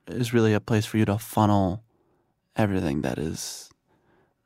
is 0.06 0.32
really 0.34 0.52
a 0.52 0.60
place 0.60 0.84
for 0.86 0.98
you 0.98 1.04
to 1.06 1.18
funnel 1.18 1.82
everything 2.56 3.00
that 3.02 3.18
is 3.18 3.70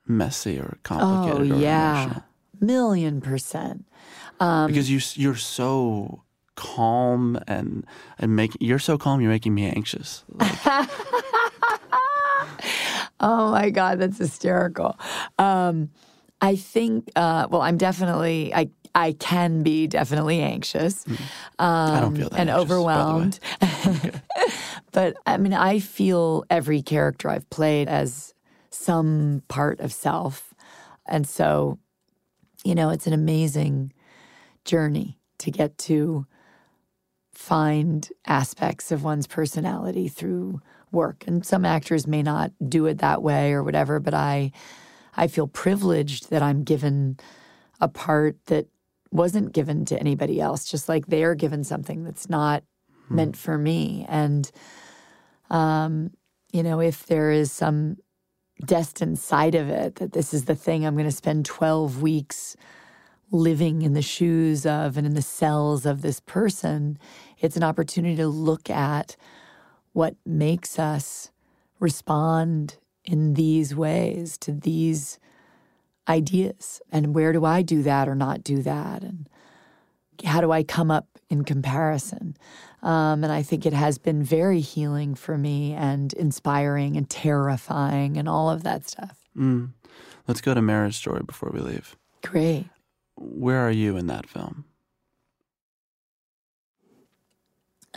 messy 0.07 0.59
or 0.59 0.75
Oh, 0.77 0.81
complicated? 0.83 1.41
or 1.53 1.61
yeah. 1.61 2.03
emotional? 2.05 2.25
Million 2.61 3.21
percent. 3.21 3.85
Um, 4.41 4.69
because 4.69 4.91
you 4.91 5.01
you're 5.21 5.37
so 5.37 6.23
calm 6.55 7.39
and 7.47 7.85
and 8.19 8.35
make 8.35 8.57
you're 8.61 8.79
so 8.81 8.99
calm 8.99 9.21
you're 9.21 9.31
making 9.31 9.55
me 9.55 9.67
anxious. 9.69 10.25
Like, 10.29 10.59
Oh 13.21 13.51
my 13.51 13.71
God, 13.71 13.99
that's 13.99 14.19
hysterical. 14.19 14.97
Um, 15.41 15.91
I 16.41 16.55
think, 16.55 17.11
uh, 17.17 17.49
well, 17.51 17.63
I'm 17.63 17.77
definitely, 17.77 18.55
I, 18.55 18.69
I 18.95 19.13
can 19.13 19.63
be 19.63 19.87
definitely 19.87 20.41
anxious 20.41 21.05
um, 21.59 21.95
I 21.95 22.01
don't 22.01 22.17
feel 22.17 22.29
that 22.31 22.41
and 22.41 22.51
anxious, 22.51 22.85
by 22.93 23.05
the 23.05 23.15
way. 23.15 23.31
overwhelmed. 23.31 23.41
but 24.93 25.17
I 25.27 25.37
mean, 25.37 25.53
I 25.53 25.79
feel 25.79 26.45
every 26.51 26.83
character 26.83 27.29
I've 27.29 27.49
played 27.51 27.89
as 27.89 28.35
some 28.71 29.43
part 29.49 29.81
of 29.81 29.93
self. 29.93 30.55
And 31.07 31.27
so, 31.27 31.79
you 32.65 32.75
know, 32.75 32.91
it's 32.91 33.07
an 33.07 33.13
amazing 33.13 33.93
journey 34.65 35.19
to 35.39 35.51
get 35.51 35.79
to 35.79 36.27
find 37.33 38.09
aspects 38.27 38.91
of 38.91 39.05
one's 39.05 39.27
personality 39.27 40.09
through 40.09 40.61
work. 40.91 41.25
And 41.27 41.45
some 41.45 41.65
actors 41.65 42.07
may 42.07 42.23
not 42.23 42.53
do 42.69 42.87
it 42.87 42.99
that 42.99 43.23
way 43.23 43.53
or 43.53 43.63
whatever, 43.63 44.01
but 44.01 44.15
I 44.15 44.53
I 45.17 45.27
feel 45.27 45.49
privileged 45.49 46.31
that 46.31 46.43
I'm 46.43 46.63
given 46.63 47.19
a 47.81 47.89
part 47.89 48.37
that 48.47 48.67
wasn't 49.11 49.53
given 49.53 49.85
to 49.87 49.99
anybody 49.99 50.41
else, 50.41 50.71
just 50.71 50.89
like 50.89 51.07
they're 51.07 51.35
given 51.35 51.65
something 51.65 52.05
that's 52.05 52.29
not 52.29 52.63
meant 53.11 53.37
for 53.37 53.57
me. 53.57 54.05
And 54.09 54.51
um, 55.51 56.11
you 56.53 56.63
know, 56.63 56.81
if 56.81 57.07
there 57.07 57.31
is 57.31 57.53
some 57.53 57.97
destined 58.65 59.19
side 59.19 59.55
of 59.55 59.69
it 59.69 59.97
that 59.97 60.13
this 60.13 60.35
is 60.35 60.47
the 60.47 60.55
thing 60.55 60.85
I'm 60.85 60.95
going 60.95 61.07
to 61.09 61.13
spend 61.13 61.47
12 61.47 62.03
weeks 62.03 62.57
living 63.31 63.83
in 63.83 63.93
the 63.93 64.03
shoes 64.03 64.67
of 64.67 64.97
and 64.97 65.07
in 65.07 65.15
the 65.15 65.23
cells 65.23 65.87
of 65.87 66.03
this 66.03 66.21
person, 66.21 66.99
it's 67.39 67.57
an 67.57 67.63
opportunity 67.63 68.17
to 68.17 68.27
look 68.27 68.71
at 68.71 69.17
what 69.93 70.17
makes 70.25 70.79
us 70.79 71.31
respond 71.79 72.77
in 73.05 73.35
these 73.35 73.75
ways 73.75 74.37
to 74.39 74.53
these 74.53 75.19
ideas. 76.09 76.81
And 76.91 77.15
where 77.15 77.33
do 77.33 77.45
I 77.45 77.63
do 77.63 77.83
that 77.83 78.09
or 78.09 78.15
not 78.15 78.43
do 78.43 78.63
that? 78.63 79.03
And 79.03 79.29
how 80.25 80.41
do 80.41 80.51
I 80.51 80.63
come 80.63 80.91
up 80.91 81.07
in 81.29 81.45
comparison? 81.45 82.37
Um, 82.83 83.25
and 83.25 83.33
I 83.33 83.43
think 83.43 83.67
it 83.67 83.73
has 83.73 83.99
been 83.99 84.23
very 84.23 84.61
healing 84.61 85.15
for 85.15 85.37
me 85.37 85.75
and 85.75 86.13
inspiring 86.15 86.97
and 86.97 87.09
terrifying 87.09 88.17
and 88.17 88.29
all 88.29 88.51
of 88.51 88.63
that 88.65 88.89
stuff. 88.89 89.19
mm. 89.37 89.71
Let's 90.27 90.43
go 90.43 90.53
to 90.53 90.61
Marriage 90.61 90.97
Story 90.97 91.23
before 91.27 91.51
we 91.55 91.61
leave. 91.61 91.97
Great. 92.23 92.67
Where 93.17 93.67
are 93.67 93.71
you 93.71 93.97
in 93.97 94.09
that 94.09 94.29
film? 94.29 94.67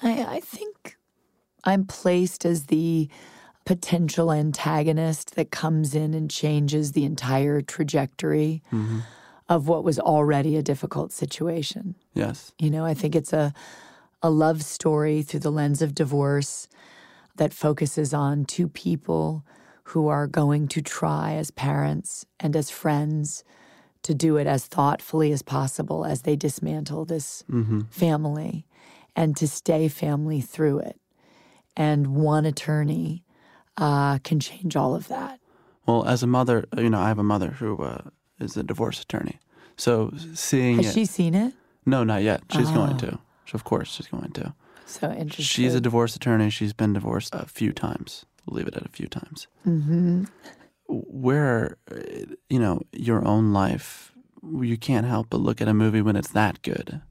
I, 0.01 0.35
I 0.35 0.39
think 0.39 0.97
I'm 1.65 1.85
placed 1.85 2.45
as 2.45 2.67
the 2.67 3.09
potential 3.71 4.33
antagonist 4.33 5.35
that 5.35 5.49
comes 5.49 5.95
in 5.95 6.13
and 6.13 6.29
changes 6.29 6.91
the 6.91 7.05
entire 7.05 7.61
trajectory 7.61 8.61
mm-hmm. 8.69 8.99
of 9.47 9.69
what 9.69 9.85
was 9.85 9.97
already 9.97 10.57
a 10.57 10.61
difficult 10.61 11.13
situation. 11.13 11.95
Yes. 12.13 12.51
You 12.59 12.69
know, 12.69 12.83
I 12.83 12.93
think 12.93 13.15
it's 13.15 13.31
a 13.31 13.53
a 14.21 14.29
love 14.29 14.61
story 14.61 15.21
through 15.21 15.39
the 15.39 15.49
lens 15.49 15.81
of 15.81 15.95
divorce 15.95 16.67
that 17.37 17.53
focuses 17.53 18.13
on 18.13 18.43
two 18.43 18.67
people 18.67 19.45
who 19.83 20.09
are 20.09 20.27
going 20.27 20.67
to 20.67 20.81
try 20.81 21.35
as 21.35 21.49
parents 21.49 22.25
and 22.41 22.57
as 22.57 22.69
friends 22.69 23.45
to 24.03 24.13
do 24.13 24.35
it 24.35 24.47
as 24.47 24.65
thoughtfully 24.65 25.31
as 25.31 25.41
possible 25.41 26.03
as 26.03 26.23
they 26.23 26.35
dismantle 26.35 27.05
this 27.05 27.45
mm-hmm. 27.49 27.83
family 27.89 28.65
and 29.15 29.37
to 29.37 29.47
stay 29.47 29.87
family 29.87 30.41
through 30.41 30.79
it. 30.79 30.99
And 31.77 32.07
one 32.07 32.45
attorney 32.45 33.23
uh, 33.77 34.19
can 34.19 34.39
change 34.39 34.75
all 34.75 34.95
of 34.95 35.07
that. 35.07 35.39
Well, 35.85 36.05
as 36.05 36.21
a 36.23 36.27
mother, 36.27 36.65
you 36.77 36.89
know, 36.89 36.99
I 36.99 37.07
have 37.07 37.19
a 37.19 37.23
mother 37.23 37.51
who 37.51 37.77
uh, 37.83 38.01
is 38.39 38.55
a 38.57 38.63
divorce 38.63 39.01
attorney. 39.01 39.39
So 39.77 40.13
seeing 40.33 40.77
Has 40.77 40.87
it, 40.87 40.93
she 40.93 41.05
seen 41.05 41.33
it? 41.33 41.53
no, 41.85 42.03
not 42.03 42.21
yet. 42.21 42.41
She's 42.51 42.71
going 42.71 42.93
Oh. 42.95 42.97
to. 42.97 43.19
Of 43.53 43.63
course, 43.65 43.91
she's 43.91 44.07
going 44.07 44.31
to. 44.33 44.53
So 44.85 45.11
interesting. 45.11 45.43
She's 45.43 45.75
a 45.75 45.81
divorce 45.81 46.15
attorney. 46.15 46.49
She's 46.49 46.71
been 46.73 46.93
divorced 46.93 47.33
a 47.35 47.45
few 47.45 47.73
times. 47.73 48.25
We'll 48.45 48.57
leave 48.57 48.67
it 48.67 48.75
at 48.75 48.85
a 48.85 48.89
few 48.89 49.07
times. 49.07 49.47
hmm 49.63 50.23
Where, 50.87 51.77
you 52.49 52.59
know, 52.59 52.81
your 52.93 53.25
own 53.25 53.51
life, 53.53 54.13
you 54.61 54.77
can't 54.77 55.05
help 55.05 55.27
but 55.29 55.41
look 55.41 55.61
at 55.61 55.67
a 55.67 55.73
movie 55.73 56.01
when 56.01 56.15
it's 56.15 56.29
that 56.31 56.61
good, 56.61 57.01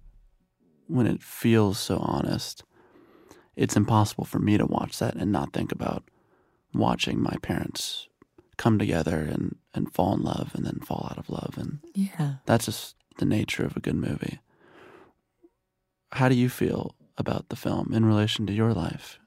when 0.87 1.07
it 1.07 1.23
feels 1.23 1.79
so 1.79 1.99
honest. 1.99 2.65
It's 3.57 3.77
impossible 3.77 4.25
for 4.25 4.39
me 4.39 4.57
to 4.57 4.67
watch 4.67 4.99
that 4.99 5.15
and 5.15 5.31
not 5.33 5.53
think 5.53 5.73
about 5.73 6.05
watching 6.75 7.21
my 7.21 7.37
parents 7.43 8.09
come 8.57 8.79
together 8.79 9.19
and, 9.19 9.57
and 9.75 9.93
fall 9.93 10.15
in 10.15 10.23
love 10.23 10.53
and 10.55 10.65
then 10.67 10.81
fall 10.81 11.09
out 11.11 11.19
of 11.19 11.31
love. 11.31 11.55
And 11.57 11.81
Yeah. 11.95 12.35
that's 12.47 12.67
just 12.67 12.97
the 13.19 13.25
nature 13.25 13.65
of 13.65 13.77
a 13.77 13.81
good 13.81 13.97
movie. 13.97 14.41
How 16.13 16.29
do 16.29 16.35
you 16.35 16.49
feel 16.49 16.95
about 17.17 17.49
the 17.49 17.57
film 17.57 17.93
in 17.95 18.05
relation 18.05 18.47
to 18.47 18.53
your 18.53 18.73
life? 18.73 19.19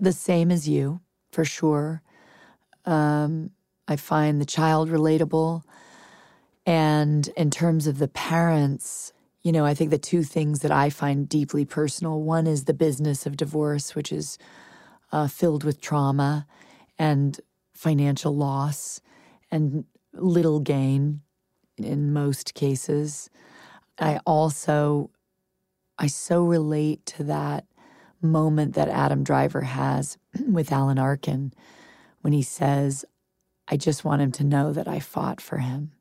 the 0.00 0.12
same 0.12 0.52
as 0.52 0.68
you, 0.68 1.00
for 1.32 1.44
sure. 1.44 2.02
Um, 2.84 3.50
I 3.88 3.96
find 3.96 4.40
the 4.40 4.46
child 4.46 4.90
relatable. 4.90 5.62
And 6.66 7.26
in 7.36 7.50
terms 7.50 7.86
of 7.86 7.98
the 7.98 8.08
parents, 8.08 9.12
you 9.42 9.50
know, 9.52 9.64
I 9.64 9.74
think 9.74 9.90
the 9.90 9.98
two 9.98 10.22
things 10.22 10.60
that 10.60 10.70
I 10.70 10.90
find 10.90 11.28
deeply 11.28 11.64
personal 11.64 12.22
one 12.22 12.46
is 12.46 12.64
the 12.64 12.74
business 12.74 13.26
of 13.26 13.36
divorce, 13.36 13.94
which 13.94 14.12
is 14.12 14.38
uh, 15.12 15.26
filled 15.28 15.64
with 15.64 15.80
trauma 15.80 16.46
and 16.98 17.40
financial 17.72 18.34
loss 18.34 19.00
and 19.50 19.84
little 20.12 20.60
gain 20.60 21.20
in 21.76 22.12
most 22.12 22.54
cases. 22.54 23.30
I 23.98 24.18
also, 24.26 25.10
I 25.98 26.08
so 26.08 26.44
relate 26.44 27.06
to 27.06 27.24
that 27.24 27.66
moment 28.20 28.74
that 28.74 28.88
Adam 28.88 29.22
Driver 29.22 29.62
has 29.62 30.18
with 30.46 30.72
Alan 30.72 30.98
Arkin 30.98 31.52
when 32.20 32.32
he 32.32 32.42
says, 32.42 33.04
I 33.68 33.76
just 33.76 34.04
want 34.04 34.22
him 34.22 34.32
to 34.32 34.44
know 34.44 34.72
that 34.72 34.88
I 34.88 34.98
fought 34.98 35.40
for 35.40 35.58
him. 35.58 35.92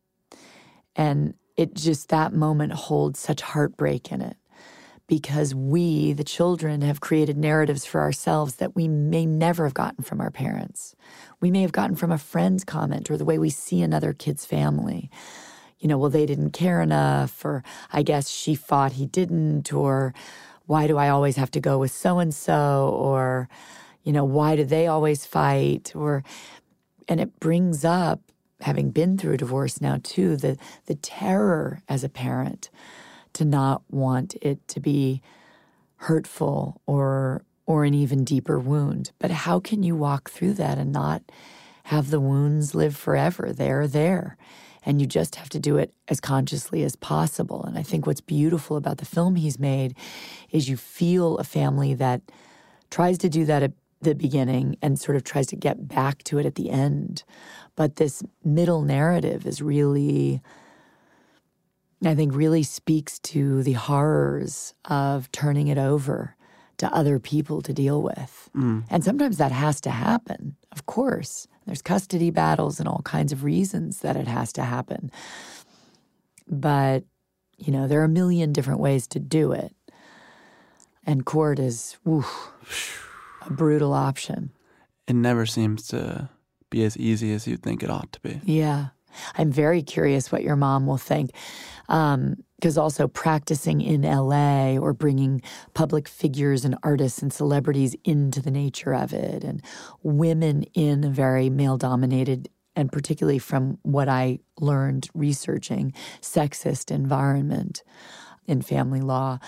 And 0.96 1.36
it 1.56 1.76
just, 1.76 2.10
that 2.10 2.34
moment 2.34 2.74
holds 2.74 3.20
such 3.20 3.42
heartbreak 3.42 4.12
in 4.12 4.22
it 4.22 4.38
because 5.08 5.56
we, 5.56 6.12
the 6.12 6.24
children, 6.24 6.82
have 6.82 7.00
created 7.00 7.38
narratives 7.38 7.86
for 7.86 8.02
ourselves 8.02 8.56
that 8.56 8.76
we 8.76 8.88
may 8.88 9.26
never 9.26 9.64
have 9.64 9.74
gotten 9.74 10.04
from 10.04 10.20
our 10.20 10.30
parents. 10.30 10.96
We 11.40 11.50
may 11.50 11.62
have 11.62 11.72
gotten 11.72 11.96
from 11.96 12.12
a 12.12 12.18
friend's 12.18 12.66
comment 12.66 13.10
or 13.10 13.18
the 13.18 13.26
way 13.26 13.40
we 13.40 13.50
see 13.50 13.82
another 13.82 14.12
kid's 14.12 14.46
family. 14.46 15.10
You 15.80 15.88
know, 15.88 15.98
well, 15.98 16.10
they 16.10 16.26
didn't 16.26 16.52
care 16.52 16.82
enough, 16.82 17.46
or 17.46 17.64
I 17.94 18.04
guess 18.04 18.30
she 18.30 18.54
fought, 18.54 18.94
he 18.94 19.06
didn't, 19.06 19.72
or 19.72 20.14
why 20.66 20.88
do 20.88 20.98
I 20.98 21.08
always 21.08 21.38
have 21.38 21.52
to 21.52 21.62
go 21.62 21.78
with 21.78 21.92
so 21.92 22.20
and 22.20 22.34
so? 22.34 22.94
Or, 22.94 23.48
you 24.04 24.12
know, 24.12 24.26
why 24.26 24.58
do 24.58 24.66
they 24.66 24.88
always 24.88 25.26
fight? 25.26 25.94
Or, 25.96 26.24
and 27.08 27.22
it 27.22 27.40
brings 27.40 27.86
up, 27.86 28.20
having 28.62 28.90
been 28.90 29.18
through 29.18 29.36
a 29.36 29.38
divorce 29.38 29.80
now 29.80 30.00
too, 30.04 30.36
the, 30.36 30.58
the 30.88 30.96
terror 30.96 31.82
as 31.88 32.04
a 32.04 32.10
parent 32.10 32.70
to 33.38 33.46
not 33.46 33.84
want 33.90 34.36
it 34.42 34.68
to 34.68 34.80
be 34.80 35.22
hurtful 35.98 36.82
or 36.86 37.44
or 37.68 37.84
an 37.84 37.94
even 37.94 38.24
deeper 38.24 38.58
wound. 38.58 39.12
But 39.20 39.30
how 39.30 39.60
can 39.60 39.84
you 39.84 39.96
walk 39.96 40.30
through 40.30 40.54
that 40.54 40.78
and 40.78 40.92
not 40.92 41.22
have 41.84 42.10
the 42.10 42.20
wounds 42.20 42.74
live 42.74 42.96
forever? 42.96 43.52
They're 43.52 43.88
there. 43.88 44.38
And 44.84 45.02
you 45.02 45.08
just 45.08 45.36
have 45.36 45.50
to 45.50 45.60
do 45.60 45.76
it 45.76 45.94
as 46.08 46.22
consciously 46.22 46.84
as 46.84 46.96
possible. 46.96 47.66
And 47.66 47.78
I 47.78 47.84
think 47.84 48.08
what's 48.08 48.22
beautiful 48.22 48.78
about 48.78 49.00
the 49.00 49.06
film 49.06 49.36
he's 49.36 49.60
made 49.60 49.98
is 50.50 50.70
you 50.70 50.78
feel 50.78 51.38
a 51.40 51.44
family 51.44 51.94
that 51.96 52.22
tries 52.90 53.18
to 53.18 53.28
do 53.28 53.44
that 53.44 53.64
at 53.64 53.74
the 54.02 54.16
beginning 54.16 54.78
and 54.82 54.98
sort 54.98 55.18
of 55.18 55.26
tries 55.26 55.48
to 55.48 55.58
get 55.58 55.90
back 55.90 56.24
to 56.24 56.40
it 56.40 56.46
at 56.46 56.56
the 56.56 56.70
end. 56.70 57.26
But 57.76 57.98
this 57.98 58.24
middle 58.46 58.82
narrative 58.82 59.46
is 59.46 59.62
really, 59.62 60.42
I 62.04 62.16
think, 62.16 62.36
really 62.36 62.64
speaks 62.64 63.20
to 63.20 63.64
the 63.64 63.74
horrors 63.74 64.74
of 64.86 65.32
turning 65.32 65.68
it 65.68 65.78
over 65.78 66.36
to 66.78 66.94
other 66.94 67.20
people 67.20 67.62
to 67.64 67.74
deal 67.74 68.02
with. 68.04 68.50
Mm. 68.56 68.84
And 68.90 69.04
sometimes 69.04 69.38
that 69.38 69.52
has 69.52 69.82
to 69.82 69.90
happen, 69.90 70.56
of 70.72 70.86
course. 70.86 71.48
There's 71.66 71.82
custody 71.82 72.30
battles 72.30 72.80
and 72.80 72.88
all 72.88 73.02
kinds 73.04 73.32
of 73.32 73.44
reasons 73.44 74.02
that 74.02 74.16
it 74.16 74.28
has 74.28 74.54
to 74.54 74.64
happen. 74.64 75.12
But, 76.48 77.04
you 77.58 77.74
know, 77.74 77.88
there 77.88 78.00
are 78.02 78.06
a 78.06 78.10
million 78.10 78.54
different 78.54 78.80
ways 78.80 79.08
to 79.08 79.20
do 79.20 79.52
it. 79.52 79.76
And 81.04 81.26
court 81.26 81.58
is 81.58 81.98
oof, 82.08 83.04
a 83.42 83.52
brutal 83.52 83.94
option. 83.94 84.52
It 85.08 85.16
never 85.16 85.46
seems 85.46 85.88
to 85.88 86.30
be 86.70 86.84
as 86.84 86.96
easy 86.98 87.34
as 87.34 87.48
you'd 87.48 87.64
think 87.64 87.82
it 87.82 87.90
ought 87.90 88.12
to 88.14 88.20
be. 88.20 88.42
Yeah. 88.44 88.88
I'm 89.36 89.52
very 89.52 89.82
curious 89.82 90.32
what 90.32 90.44
your 90.44 90.56
mom 90.56 90.86
will 90.86 90.98
think. 90.98 91.32
Because 91.88 92.78
um, 92.78 92.84
also 92.84 93.08
practicing 93.08 93.82
in 93.82 94.02
LA 94.02 94.78
or 94.78 94.94
bringing 94.94 95.42
public 95.74 96.08
figures 96.08 96.66
and 96.66 96.76
artists 96.84 97.22
and 97.22 97.32
celebrities 97.32 97.96
into 98.04 98.42
the 98.42 98.52
nature 98.52 98.94
of 98.94 99.14
it, 99.14 99.44
and 99.44 99.62
women 100.04 100.64
in 100.74 101.04
a 101.06 101.10
very 101.10 101.50
male 101.50 101.78
dominated, 101.78 102.50
and 102.76 102.92
particularly 102.92 103.40
from 103.40 103.78
what 103.84 104.10
I 104.10 104.40
learned 104.60 105.10
researching, 105.14 105.94
sexist 106.22 106.92
environment 106.92 107.84
in 108.48 108.62
family 108.62 109.02
law 109.02 109.40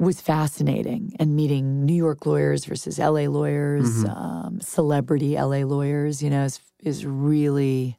was 0.00 0.18
fascinating 0.20 1.14
and 1.18 1.36
meeting 1.36 1.84
New 1.84 1.94
York 1.94 2.24
lawyers 2.24 2.64
versus 2.64 2.98
LA 2.98 3.28
lawyers, 3.28 4.02
mm-hmm. 4.02 4.10
um, 4.10 4.60
celebrity 4.60 5.34
LA 5.34 5.58
lawyers, 5.58 6.22
you 6.22 6.30
know, 6.30 6.44
is, 6.44 6.58
is 6.82 7.04
really 7.04 7.98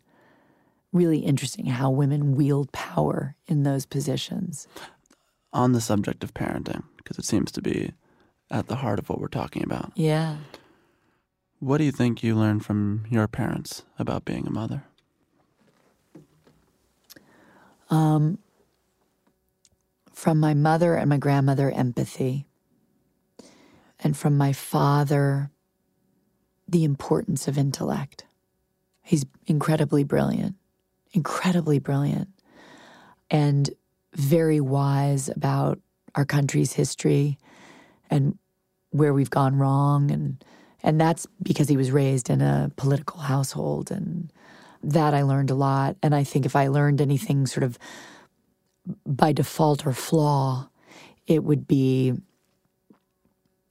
really 0.92 1.20
interesting 1.20 1.68
how 1.68 1.90
women 1.90 2.36
wield 2.36 2.72
power 2.72 3.36
in 3.48 3.64
those 3.64 3.86
positions. 3.86 4.68
On 5.54 5.72
the 5.72 5.82
subject 5.82 6.24
of 6.24 6.34
parenting, 6.34 6.84
because 6.98 7.18
it 7.18 7.26
seems 7.26 7.52
to 7.54 7.62
be 7.62 7.92
at 8.50 8.68
the 8.68 8.78
heart 8.78 9.00
of 9.00 9.10
what 9.10 9.20
we're 9.20 9.28
talking 9.28 9.64
about. 9.64 9.92
Yeah. 9.96 10.38
What 11.60 11.78
do 11.78 11.84
you 11.84 11.92
think 11.92 12.24
you 12.24 12.36
learned 12.36 12.66
from 12.66 13.06
your 13.10 13.28
parents 13.28 13.84
about 14.00 14.26
being 14.26 14.48
a 14.48 14.52
mother? 14.52 14.84
Um, 17.90 18.40
from 20.12 20.40
my 20.40 20.54
mother 20.54 20.96
and 20.96 21.10
my 21.10 21.18
grandmother, 21.18 21.72
empathy. 21.72 22.48
And 24.00 24.18
from 24.18 24.38
my 24.38 24.54
father, 24.54 25.52
the 26.68 26.84
importance 26.84 27.48
of 27.48 27.58
intellect. 27.58 28.26
He's 29.04 29.26
incredibly 29.46 30.04
brilliant 30.04 30.56
incredibly 31.14 31.80
brilliant 31.80 32.30
and 33.30 33.70
very 34.14 34.60
wise 34.60 35.30
about 35.30 35.80
our 36.16 36.26
country's 36.26 36.74
history 36.74 37.38
and 38.10 38.38
where 38.92 39.14
we've 39.14 39.30
gone 39.30 39.58
wrong. 39.58 40.12
And 40.12 40.44
and 40.84 41.00
that's 41.00 41.28
because 41.42 41.70
he 41.70 41.78
was 41.78 41.92
raised 41.92 42.30
in 42.30 42.42
a 42.42 42.72
political 42.76 43.20
household. 43.20 43.92
And 43.92 44.32
that 44.84 45.14
I 45.14 45.22
learned 45.22 45.52
a 45.52 45.56
lot. 45.56 45.96
And 46.02 46.16
I 46.16 46.24
think 46.24 46.46
if 46.46 46.56
I 46.56 46.68
learned 46.68 47.02
anything 47.02 47.46
sort 47.46 47.64
of 47.64 47.78
by 49.06 49.32
default 49.32 49.86
or 49.86 49.94
flaw 49.94 50.68
it 51.28 51.44
would 51.46 51.66
be 51.66 52.14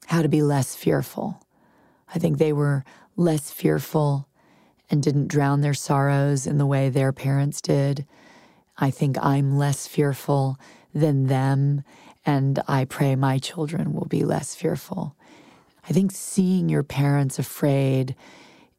how 0.07 0.23
to 0.23 0.29
be 0.29 0.43
less 0.43 0.75
fearful. 0.75 1.47
I 2.13 2.19
think 2.19 2.39
they 2.39 2.55
were 2.55 2.85
less 3.17 3.51
fearful 3.51 4.29
and 4.91 5.03
didn't 5.03 5.29
drown 5.29 5.61
their 5.61 5.75
sorrows 5.75 6.47
in 6.47 6.59
the 6.59 6.67
way 6.67 6.89
their 6.89 7.13
parents 7.13 7.61
did. 7.61 8.05
I 8.77 8.91
think 8.91 9.17
I'm 9.23 9.57
less 9.57 9.87
fearful 9.87 10.59
than 10.93 11.27
them, 11.27 11.85
and 12.27 12.61
I 12.67 12.85
pray 12.85 13.15
my 13.15 13.39
children 13.39 13.93
will 13.93 14.07
be 14.07 14.25
less 14.25 14.55
fearful. 14.55 15.15
I 15.89 15.93
think 15.93 16.13
seeing 16.13 16.69
your 16.69 16.83
parents 16.83 17.39
afraid 17.39 18.15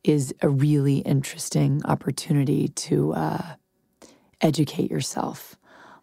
is 0.04 0.34
a 0.42 0.50
really 0.50 0.98
interesting 1.00 1.82
opportunity 1.86 2.68
to 2.68 3.14
uh, 3.14 3.56
educate 4.42 4.90
yourself 4.90 5.56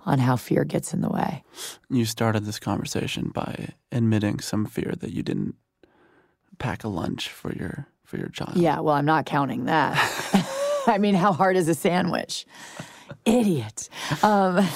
on 0.06 0.20
how 0.20 0.36
fear 0.36 0.64
gets 0.64 0.94
in 0.94 1.00
the 1.00 1.10
way. 1.10 1.44
You 1.90 2.04
started 2.04 2.44
this 2.44 2.58
conversation 2.58 3.30
by 3.34 3.70
admitting 3.92 4.40
some 4.40 4.64
fear 4.64 4.94
that 5.00 5.12
you 5.12 5.22
didn't 5.22 5.56
pack 6.58 6.84
a 6.84 6.88
lunch 6.88 7.28
for 7.28 7.52
your 7.52 7.88
for 8.08 8.16
your 8.16 8.28
child. 8.28 8.56
Yeah, 8.56 8.80
well, 8.80 8.94
I'm 8.94 9.04
not 9.04 9.26
counting 9.26 9.66
that. 9.66 9.94
I 10.86 10.96
mean, 10.98 11.14
how 11.14 11.32
hard 11.32 11.56
is 11.56 11.68
a 11.68 11.74
sandwich? 11.74 12.46
Idiot. 13.26 13.90
Um, 14.22 14.66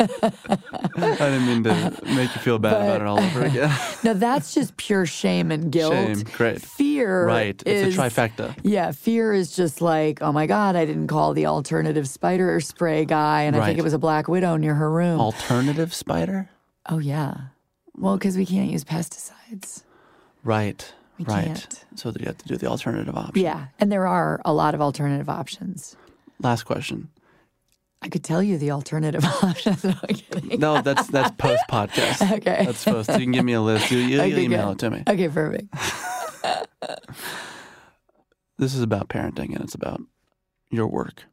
I 0.00 1.16
didn't 1.18 1.46
mean 1.46 1.64
to 1.64 2.00
make 2.04 2.34
you 2.34 2.40
feel 2.40 2.58
bad 2.58 2.70
but, 2.70 2.82
about 2.82 3.00
it 3.02 3.06
all 3.06 3.20
over 3.20 3.44
again. 3.44 3.76
no, 4.04 4.14
that's 4.14 4.54
just 4.54 4.76
pure 4.78 5.04
shame 5.04 5.50
and 5.50 5.70
guilt. 5.70 5.92
Shame, 5.92 6.22
great. 6.32 6.62
Fear, 6.62 7.26
right? 7.26 7.62
Is, 7.66 7.88
it's 7.88 7.96
a 7.96 8.00
trifecta. 8.00 8.56
Yeah, 8.62 8.92
fear 8.92 9.34
is 9.34 9.54
just 9.54 9.82
like, 9.82 10.22
oh 10.22 10.32
my 10.32 10.46
god, 10.46 10.74
I 10.74 10.86
didn't 10.86 11.08
call 11.08 11.34
the 11.34 11.44
alternative 11.44 12.08
spider 12.08 12.58
spray 12.60 13.04
guy, 13.04 13.42
and 13.42 13.54
right. 13.54 13.64
I 13.64 13.66
think 13.66 13.78
it 13.78 13.82
was 13.82 13.92
a 13.92 13.98
black 13.98 14.28
widow 14.28 14.56
near 14.56 14.74
her 14.74 14.90
room. 14.90 15.20
Alternative 15.20 15.92
spider? 15.92 16.48
Oh 16.88 16.98
yeah. 16.98 17.36
Well, 17.94 18.16
because 18.16 18.38
we 18.38 18.46
can't 18.46 18.70
use 18.70 18.84
pesticides. 18.84 19.82
Right. 20.42 20.90
We 21.18 21.24
right. 21.24 21.46
can't. 21.46 21.84
So 21.96 22.10
that 22.10 22.20
you 22.20 22.26
have 22.26 22.38
to 22.38 22.46
do 22.46 22.56
the 22.56 22.66
alternative 22.68 23.16
option. 23.16 23.42
Yeah, 23.42 23.66
and 23.80 23.90
there 23.90 24.06
are 24.06 24.40
a 24.44 24.52
lot 24.52 24.74
of 24.74 24.80
alternative 24.80 25.28
options. 25.28 25.96
Last 26.40 26.62
question. 26.62 27.08
I 28.00 28.08
could 28.08 28.22
tell 28.22 28.42
you 28.42 28.58
the 28.58 28.70
alternative 28.70 29.24
options. 29.42 29.82
no, 29.84 29.94
no, 30.56 30.82
that's 30.82 31.08
that's 31.08 31.32
post 31.36 31.62
podcast. 31.68 32.30
okay, 32.38 32.64
that's 32.64 32.84
post. 32.84 33.10
You 33.10 33.18
can 33.18 33.32
give 33.32 33.44
me 33.44 33.54
a 33.54 33.60
list. 33.60 33.90
You, 33.90 33.98
you, 33.98 34.20
okay, 34.20 34.42
email 34.42 34.68
good. 34.68 34.72
it 34.72 34.78
to 34.78 34.90
me. 34.90 35.02
Okay, 35.08 35.28
perfect. 35.28 35.74
this 38.58 38.74
is 38.74 38.82
about 38.82 39.08
parenting, 39.08 39.54
and 39.54 39.60
it's 39.62 39.74
about 39.74 40.00
your 40.70 40.86
work. 40.86 41.24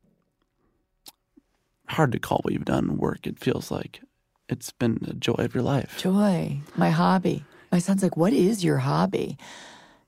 Hard 1.89 2.11
to 2.13 2.19
call 2.19 2.39
what 2.41 2.53
you've 2.53 2.65
done 2.65 2.97
work. 2.97 3.27
It 3.27 3.37
feels 3.37 3.69
like 3.69 4.01
it's 4.49 4.71
been 4.71 5.05
a 5.07 5.13
joy 5.13 5.35
of 5.37 5.53
your 5.53 5.63
life. 5.63 5.99
Joy, 5.99 6.61
my 6.75 6.89
hobby. 6.89 7.45
My 7.71 7.77
son's 7.77 8.01
like, 8.01 8.17
"What 8.17 8.33
is 8.33 8.63
your 8.63 8.79
hobby?" 8.79 9.37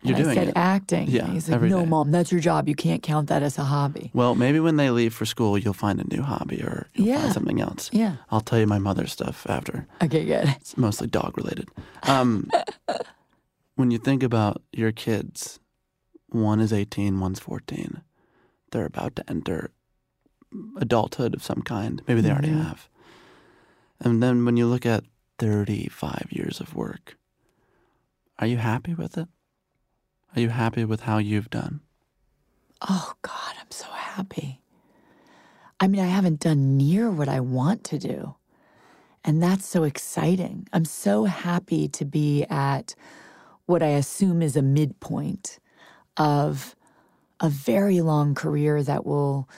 You're 0.03 0.15
doing 0.15 0.29
I 0.29 0.33
said 0.35 0.47
it. 0.49 0.53
acting. 0.57 1.09
Yeah, 1.09 1.23
and 1.25 1.33
he's 1.33 1.49
like, 1.49 1.61
no, 1.61 1.79
day. 1.81 1.85
mom, 1.85 2.11
that's 2.11 2.31
your 2.31 2.39
job. 2.39 2.67
You 2.69 2.75
can't 2.75 3.01
count 3.01 3.29
that 3.29 3.41
as 3.41 3.57
a 3.57 3.63
hobby. 3.63 4.11
Well, 4.13 4.35
maybe 4.35 4.59
when 4.59 4.77
they 4.77 4.89
leave 4.91 5.13
for 5.13 5.25
school, 5.25 5.57
you'll 5.57 5.73
find 5.73 5.99
a 5.99 6.03
new 6.15 6.21
hobby 6.21 6.61
or 6.61 6.87
you'll 6.93 7.07
Yeah. 7.07 7.21
find 7.21 7.33
something 7.33 7.59
else. 7.61 7.89
Yeah. 7.91 8.17
I'll 8.31 8.41
tell 8.41 8.59
you 8.59 8.67
my 8.67 8.77
mother's 8.77 9.11
stuff 9.11 9.45
after. 9.49 9.87
Okay, 10.03 10.23
good. 10.25 10.49
It's 10.61 10.77
mostly 10.77 11.07
dog 11.07 11.35
related. 11.37 11.69
Um, 12.03 12.49
when 13.75 13.89
you 13.91 13.97
think 13.97 14.21
about 14.23 14.61
your 14.71 14.91
kids, 14.91 15.59
one 16.29 16.59
is 16.59 16.71
18, 16.71 17.19
one's 17.19 17.39
14. 17.39 18.01
They're 18.71 18.85
about 18.85 19.15
to 19.15 19.27
enter 19.29 19.71
adulthood 20.77 21.33
of 21.33 21.43
some 21.43 21.63
kind. 21.63 22.01
Maybe 22.07 22.21
they 22.21 22.29
already 22.31 22.49
Mhm. 22.49 22.63
have. 22.65 22.87
And 23.99 24.21
then 24.21 24.45
when 24.45 24.57
you 24.57 24.67
look 24.67 24.85
at 24.85 25.05
35 25.39 26.27
years 26.29 26.59
of 26.61 26.75
work, 26.75 27.17
are 28.39 28.47
you 28.47 28.57
happy 28.57 28.93
with 28.93 29.17
it? 29.17 29.27
Are 30.35 30.41
you 30.41 30.49
happy 30.49 30.85
with 30.85 31.01
how 31.01 31.17
you've 31.17 31.49
done? 31.49 31.81
Oh 32.87 33.13
God, 33.21 33.55
I'm 33.59 33.71
so 33.71 33.87
happy. 33.87 34.61
I 35.79 35.87
mean, 35.87 36.01
I 36.01 36.07
haven't 36.07 36.39
done 36.39 36.77
near 36.77 37.09
what 37.09 37.29
I 37.29 37.39
want 37.39 37.83
to 37.85 37.99
do. 37.99 38.35
And 39.23 39.41
that's 39.41 39.67
so 39.67 39.83
exciting. 39.83 40.67
I'm 40.71 40.85
so 40.85 41.25
happy 41.25 41.87
to 41.89 42.05
be 42.05 42.45
at 42.45 42.95
what 43.65 43.83
I 43.83 43.89
assume 43.89 44.41
is 44.41 44.55
a 44.55 44.61
midpoint 44.61 45.59
of 46.15 46.75
a 47.39 47.49
very 47.49 48.01
long 48.01 48.33
career 48.33 48.81
that 48.83 49.05
will 49.05 49.49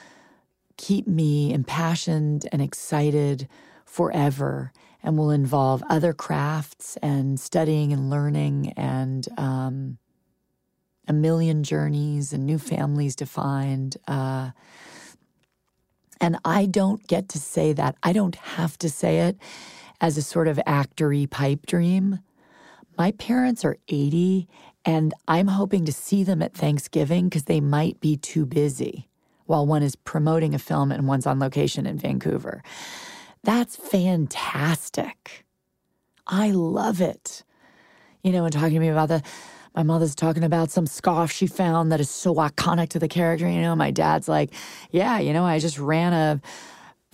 keep 0.77 1.07
me 1.07 1.53
impassioned 1.53 2.47
and 2.51 2.61
excited 2.61 3.47
forever 3.85 4.71
and 5.03 5.17
will 5.17 5.31
involve 5.31 5.83
other 5.89 6.13
crafts 6.13 6.97
and 7.01 7.39
studying 7.39 7.93
and 7.93 8.09
learning 8.09 8.73
and 8.75 9.27
um, 9.37 9.97
a 11.09 11.13
million 11.13 11.63
journeys 11.63 12.31
and 12.31 12.45
new 12.45 12.59
families 12.59 13.15
defined. 13.15 13.97
Uh, 14.07 14.51
and 16.21 16.37
I 16.45 16.67
don't 16.67 17.05
get 17.07 17.27
to 17.29 17.39
say 17.39 17.73
that. 17.73 17.95
I 18.03 18.13
don't 18.13 18.35
have 18.35 18.77
to 18.77 18.89
say 18.89 19.21
it 19.21 19.37
as 19.99 20.17
a 20.17 20.21
sort 20.21 20.47
of 20.47 20.57
actory 20.67 21.29
pipe 21.29 21.65
dream. 21.65 22.19
My 22.97 23.11
parents 23.13 23.65
are 23.65 23.77
80, 23.87 24.47
and 24.85 25.13
I'm 25.27 25.47
hoping 25.47 25.85
to 25.85 25.91
see 25.91 26.23
them 26.23 26.41
at 26.41 26.53
Thanksgiving 26.53 27.27
because 27.27 27.45
they 27.45 27.59
might 27.59 27.99
be 27.99 28.15
too 28.15 28.45
busy 28.45 29.09
while 29.45 29.65
one 29.65 29.81
is 29.81 29.95
promoting 29.95 30.53
a 30.53 30.59
film 30.59 30.91
and 30.91 31.07
one's 31.07 31.25
on 31.25 31.39
location 31.39 31.87
in 31.87 31.97
Vancouver. 31.97 32.61
That's 33.43 33.75
fantastic. 33.75 35.45
I 36.27 36.51
love 36.51 37.01
it. 37.01 37.43
You 38.21 38.31
know, 38.31 38.43
and 38.43 38.53
talking 38.53 38.75
to 38.75 38.79
me 38.79 38.89
about 38.89 39.07
the, 39.07 39.23
my 39.79 39.83
mother's 39.83 40.13
talking 40.13 40.43
about 40.43 40.69
some 40.69 40.85
scarf 40.85 41.31
she 41.31 41.47
found 41.47 41.89
that 41.89 42.01
is 42.01 42.09
so 42.09 42.35
iconic 42.35 42.89
to 42.89 42.99
the 42.99 43.07
character. 43.07 43.47
You 43.49 43.61
know, 43.61 43.77
my 43.77 43.91
dad's 43.91 44.27
like, 44.27 44.51
yeah, 44.91 45.19
you 45.19 45.31
know, 45.31 45.45
I 45.45 45.59
just 45.59 45.79
ran 45.79 46.11
a 46.11 46.41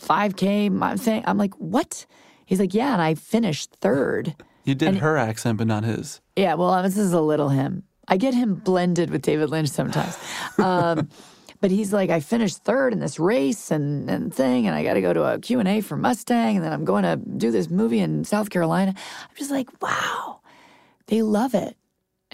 5K 0.02 1.00
thing. 1.00 1.24
I'm 1.28 1.38
like, 1.38 1.54
what? 1.60 2.08
He's 2.48 2.60
like, 2.60 2.74
yeah, 2.74 2.94
and 2.94 3.04
I 3.04 3.14
finished 3.14 3.70
third. 3.82 4.36
You 4.64 4.74
did 4.74 4.88
And- 4.90 4.98
her 4.98 5.16
accent, 5.16 5.60
but 5.60 5.68
not 5.68 5.84
his. 5.84 6.22
Yeah, 6.36 6.56
well, 6.56 6.82
this 6.82 6.98
is 6.98 7.14
a 7.14 7.22
little 7.22 7.50
him. 7.50 7.84
I 8.08 8.18
get 8.18 8.34
him 8.34 8.56
blended 8.56 9.12
with 9.12 9.22
David 9.22 9.52
Lynch 9.52 9.70
sometimes. 9.70 10.18
Um, 10.58 11.08
but 11.62 11.70
he's 11.70 11.94
like, 11.94 12.10
I 12.10 12.20
finished 12.20 12.64
third 12.64 12.94
in 12.94 13.00
this 13.00 13.20
race 13.20 13.70
and, 13.70 14.10
and 14.10 14.34
thing, 14.34 14.66
and 14.66 14.76
I 14.76 14.82
got 14.82 14.96
to 14.96 15.02
go 15.02 15.14
to 15.14 15.24
a 15.24 15.38
Q&A 15.38 15.82
for 15.82 15.98
Mustang, 15.98 16.56
and 16.56 16.66
then 16.66 16.74
I'm 16.74 16.84
going 16.84 17.04
to 17.04 17.16
do 17.16 17.52
this 17.52 17.70
movie 17.70 18.00
in 18.00 18.24
South 18.26 18.50
Carolina. 18.50 18.96
I'm 18.98 19.36
just 19.36 19.52
like, 19.52 19.70
wow, 19.84 20.40
they 21.06 21.22
love 21.22 21.54
it. 21.54 21.78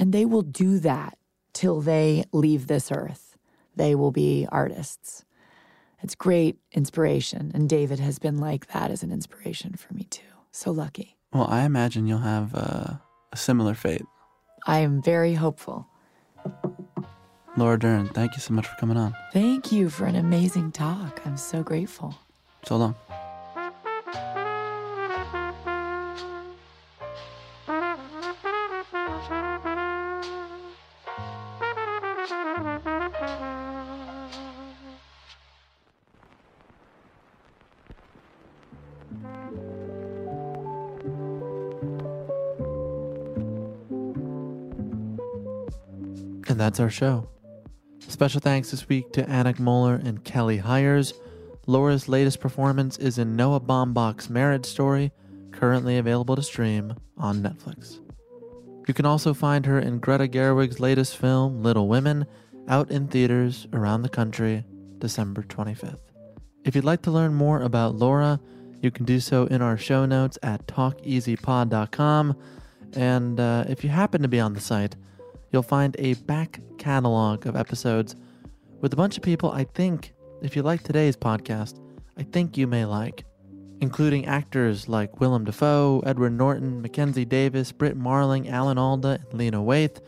And 0.02 0.12
they 0.12 0.26
will 0.26 0.42
do 0.42 0.80
that 0.80 1.20
till 1.54 1.80
they 1.80 2.26
leave 2.32 2.66
this 2.66 2.92
earth. 2.92 3.38
They 3.76 3.94
will 3.94 4.12
be 4.12 4.48
artists. 4.52 5.24
It's 6.02 6.16
great 6.16 6.58
inspiration. 6.72 7.52
And 7.54 7.70
David 7.70 8.00
has 8.00 8.18
been 8.18 8.40
like 8.40 8.66
that 8.74 8.90
as 8.90 9.04
an 9.04 9.12
inspiration 9.12 9.76
for 9.76 9.94
me 9.94 10.06
too. 10.06 10.24
So 10.52 10.72
lucky. 10.72 11.18
Well, 11.32 11.46
I 11.48 11.66
imagine 11.66 12.08
you'll 12.08 12.18
have 12.18 12.56
uh, 12.56 12.96
a 13.32 13.38
similar 13.38 13.76
fate. 13.76 14.02
I 14.66 14.80
am 14.80 15.04
very 15.04 15.36
hopeful. 15.36 15.88
Laura 17.56 17.78
Dern, 17.78 18.08
thank 18.08 18.34
you 18.34 18.40
so 18.40 18.56
much 18.56 18.66
for 18.66 18.76
coming 18.78 18.98
on. 18.98 19.14
Thank 19.34 19.72
you 19.72 19.92
for 19.92 20.06
an 20.06 20.16
amazing 20.16 20.72
talk. 20.72 21.22
I'm 21.26 21.38
so 21.38 21.62
grateful. 21.62 22.16
So 22.66 22.76
long. 22.78 22.96
That's 46.72 46.80
our 46.80 46.90
show. 46.90 47.28
Special 48.00 48.40
thanks 48.40 48.72
this 48.72 48.88
week 48.88 49.12
to 49.12 49.24
Anik 49.24 49.60
Moeller 49.60 49.96
and 49.96 50.24
Kelly 50.24 50.56
Hires. 50.56 51.14
Laura's 51.68 52.08
latest 52.08 52.40
performance 52.40 52.98
is 52.98 53.18
in 53.18 53.36
Noah 53.36 53.60
Baumbach's 53.60 54.30
Marriage 54.30 54.66
Story, 54.66 55.12
currently 55.52 55.98
available 55.98 56.38
to 56.38 56.42
stream 56.42 56.94
on 57.18 57.44
Netflix. 57.44 58.00
You 58.88 58.94
can 58.94 59.06
also 59.06 59.34
find 59.34 59.66
her 59.66 59.80
in 59.80 60.00
Greta 60.00 60.30
Gerwig's 60.30 60.80
latest 60.80 61.18
film, 61.18 61.62
Little 61.62 61.90
Women, 61.90 62.26
out 62.70 62.90
in 62.90 63.10
theaters 63.10 63.68
around 63.74 64.04
the 64.04 64.10
country 64.10 64.64
December 65.00 65.44
25th. 65.44 66.00
If 66.64 66.74
you'd 66.74 66.86
like 66.86 67.02
to 67.02 67.12
learn 67.12 67.34
more 67.34 67.64
about 67.64 67.96
Laura, 67.96 68.40
you 68.82 68.92
can 68.92 69.04
do 69.04 69.20
so 69.20 69.44
in 69.48 69.62
our 69.62 69.78
show 69.78 70.06
notes 70.06 70.40
at 70.42 70.68
talkeasypod.com. 70.68 72.38
And 72.94 73.40
uh, 73.42 73.66
if 73.68 73.84
you 73.84 73.90
happen 73.90 74.22
to 74.22 74.30
be 74.30 74.40
on 74.40 74.54
the 74.54 74.62
site, 74.62 74.96
you'll 75.52 75.64
find 75.64 75.96
a 76.00 76.14
back 76.16 76.60
catalog 76.78 77.46
of 77.46 77.56
episodes 77.56 78.16
with 78.82 78.94
a 78.94 78.96
bunch 78.96 79.18
of 79.18 79.24
people 79.24 79.52
I 79.52 79.66
think, 79.66 80.14
if 80.42 80.56
you 80.56 80.64
like 80.64 80.82
today's 80.82 81.16
podcast, 81.16 81.80
I 82.18 82.24
think 82.24 82.58
you 82.58 82.66
may 82.66 82.86
like, 82.86 83.26
including 83.80 84.26
actors 84.26 84.88
like 84.90 85.20
Willem 85.20 85.46
Dafoe, 85.46 86.02
Edward 86.06 86.34
Norton, 86.34 86.82
Mackenzie 86.82 87.26
Davis, 87.26 87.72
Brit 87.72 87.96
Marling, 87.96 88.50
Alan 88.50 88.78
Alda, 88.78 89.20
and 89.30 89.40
Lena 89.40 89.60
Waithe, 89.60 90.00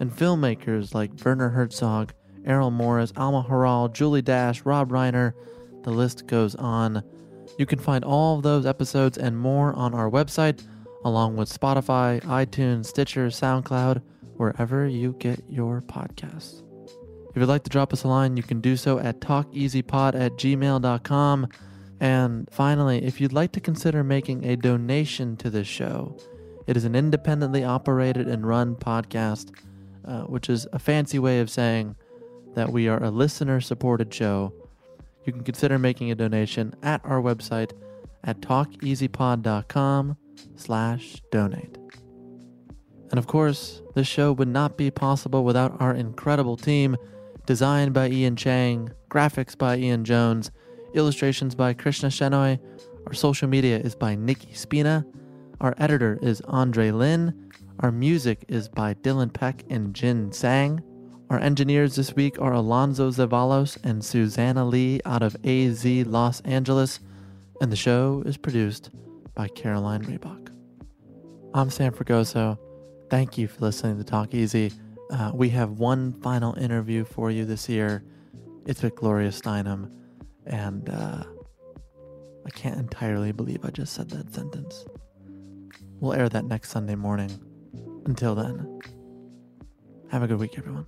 and 0.00 0.10
filmmakers 0.10 0.94
like 0.94 1.12
Werner 1.24 1.50
Herzog, 1.50 2.12
Errol 2.44 2.70
Morris, 2.70 3.12
Alma 3.16 3.42
Har'el, 3.42 3.92
Julie 3.92 4.22
Dash, 4.22 4.62
Rob 4.64 4.90
Reiner. 4.90 5.32
The 5.82 5.90
list 5.90 6.26
goes 6.26 6.54
on. 6.56 7.02
You 7.58 7.66
can 7.66 7.78
find 7.78 8.04
all 8.04 8.40
those 8.40 8.66
episodes 8.66 9.18
and 9.18 9.38
more 9.38 9.72
on 9.74 9.94
our 9.94 10.10
website, 10.10 10.62
along 11.04 11.36
with 11.36 11.48
Spotify, 11.48 12.20
iTunes, 12.22 12.86
Stitcher, 12.86 13.28
SoundCloud, 13.28 14.02
wherever 14.36 14.86
you 14.86 15.14
get 15.18 15.42
your 15.48 15.80
podcasts. 15.82 16.62
If 17.36 17.40
you'd 17.40 17.48
like 17.48 17.64
to 17.64 17.70
drop 17.70 17.92
us 17.92 18.04
a 18.04 18.08
line, 18.08 18.36
you 18.36 18.42
can 18.42 18.60
do 18.60 18.76
so 18.76 18.98
at 18.98 19.20
talkeasypod 19.20 20.14
at 20.18 20.32
gmail.com. 20.32 21.48
And 22.00 22.48
finally, 22.50 23.04
if 23.04 23.20
you'd 23.20 23.32
like 23.32 23.52
to 23.52 23.60
consider 23.60 24.02
making 24.02 24.44
a 24.44 24.56
donation 24.56 25.36
to 25.38 25.50
this 25.50 25.66
show, 25.66 26.16
it 26.66 26.76
is 26.76 26.84
an 26.84 26.94
independently 26.94 27.62
operated 27.62 28.26
and 28.26 28.46
run 28.46 28.74
podcast, 28.74 29.54
uh, 30.04 30.22
which 30.22 30.48
is 30.48 30.66
a 30.72 30.78
fancy 30.78 31.18
way 31.18 31.40
of 31.40 31.50
saying 31.50 31.96
that 32.54 32.72
we 32.72 32.88
are 32.88 33.02
a 33.02 33.10
listener 33.10 33.60
supported 33.60 34.12
show. 34.12 34.52
You 35.24 35.32
can 35.32 35.44
consider 35.44 35.78
making 35.78 36.10
a 36.10 36.14
donation 36.14 36.74
at 36.82 37.02
our 37.04 37.20
website 37.20 37.72
at 38.24 38.40
talkeasypod.com 38.40 40.16
slash 40.56 41.22
donate. 41.30 41.85
And 43.10 43.18
of 43.18 43.26
course, 43.26 43.82
this 43.94 44.06
show 44.06 44.32
would 44.32 44.48
not 44.48 44.76
be 44.76 44.90
possible 44.90 45.44
without 45.44 45.80
our 45.80 45.94
incredible 45.94 46.56
team, 46.56 46.96
designed 47.46 47.92
by 47.92 48.08
Ian 48.08 48.36
Chang, 48.36 48.90
graphics 49.08 49.56
by 49.56 49.76
Ian 49.76 50.04
Jones, 50.04 50.50
illustrations 50.94 51.54
by 51.54 51.72
Krishna 51.72 52.08
Shenoy. 52.08 52.58
Our 53.06 53.14
social 53.14 53.48
media 53.48 53.78
is 53.78 53.94
by 53.94 54.16
Nikki 54.16 54.52
Spina. 54.54 55.06
Our 55.60 55.74
editor 55.78 56.18
is 56.20 56.40
Andre 56.42 56.90
Lin. 56.90 57.50
Our 57.80 57.92
music 57.92 58.44
is 58.48 58.68
by 58.68 58.94
Dylan 58.94 59.32
Peck 59.32 59.64
and 59.70 59.94
Jin 59.94 60.32
Sang. 60.32 60.82
Our 61.30 61.38
engineers 61.38 61.96
this 61.96 62.14
week 62.14 62.40
are 62.40 62.52
Alonzo 62.52 63.10
Zavalos 63.10 63.78
and 63.84 64.04
Susanna 64.04 64.64
Lee 64.64 65.00
out 65.04 65.22
of 65.22 65.36
AZ 65.44 65.84
Los 65.84 66.40
Angeles. 66.40 67.00
And 67.60 67.70
the 67.70 67.76
show 67.76 68.22
is 68.26 68.36
produced 68.36 68.90
by 69.34 69.48
Caroline 69.48 70.02
Reebok. 70.04 70.50
I'm 71.54 71.70
Sam 71.70 71.92
Fragoso. 71.92 72.58
Thank 73.08 73.38
you 73.38 73.46
for 73.46 73.60
listening 73.60 73.98
to 73.98 74.04
Talk 74.04 74.34
Easy. 74.34 74.72
Uh, 75.10 75.30
we 75.32 75.48
have 75.50 75.78
one 75.78 76.12
final 76.22 76.54
interview 76.58 77.04
for 77.04 77.30
you 77.30 77.44
this 77.44 77.68
year. 77.68 78.02
It's 78.66 78.82
with 78.82 78.96
Gloria 78.96 79.30
Steinem. 79.30 79.92
And 80.44 80.90
uh, 80.90 81.22
I 82.44 82.50
can't 82.50 82.78
entirely 82.78 83.30
believe 83.30 83.64
I 83.64 83.70
just 83.70 83.94
said 83.94 84.10
that 84.10 84.34
sentence. 84.34 84.86
We'll 86.00 86.14
air 86.14 86.28
that 86.28 86.46
next 86.46 86.70
Sunday 86.70 86.96
morning. 86.96 87.30
Until 88.06 88.34
then, 88.34 88.80
have 90.10 90.24
a 90.24 90.26
good 90.26 90.40
week, 90.40 90.58
everyone. 90.58 90.86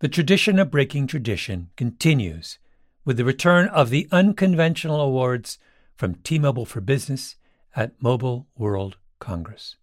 The 0.00 0.08
tradition 0.08 0.58
of 0.58 0.70
breaking 0.70 1.08
tradition 1.08 1.70
continues 1.76 2.58
with 3.04 3.16
the 3.16 3.24
return 3.24 3.68
of 3.68 3.90
the 3.90 4.06
unconventional 4.12 5.00
awards 5.00 5.58
from 5.96 6.14
T 6.16 6.38
Mobile 6.38 6.64
for 6.64 6.80
Business 6.80 7.36
at 7.74 8.00
Mobile 8.00 8.46
World 8.56 8.96
Congress. 9.18 9.76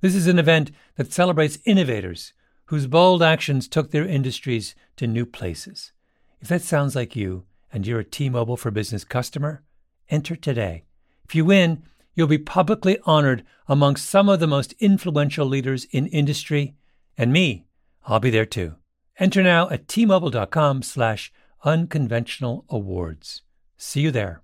This 0.00 0.14
is 0.14 0.26
an 0.26 0.38
event 0.38 0.70
that 0.96 1.12
celebrates 1.12 1.58
innovators 1.64 2.34
whose 2.66 2.86
bold 2.86 3.22
actions 3.22 3.66
took 3.66 3.90
their 3.90 4.06
industries 4.06 4.74
to 4.96 5.06
new 5.06 5.24
places. 5.24 5.92
If 6.40 6.48
that 6.48 6.62
sounds 6.62 6.94
like 6.94 7.16
you 7.16 7.44
and 7.74 7.86
you're 7.86 8.00
a 8.00 8.04
T 8.04 8.30
Mobile 8.30 8.56
for 8.56 8.70
Business 8.70 9.04
customer, 9.04 9.64
enter 10.08 10.36
today. 10.36 10.84
If 11.24 11.34
you 11.34 11.44
win, 11.44 11.82
you'll 12.14 12.28
be 12.28 12.38
publicly 12.38 12.98
honored 13.04 13.44
among 13.66 13.96
some 13.96 14.28
of 14.28 14.38
the 14.38 14.46
most 14.46 14.74
influential 14.78 15.44
leaders 15.44 15.84
in 15.90 16.06
industry, 16.06 16.76
and 17.18 17.32
me, 17.32 17.66
I'll 18.06 18.20
be 18.20 18.30
there 18.30 18.46
too. 18.46 18.76
Enter 19.18 19.42
now 19.42 19.68
at 19.70 19.88
tmobile.com 19.88 20.82
slash 20.82 21.32
unconventional 21.64 22.64
awards. 22.68 23.42
See 23.76 24.02
you 24.02 24.12
there. 24.12 24.43